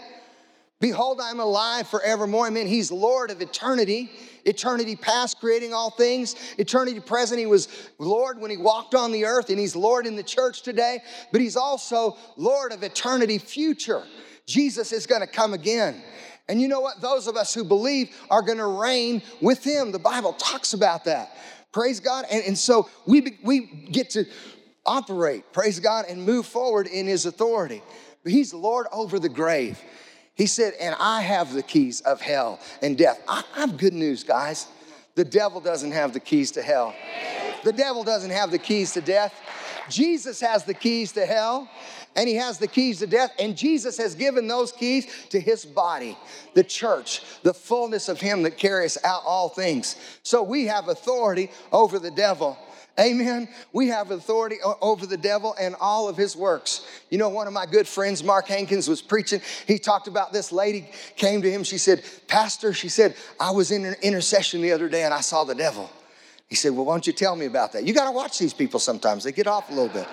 Behold, 0.81 1.21
I'm 1.23 1.41
alive 1.41 1.89
forevermore. 1.89 2.47
I 2.47 2.51
mean, 2.51 2.67
he's 2.67 2.91
Lord 2.91 3.31
of 3.31 3.41
eternity. 3.41 4.11
Eternity 4.45 4.95
past, 4.95 5.41
creating 5.41 5.73
all 5.73 5.91
things. 5.91 6.37
Eternity 6.59 7.01
present, 7.01 7.41
he 7.41 7.47
was 7.47 7.91
Lord 7.99 8.39
when 8.39 8.51
he 8.51 8.57
walked 8.57 8.95
on 8.95 9.11
the 9.11 9.25
earth, 9.25 9.51
and 9.51 9.59
he's 9.59 9.75
Lord 9.75 10.07
in 10.07 10.17
the 10.17 10.23
church 10.23 10.63
today. 10.63 11.01
But 11.33 11.41
he's 11.41 11.57
also 11.57 12.17
Lord 12.37 12.73
of 12.73 12.83
eternity 12.83 13.39
future. 13.39 14.05
Jesus 14.47 14.93
is 14.93 15.07
going 15.07 15.21
to 15.21 15.27
come 15.27 15.55
again. 15.55 16.03
And 16.49 16.61
you 16.61 16.69
know 16.69 16.81
what? 16.81 17.01
Those 17.01 17.27
of 17.27 17.37
us 17.37 17.53
who 17.53 17.65
believe 17.65 18.17
are 18.31 18.43
going 18.43 18.59
to 18.59 18.67
reign 18.67 19.23
with 19.41 19.65
him. 19.65 19.91
The 19.91 19.99
Bible 19.99 20.33
talks 20.35 20.73
about 20.73 21.05
that. 21.05 21.37
Praise 21.73 22.01
God. 22.01 22.25
And, 22.31 22.45
and 22.45 22.57
so 22.57 22.89
we, 23.05 23.39
we 23.43 23.61
get 23.61 24.11
to 24.11 24.25
operate, 24.87 25.53
praise 25.53 25.81
God, 25.81 26.07
and 26.09 26.25
move 26.25 26.47
forward 26.47 26.87
in 26.87 27.07
his 27.07 27.27
authority. 27.27 27.83
But 28.23 28.33
he's 28.33 28.55
Lord 28.55 28.87
over 28.93 29.19
the 29.19 29.29
grave. 29.29 29.81
He 30.35 30.47
said, 30.47 30.75
and 30.81 30.95
I 31.01 31.23
have 31.23 31.53
the 31.53 31.63
keys 31.63 32.01
of 32.03 32.21
hell 32.21 32.61
and 32.83 32.97
death. 32.97 33.21
I, 33.27 33.43
I 33.55 33.61
have 33.61 33.77
good 33.77 33.95
news, 33.95 34.23
guys. 34.23 34.69
The 35.17 35.25
devil 35.25 35.61
doesn't 35.61 35.93
have 35.93 36.13
the 36.13 36.21
keys 36.21 36.53
to 36.53 36.63
hell. 36.63 36.95
The 37.65 37.73
devil 37.73 38.05
doesn't 38.05 38.31
have 38.31 38.51
the 38.51 38.59
keys 38.59 38.93
to 38.93 39.01
death. 39.01 39.35
Jesus 39.89 40.41
has 40.41 40.65
the 40.65 40.75
keys 40.75 41.13
to 41.13 41.25
hell 41.27 41.69
and 42.17 42.29
he 42.29 42.35
has 42.37 42.59
the 42.59 42.67
keys 42.67 42.99
to 43.01 43.07
death. 43.07 43.33
And 43.39 43.57
Jesus 43.57 43.99
has 43.99 44.15
given 44.15 44.49
those 44.49 44.73
keys 44.73 45.07
to 45.29 45.39
his 45.39 45.65
body, 45.65 46.17
the 46.55 46.65
church, 46.65 47.23
the 47.43 47.55
fullness 47.55 48.09
of 48.09 48.21
him 48.21 48.43
that 48.43 48.57
carries 48.57 48.99
out 49.05 49.23
all 49.25 49.49
things. 49.49 49.97
So 50.23 50.43
we 50.43 50.67
have 50.67 50.89
authority 50.89 51.51
over 51.71 51.99
the 51.99 52.11
devil. 52.11 52.59
Amen. 52.99 53.49
We 53.75 53.89
have 53.89 54.11
authority 54.11 54.57
over 54.81 55.05
the 55.05 55.19
devil 55.19 55.55
and 55.61 55.77
all 55.79 56.09
of 56.09 56.17
his 56.17 56.35
works. 56.35 56.87
You 57.11 57.19
know, 57.19 57.29
one 57.29 57.47
of 57.47 57.53
my 57.53 57.67
good 57.67 57.87
friends, 57.87 58.25
Mark 58.25 58.49
Hankins, 58.49 58.89
was 58.89 59.03
preaching. 59.03 59.43
He 59.67 59.79
talked 59.79 60.09
about 60.09 60.33
this 60.33 60.51
lady 60.51 60.89
came 61.17 61.43
to 61.43 61.51
him. 61.51 61.63
She 61.63 61.77
said, 61.77 62.03
Pastor, 62.27 62.73
she 62.73 62.89
said, 62.89 63.15
I 63.39 63.51
was 63.51 63.71
in 63.71 63.85
an 63.85 63.97
intercession 64.01 64.63
the 64.63 64.73
other 64.73 64.89
day 64.89 65.03
and 65.03 65.13
I 65.13 65.21
saw 65.21 65.45
the 65.45 65.55
devil. 65.55 65.91
He 66.49 66.55
said, 66.55 66.73
Well, 66.73 66.87
why 66.87 66.95
don't 66.95 67.07
you 67.07 67.13
tell 67.13 67.37
me 67.37 67.45
about 67.45 67.73
that? 67.73 67.85
You 67.85 67.93
got 67.93 68.07
to 68.07 68.13
watch 68.13 68.39
these 68.39 68.55
people 68.55 68.81
sometimes, 68.81 69.25
they 69.25 69.33
get 69.33 69.47
off 69.47 69.69
a 69.71 69.75
little 69.75 69.93
bit. 69.93 70.09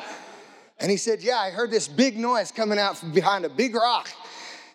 And 0.84 0.92
he 0.92 0.98
said, 0.98 1.24
Yeah, 1.24 1.38
I 1.38 1.50
heard 1.50 1.72
this 1.72 1.88
big 1.88 2.18
noise 2.18 2.52
coming 2.52 2.78
out 2.78 2.98
from 2.98 3.14
behind 3.14 3.46
a 3.46 3.50
big 3.50 3.74
rock. 3.74 4.10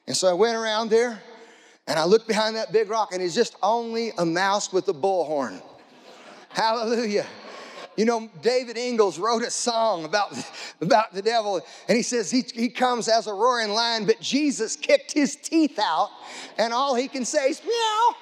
And 0.07 0.17
so 0.17 0.27
I 0.27 0.33
went 0.33 0.57
around 0.57 0.89
there 0.89 1.23
and 1.87 1.99
I 1.99 2.05
looked 2.05 2.27
behind 2.27 2.57
that 2.57 2.73
big 2.73 2.91
rock, 2.91 3.13
and 3.13 3.23
it's 3.23 3.35
just 3.35 3.57
only 3.63 4.13
a 4.19 4.25
mouse 4.25 4.73
with 4.73 4.89
a 4.89 4.93
bullhorn. 4.93 5.63
Hallelujah. 6.51 7.27
You 7.97 8.05
know, 8.05 8.31
David 8.43 8.77
Ingles 8.77 9.19
wrote 9.19 9.43
a 9.43 9.51
song 9.51 10.05
about, 10.05 10.33
about 10.83 11.13
the 11.13 11.23
devil, 11.23 11.61
and 11.89 11.97
he 11.97 12.03
says 12.03 12.31
he, 12.31 12.45
he 12.55 12.69
comes 12.69 13.09
as 13.09 13.27
a 13.27 13.33
roaring 13.33 13.71
lion, 13.71 14.05
but 14.05 14.21
Jesus 14.21 14.77
kicked 14.77 15.13
his 15.13 15.35
teeth 15.35 15.79
out, 15.79 16.11
and 16.59 16.73
all 16.73 16.95
he 16.95 17.09
can 17.09 17.25
say 17.25 17.49
is 17.49 17.63
meow. 17.65 18.15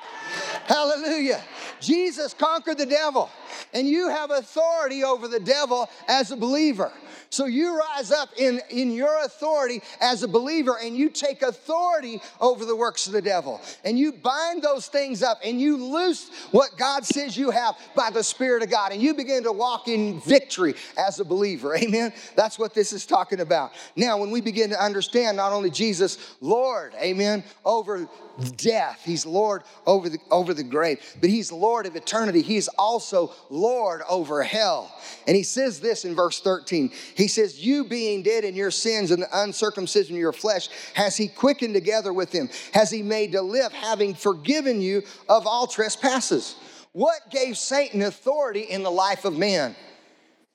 Hallelujah. 0.66 1.42
Jesus 1.80 2.34
conquered 2.34 2.78
the 2.78 2.86
devil, 2.86 3.30
and 3.74 3.86
you 3.86 4.08
have 4.08 4.30
authority 4.30 5.02
over 5.02 5.28
the 5.28 5.40
devil 5.40 5.90
as 6.08 6.30
a 6.30 6.36
believer. 6.36 6.92
So 7.30 7.46
you 7.46 7.78
rise 7.78 8.12
up 8.12 8.30
in, 8.36 8.60
in 8.70 8.90
your 8.90 9.24
authority 9.24 9.82
as 10.00 10.22
a 10.22 10.28
believer 10.28 10.78
and 10.82 10.96
you 10.96 11.08
take 11.08 11.42
authority 11.42 12.20
over 12.40 12.64
the 12.64 12.76
works 12.76 13.06
of 13.06 13.12
the 13.12 13.22
devil. 13.22 13.60
And 13.84 13.98
you 13.98 14.12
bind 14.12 14.62
those 14.62 14.86
things 14.88 15.22
up 15.22 15.40
and 15.44 15.60
you 15.60 15.76
loose 15.76 16.30
what 16.50 16.76
God 16.76 17.04
says 17.04 17.36
you 17.36 17.50
have 17.50 17.76
by 17.94 18.10
the 18.10 18.22
Spirit 18.22 18.62
of 18.62 18.70
God. 18.70 18.92
And 18.92 19.02
you 19.02 19.14
begin 19.14 19.42
to 19.44 19.52
walk 19.52 19.88
in 19.88 20.20
victory 20.20 20.74
as 20.96 21.20
a 21.20 21.24
believer. 21.24 21.76
Amen. 21.86 22.12
That's 22.34 22.58
what 22.58 22.74
this 22.74 22.92
is 22.92 23.06
talking 23.06 23.40
about. 23.40 23.72
Now, 23.96 24.18
when 24.18 24.30
we 24.30 24.40
begin 24.40 24.70
to 24.70 24.82
understand 24.82 25.36
not 25.36 25.52
only 25.52 25.70
Jesus, 25.70 26.36
Lord, 26.40 26.94
amen, 27.00 27.44
over 27.64 28.08
death. 28.56 29.02
He's 29.04 29.24
Lord 29.24 29.62
over 29.86 30.08
the, 30.08 30.18
over 30.30 30.54
the 30.54 30.62
grave, 30.62 31.00
but 31.20 31.30
He's 31.30 31.50
Lord 31.50 31.86
of 31.86 31.96
eternity. 31.96 32.42
He's 32.42 32.68
also 32.68 33.32
Lord 33.50 34.02
over 34.08 34.42
hell. 34.42 34.94
And 35.26 35.36
He 35.36 35.42
says 35.42 35.80
this 35.80 36.04
in 36.04 36.14
verse 36.14 36.40
13 36.40 36.90
He 37.16 37.28
says, 37.28 37.64
You 37.64 37.84
being 37.84 38.22
dead 38.22 38.44
in 38.44 38.54
your 38.54 38.70
sins 38.70 39.10
and 39.10 39.22
the 39.22 39.42
uncircumcision 39.42 40.14
of 40.14 40.20
your 40.20 40.32
flesh, 40.32 40.68
has 40.94 41.16
He 41.16 41.28
quickened 41.28 41.74
together 41.74 42.12
with 42.12 42.30
Him? 42.30 42.50
Has 42.72 42.90
He 42.90 43.02
made 43.02 43.32
to 43.32 43.42
live, 43.42 43.72
having 43.72 44.14
forgiven 44.14 44.80
you 44.80 45.02
of 45.28 45.46
all 45.46 45.66
trespasses? 45.66 46.56
What 46.92 47.30
gave 47.30 47.56
Satan 47.56 48.02
authority 48.02 48.62
in 48.62 48.82
the 48.82 48.90
life 48.90 49.24
of 49.24 49.36
man? 49.36 49.74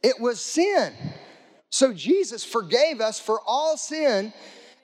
It 0.04 0.20
was 0.20 0.40
sin. 0.40 0.94
So 1.70 1.94
Jesus 1.94 2.44
forgave 2.44 3.02
us 3.02 3.20
for 3.20 3.40
all 3.46 3.78
sin, 3.78 4.34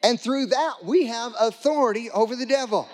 and 0.01 0.19
through 0.19 0.47
that 0.47 0.83
we 0.83 1.07
have 1.07 1.33
authority 1.39 2.09
over 2.09 2.35
the 2.35 2.45
devil. 2.45 2.87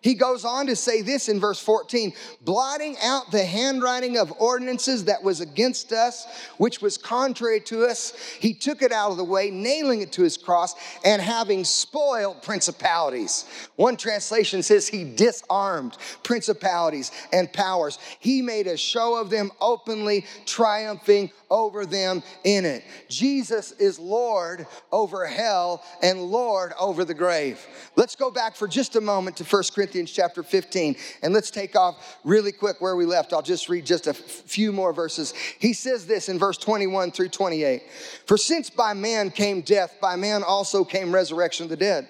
He 0.00 0.14
goes 0.14 0.44
on 0.44 0.66
to 0.66 0.76
say 0.76 1.02
this 1.02 1.28
in 1.28 1.40
verse 1.40 1.58
14 1.58 2.12
blotting 2.42 2.96
out 3.02 3.30
the 3.30 3.44
handwriting 3.44 4.16
of 4.16 4.32
ordinances 4.38 5.04
that 5.04 5.22
was 5.22 5.40
against 5.40 5.92
us, 5.92 6.26
which 6.56 6.80
was 6.80 6.96
contrary 6.96 7.60
to 7.60 7.84
us. 7.84 8.12
He 8.38 8.54
took 8.54 8.80
it 8.82 8.92
out 8.92 9.10
of 9.10 9.16
the 9.16 9.24
way, 9.24 9.50
nailing 9.50 10.00
it 10.00 10.12
to 10.12 10.22
his 10.22 10.36
cross, 10.36 10.74
and 11.04 11.20
having 11.20 11.64
spoiled 11.64 12.42
principalities. 12.42 13.44
One 13.76 13.96
translation 13.96 14.62
says 14.62 14.86
he 14.86 15.04
disarmed 15.04 15.96
principalities 16.22 17.10
and 17.32 17.52
powers. 17.52 17.98
He 18.20 18.40
made 18.40 18.66
a 18.66 18.76
show 18.76 19.20
of 19.20 19.30
them 19.30 19.50
openly, 19.60 20.24
triumphing 20.46 21.30
over 21.50 21.86
them 21.86 22.22
in 22.44 22.64
it. 22.64 22.84
Jesus 23.08 23.72
is 23.72 23.98
Lord 23.98 24.66
over 24.92 25.26
hell 25.26 25.82
and 26.02 26.22
Lord 26.22 26.72
over 26.78 27.04
the 27.04 27.14
grave. 27.14 27.66
Let's 27.96 28.14
go 28.14 28.30
back 28.30 28.54
for 28.54 28.68
just 28.68 28.96
a 28.96 29.00
moment 29.00 29.38
to 29.38 29.44
1 29.44 29.62
Corinthians 29.74 29.87
chapter 30.12 30.42
15 30.42 30.96
and 31.22 31.34
let's 31.34 31.50
take 31.50 31.76
off 31.76 32.18
really 32.24 32.52
quick 32.52 32.80
where 32.80 32.96
we 32.96 33.04
left. 33.04 33.32
I'll 33.32 33.42
just 33.42 33.68
read 33.68 33.86
just 33.86 34.06
a 34.06 34.14
few 34.14 34.72
more 34.72 34.92
verses. 34.92 35.34
He 35.58 35.72
says 35.72 36.06
this 36.06 36.28
in 36.28 36.38
verse 36.38 36.58
21 36.58 37.10
through 37.12 37.28
28 37.28 37.82
For 38.26 38.36
since 38.36 38.70
by 38.70 38.94
man 38.94 39.30
came 39.30 39.60
death, 39.60 39.96
by 40.00 40.16
man 40.16 40.42
also 40.42 40.84
came 40.84 41.14
resurrection 41.14 41.64
of 41.64 41.70
the 41.70 41.76
dead. 41.76 42.08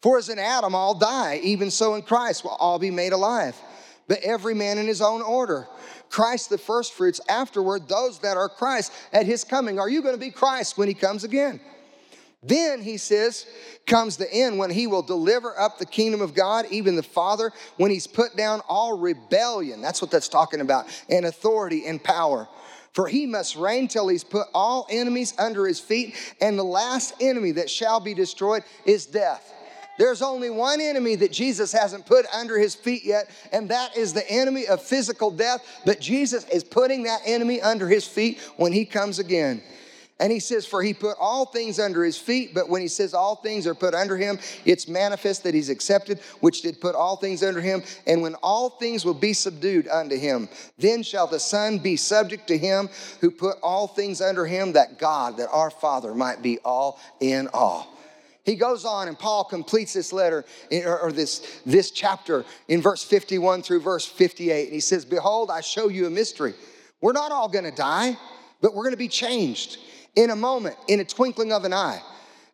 For 0.00 0.18
as 0.18 0.28
in 0.28 0.38
Adam 0.38 0.74
all 0.74 0.94
die, 0.94 1.40
even 1.42 1.70
so 1.70 1.94
in 1.94 2.02
Christ 2.02 2.44
will 2.44 2.52
all 2.52 2.78
be 2.78 2.90
made 2.90 3.12
alive, 3.12 3.56
but 4.06 4.20
every 4.20 4.54
man 4.54 4.78
in 4.78 4.86
his 4.86 5.02
own 5.02 5.22
order. 5.22 5.66
Christ 6.08 6.50
the 6.50 6.58
firstfruits, 6.58 7.20
afterward, 7.28 7.88
those 7.88 8.20
that 8.20 8.36
are 8.36 8.48
Christ 8.48 8.92
at 9.12 9.26
his 9.26 9.44
coming. 9.44 9.78
Are 9.78 9.90
you 9.90 10.02
going 10.02 10.14
to 10.14 10.20
be 10.20 10.30
Christ 10.30 10.78
when 10.78 10.88
he 10.88 10.94
comes 10.94 11.24
again? 11.24 11.60
Then 12.42 12.82
he 12.82 12.98
says, 12.98 13.46
comes 13.86 14.16
the 14.16 14.32
end 14.32 14.58
when 14.58 14.70
he 14.70 14.86
will 14.86 15.02
deliver 15.02 15.58
up 15.58 15.78
the 15.78 15.86
kingdom 15.86 16.20
of 16.20 16.34
God, 16.34 16.66
even 16.70 16.94
the 16.94 17.02
Father, 17.02 17.50
when 17.76 17.90
he's 17.90 18.06
put 18.06 18.36
down 18.36 18.60
all 18.68 18.96
rebellion. 18.96 19.80
That's 19.82 20.00
what 20.00 20.10
that's 20.12 20.28
talking 20.28 20.60
about, 20.60 20.86
and 21.08 21.26
authority 21.26 21.86
and 21.86 22.02
power. 22.02 22.46
For 22.92 23.08
he 23.08 23.26
must 23.26 23.56
reign 23.56 23.88
till 23.88 24.08
he's 24.08 24.24
put 24.24 24.46
all 24.54 24.86
enemies 24.88 25.34
under 25.38 25.66
his 25.66 25.80
feet, 25.80 26.16
and 26.40 26.58
the 26.58 26.64
last 26.64 27.14
enemy 27.20 27.52
that 27.52 27.70
shall 27.70 28.00
be 28.00 28.14
destroyed 28.14 28.62
is 28.84 29.06
death. 29.06 29.52
There's 29.98 30.22
only 30.22 30.48
one 30.48 30.80
enemy 30.80 31.16
that 31.16 31.32
Jesus 31.32 31.72
hasn't 31.72 32.06
put 32.06 32.24
under 32.32 32.56
his 32.56 32.76
feet 32.76 33.04
yet, 33.04 33.28
and 33.50 33.68
that 33.70 33.96
is 33.96 34.12
the 34.12 34.28
enemy 34.30 34.68
of 34.68 34.80
physical 34.80 35.32
death. 35.32 35.66
But 35.84 36.00
Jesus 36.00 36.44
is 36.44 36.62
putting 36.62 37.02
that 37.02 37.20
enemy 37.26 37.60
under 37.60 37.88
his 37.88 38.06
feet 38.06 38.38
when 38.56 38.72
he 38.72 38.84
comes 38.84 39.18
again. 39.18 39.60
And 40.20 40.32
he 40.32 40.40
says, 40.40 40.66
For 40.66 40.82
he 40.82 40.94
put 40.94 41.16
all 41.20 41.46
things 41.46 41.78
under 41.78 42.02
his 42.02 42.18
feet, 42.18 42.52
but 42.52 42.68
when 42.68 42.82
he 42.82 42.88
says 42.88 43.14
all 43.14 43.36
things 43.36 43.66
are 43.66 43.74
put 43.74 43.94
under 43.94 44.16
him, 44.16 44.38
it's 44.64 44.88
manifest 44.88 45.44
that 45.44 45.54
he's 45.54 45.68
accepted, 45.68 46.18
which 46.40 46.62
did 46.62 46.80
put 46.80 46.96
all 46.96 47.16
things 47.16 47.42
under 47.42 47.60
him. 47.60 47.84
And 48.06 48.20
when 48.20 48.34
all 48.36 48.70
things 48.70 49.04
will 49.04 49.14
be 49.14 49.32
subdued 49.32 49.86
unto 49.86 50.16
him, 50.16 50.48
then 50.76 51.04
shall 51.04 51.28
the 51.28 51.38
Son 51.38 51.78
be 51.78 51.96
subject 51.96 52.48
to 52.48 52.58
him 52.58 52.88
who 53.20 53.30
put 53.30 53.58
all 53.62 53.86
things 53.86 54.20
under 54.20 54.44
him, 54.44 54.72
that 54.72 54.98
God, 54.98 55.36
that 55.36 55.50
our 55.52 55.70
Father 55.70 56.14
might 56.14 56.42
be 56.42 56.58
all 56.64 56.98
in 57.20 57.48
all. 57.54 57.94
He 58.44 58.56
goes 58.56 58.84
on, 58.84 59.08
and 59.08 59.18
Paul 59.18 59.44
completes 59.44 59.92
this 59.92 60.12
letter 60.12 60.44
eh, 60.72 60.82
or 60.82 61.12
this, 61.12 61.60
this 61.66 61.90
chapter 61.90 62.44
in 62.66 62.80
verse 62.80 63.04
51 63.04 63.62
through 63.62 63.82
verse 63.82 64.06
58. 64.06 64.64
And 64.64 64.72
he 64.72 64.80
says, 64.80 65.04
Behold, 65.04 65.50
I 65.50 65.60
show 65.60 65.88
you 65.88 66.06
a 66.06 66.10
mystery. 66.10 66.54
We're 67.00 67.12
not 67.12 67.30
all 67.30 67.48
gonna 67.48 67.70
die, 67.70 68.16
but 68.60 68.74
we're 68.74 68.84
gonna 68.84 68.96
be 68.96 69.06
changed 69.06 69.78
in 70.18 70.30
a 70.30 70.36
moment, 70.36 70.76
in 70.88 70.98
a 70.98 71.04
twinkling 71.04 71.52
of 71.52 71.64
an 71.64 71.72
eye. 71.72 72.02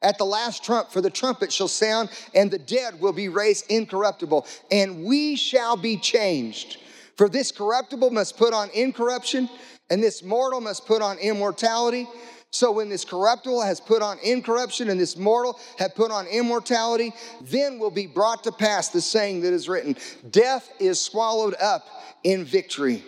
At 0.02 0.18
the 0.18 0.26
last 0.26 0.62
trump, 0.62 0.90
for 0.90 1.00
the 1.00 1.08
trumpet 1.08 1.50
shall 1.50 1.66
sound, 1.66 2.10
and 2.34 2.50
the 2.50 2.58
dead 2.58 3.00
will 3.00 3.14
be 3.14 3.30
raised 3.30 3.70
incorruptible, 3.70 4.46
and 4.70 5.02
we 5.02 5.34
shall 5.34 5.74
be 5.74 5.96
changed. 5.96 6.76
For 7.16 7.26
this 7.26 7.50
corruptible 7.50 8.10
must 8.10 8.36
put 8.36 8.52
on 8.52 8.68
incorruption, 8.74 9.48
and 9.88 10.02
this 10.02 10.22
mortal 10.22 10.60
must 10.60 10.84
put 10.84 11.00
on 11.00 11.16
immortality. 11.16 12.06
So 12.50 12.70
when 12.70 12.90
this 12.90 13.06
corruptible 13.06 13.62
has 13.62 13.80
put 13.80 14.02
on 14.02 14.18
incorruption 14.22 14.90
and 14.90 15.00
this 15.00 15.16
mortal 15.16 15.58
have 15.78 15.94
put 15.94 16.10
on 16.10 16.26
immortality, 16.26 17.14
then 17.40 17.78
will 17.78 17.90
be 17.90 18.06
brought 18.06 18.44
to 18.44 18.52
pass 18.52 18.90
the 18.90 19.00
saying 19.00 19.40
that 19.40 19.54
is 19.54 19.70
written 19.70 19.96
Death 20.30 20.70
is 20.78 21.00
swallowed 21.00 21.54
up 21.62 21.88
in 22.24 22.44
victory. 22.44 23.02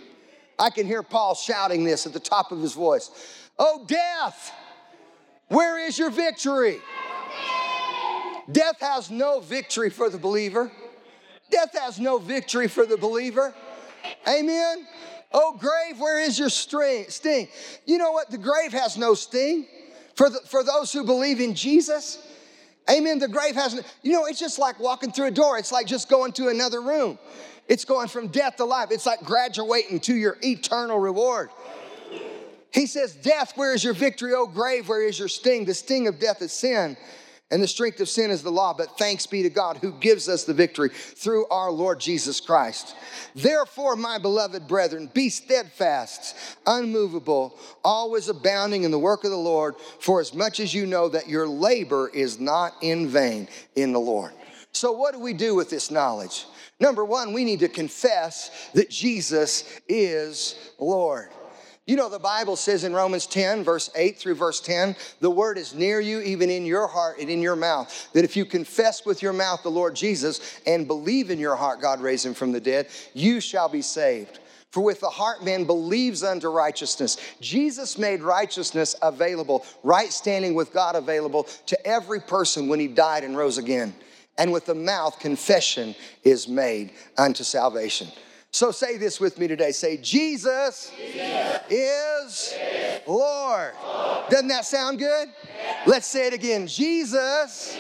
I 0.59 0.70
can 0.70 0.86
hear 0.86 1.02
Paul 1.02 1.34
shouting 1.34 1.84
this 1.84 2.07
at 2.07 2.14
the 2.14 2.20
top 2.20 2.50
of 2.50 2.61
his 2.61 2.72
voice 2.72 3.11
Oh, 3.59 3.84
death, 3.86 4.52
where 5.48 5.78
is 5.78 5.98
your 5.98 6.11
victory? 6.11 6.78
Death 8.50 8.80
has 8.80 9.11
no 9.11 9.40
victory 9.40 9.90
for 9.90 10.11
the 10.11 10.18
believer. 10.18 10.70
Death 11.50 11.76
has 11.78 11.98
no 11.98 12.18
victory 12.18 12.68
for 12.68 12.86
the 12.86 12.96
believer. 12.96 13.54
Amen. 14.28 14.86
Oh, 15.32 15.57
grave, 15.59 16.00
where 16.00 16.20
is 16.20 16.38
your 16.38 16.48
sting? 16.48 17.48
You 17.84 17.98
know 17.98 18.12
what? 18.12 18.30
The 18.30 18.38
grave 18.38 18.72
has 18.72 18.96
no 18.96 19.14
sting 19.14 19.66
for, 20.14 20.30
the, 20.30 20.40
for 20.46 20.62
those 20.62 20.92
who 20.92 21.04
believe 21.04 21.40
in 21.40 21.54
Jesus. 21.54 22.26
Amen. 22.88 23.18
The 23.18 23.28
grave 23.28 23.54
has, 23.54 23.82
you 24.02 24.12
know, 24.12 24.26
it's 24.26 24.38
just 24.38 24.59
like 24.59 24.78
walking 24.78 25.11
through 25.11 25.26
a 25.26 25.30
door. 25.32 25.59
It's 25.59 25.72
like 25.72 25.86
just 25.86 26.09
going 26.09 26.32
to 26.32 26.48
another 26.48 26.80
room. 26.80 27.18
It's 27.68 27.84
going 27.84 28.07
from 28.09 28.28
death 28.28 28.57
to 28.57 28.64
life. 28.64 28.88
It's 28.92 29.07
like 29.07 29.20
graduating 29.24 30.00
to 30.00 30.14
your 30.14 30.36
eternal 30.42 30.98
reward. 31.00 31.50
He 32.76 32.86
says, 32.86 33.14
Death, 33.14 33.56
where 33.56 33.74
is 33.74 33.82
your 33.82 33.94
victory? 33.94 34.34
Oh, 34.34 34.46
grave, 34.46 34.88
where 34.88 35.02
is 35.02 35.18
your 35.18 35.28
sting? 35.28 35.64
The 35.64 35.74
sting 35.74 36.06
of 36.06 36.20
death 36.20 36.42
is 36.42 36.52
sin 36.52 36.96
and 37.50 37.62
the 37.62 37.68
strength 37.68 38.00
of 38.00 38.08
sin 38.08 38.30
is 38.30 38.42
the 38.42 38.50
law, 38.50 38.74
but 38.74 38.98
thanks 38.98 39.26
be 39.26 39.42
to 39.44 39.50
God 39.50 39.78
who 39.78 39.92
gives 39.92 40.28
us 40.28 40.44
the 40.44 40.52
victory 40.52 40.90
through 40.90 41.46
our 41.46 41.70
Lord 41.70 42.00
Jesus 42.00 42.40
Christ. 42.40 42.96
Therefore, 43.34 43.94
my 43.94 44.18
beloved 44.18 44.66
brethren, 44.66 45.08
be 45.14 45.28
steadfast, 45.28 46.36
unmovable, 46.66 47.56
always 47.84 48.28
abounding 48.28 48.82
in 48.82 48.90
the 48.90 48.98
work 48.98 49.24
of 49.24 49.30
the 49.30 49.36
Lord, 49.36 49.76
for 50.00 50.20
as 50.20 50.34
much 50.34 50.60
as 50.60 50.74
you 50.74 50.86
know 50.86 51.08
that 51.08 51.28
your 51.28 51.46
labor 51.46 52.10
is 52.12 52.40
not 52.40 52.74
in 52.82 53.08
vain 53.08 53.48
in 53.76 53.92
the 53.92 54.00
Lord. 54.00 54.32
So, 54.72 54.92
what 54.92 55.14
do 55.14 55.20
we 55.20 55.32
do 55.32 55.54
with 55.54 55.70
this 55.70 55.90
knowledge? 55.90 56.46
Number 56.80 57.04
one, 57.04 57.32
we 57.32 57.44
need 57.44 57.60
to 57.60 57.68
confess 57.68 58.68
that 58.74 58.90
Jesus 58.90 59.80
is 59.88 60.72
Lord. 60.78 61.30
You 61.87 61.95
know, 61.95 62.09
the 62.09 62.18
Bible 62.18 62.57
says 62.57 62.82
in 62.82 62.93
Romans 62.93 63.26
10, 63.26 63.62
verse 63.62 63.91
8 63.95 64.18
through 64.18 64.34
verse 64.34 64.61
10, 64.61 64.97
the 65.20 65.30
word 65.30 65.57
is 65.57 65.72
near 65.72 66.01
you, 66.01 66.20
even 66.20 66.51
in 66.51 66.66
your 66.66 66.89
heart 66.89 67.20
and 67.20 67.30
in 67.30 67.41
your 67.41 67.55
mouth. 67.55 68.09
That 68.12 68.24
if 68.24 68.37
you 68.37 68.45
confess 68.45 69.07
with 69.07 69.22
your 69.22 69.32
mouth 69.32 69.62
the 69.62 69.70
Lord 69.70 69.95
Jesus 69.95 70.61
and 70.66 70.89
believe 70.89 71.30
in 71.30 71.39
your 71.39 71.55
heart 71.55 71.80
God 71.80 72.01
raised 72.01 72.26
him 72.26 72.34
from 72.34 72.51
the 72.51 72.61
dead, 72.61 72.89
you 73.14 73.41
shall 73.41 73.68
be 73.68 73.82
saved. 73.82 74.41
For 74.72 74.82
with 74.82 74.99
the 74.99 75.09
heart 75.09 75.45
man 75.45 75.62
believes 75.62 76.24
unto 76.24 76.49
righteousness. 76.49 77.18
Jesus 77.41 77.97
made 77.97 78.20
righteousness 78.20 78.97
available, 79.01 79.64
right 79.84 80.12
standing 80.12 80.55
with 80.55 80.72
God 80.72 80.97
available 80.97 81.45
to 81.66 81.87
every 81.87 82.20
person 82.20 82.66
when 82.66 82.80
he 82.80 82.89
died 82.89 83.22
and 83.22 83.37
rose 83.37 83.59
again. 83.59 83.95
And 84.37 84.53
with 84.53 84.66
the 84.66 84.74
mouth, 84.74 85.20
confession 85.20 85.95
is 86.24 86.49
made 86.49 86.91
unto 87.16 87.45
salvation. 87.45 88.09
So 88.57 88.70
say 88.70 88.96
this 88.96 89.20
with 89.20 89.38
me 89.38 89.48
today. 89.48 89.70
Say, 89.70 89.98
Jesus, 89.98 90.90
Jesus 90.96 91.68
is, 91.68 92.54
is 92.54 93.07
Lord. 93.07 93.74
Lord. 93.84 94.30
Doesn't 94.30 94.48
that 94.48 94.64
sound 94.64 94.98
good? 94.98 95.28
Yeah. 95.28 95.82
Let's 95.86 96.07
say 96.07 96.28
it 96.28 96.32
again. 96.32 96.66
Jesus, 96.66 97.76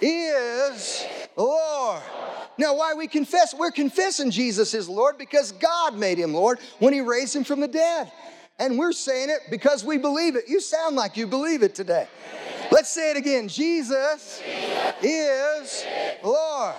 Jesus 0.00 1.04
is 1.04 1.06
Lord. 1.36 2.02
Now, 2.58 2.74
why 2.74 2.94
we 2.94 3.06
confess? 3.06 3.54
We're 3.54 3.70
confessing 3.70 4.32
Jesus 4.32 4.74
is 4.74 4.88
Lord 4.88 5.18
because 5.18 5.52
God 5.52 5.96
made 5.96 6.18
him 6.18 6.34
Lord 6.34 6.58
when 6.80 6.92
he 6.92 7.00
raised 7.00 7.36
him 7.36 7.44
from 7.44 7.60
the 7.60 7.68
dead. 7.68 8.10
And 8.58 8.76
we're 8.76 8.90
saying 8.90 9.30
it 9.30 9.42
because 9.52 9.84
we 9.84 9.98
believe 9.98 10.34
it. 10.34 10.48
You 10.48 10.60
sound 10.60 10.96
like 10.96 11.16
you 11.16 11.28
believe 11.28 11.62
it 11.62 11.76
today. 11.76 12.08
Let's 12.72 12.90
say 12.90 13.12
it 13.12 13.16
again. 13.16 13.46
Jesus, 13.46 14.42
Jesus 14.44 14.94
is 15.00 15.84
Lord. 16.24 16.74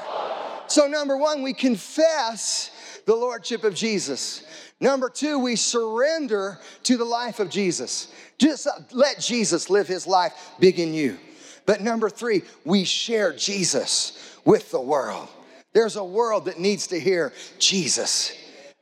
So, 0.68 0.88
number 0.88 1.16
one, 1.16 1.42
we 1.42 1.54
confess 1.54 2.72
the 3.10 3.16
Lordship 3.16 3.64
of 3.64 3.74
Jesus. 3.74 4.44
Number 4.80 5.10
two, 5.10 5.40
we 5.40 5.56
surrender 5.56 6.60
to 6.84 6.96
the 6.96 7.06
life 7.06 7.40
of 7.40 7.50
Jesus. 7.50 8.14
Just 8.38 8.68
uh, 8.68 8.72
let 8.92 9.20
Jesus 9.20 9.68
live 9.68 9.88
his 9.88 10.06
life 10.06 10.52
big 10.60 10.78
in 10.78 10.94
you. 10.94 11.18
But 11.66 11.82
number 11.82 12.12
three, 12.12 12.44
we 12.66 12.84
share 12.84 13.34
Jesus 13.34 14.38
with 14.46 14.70
the 14.70 14.80
world. 14.80 15.28
There's 15.74 15.96
a 15.96 16.04
world 16.04 16.46
that 16.46 16.60
needs 16.60 16.86
to 16.88 17.00
hear 17.00 17.34
Jesus. 17.58 18.32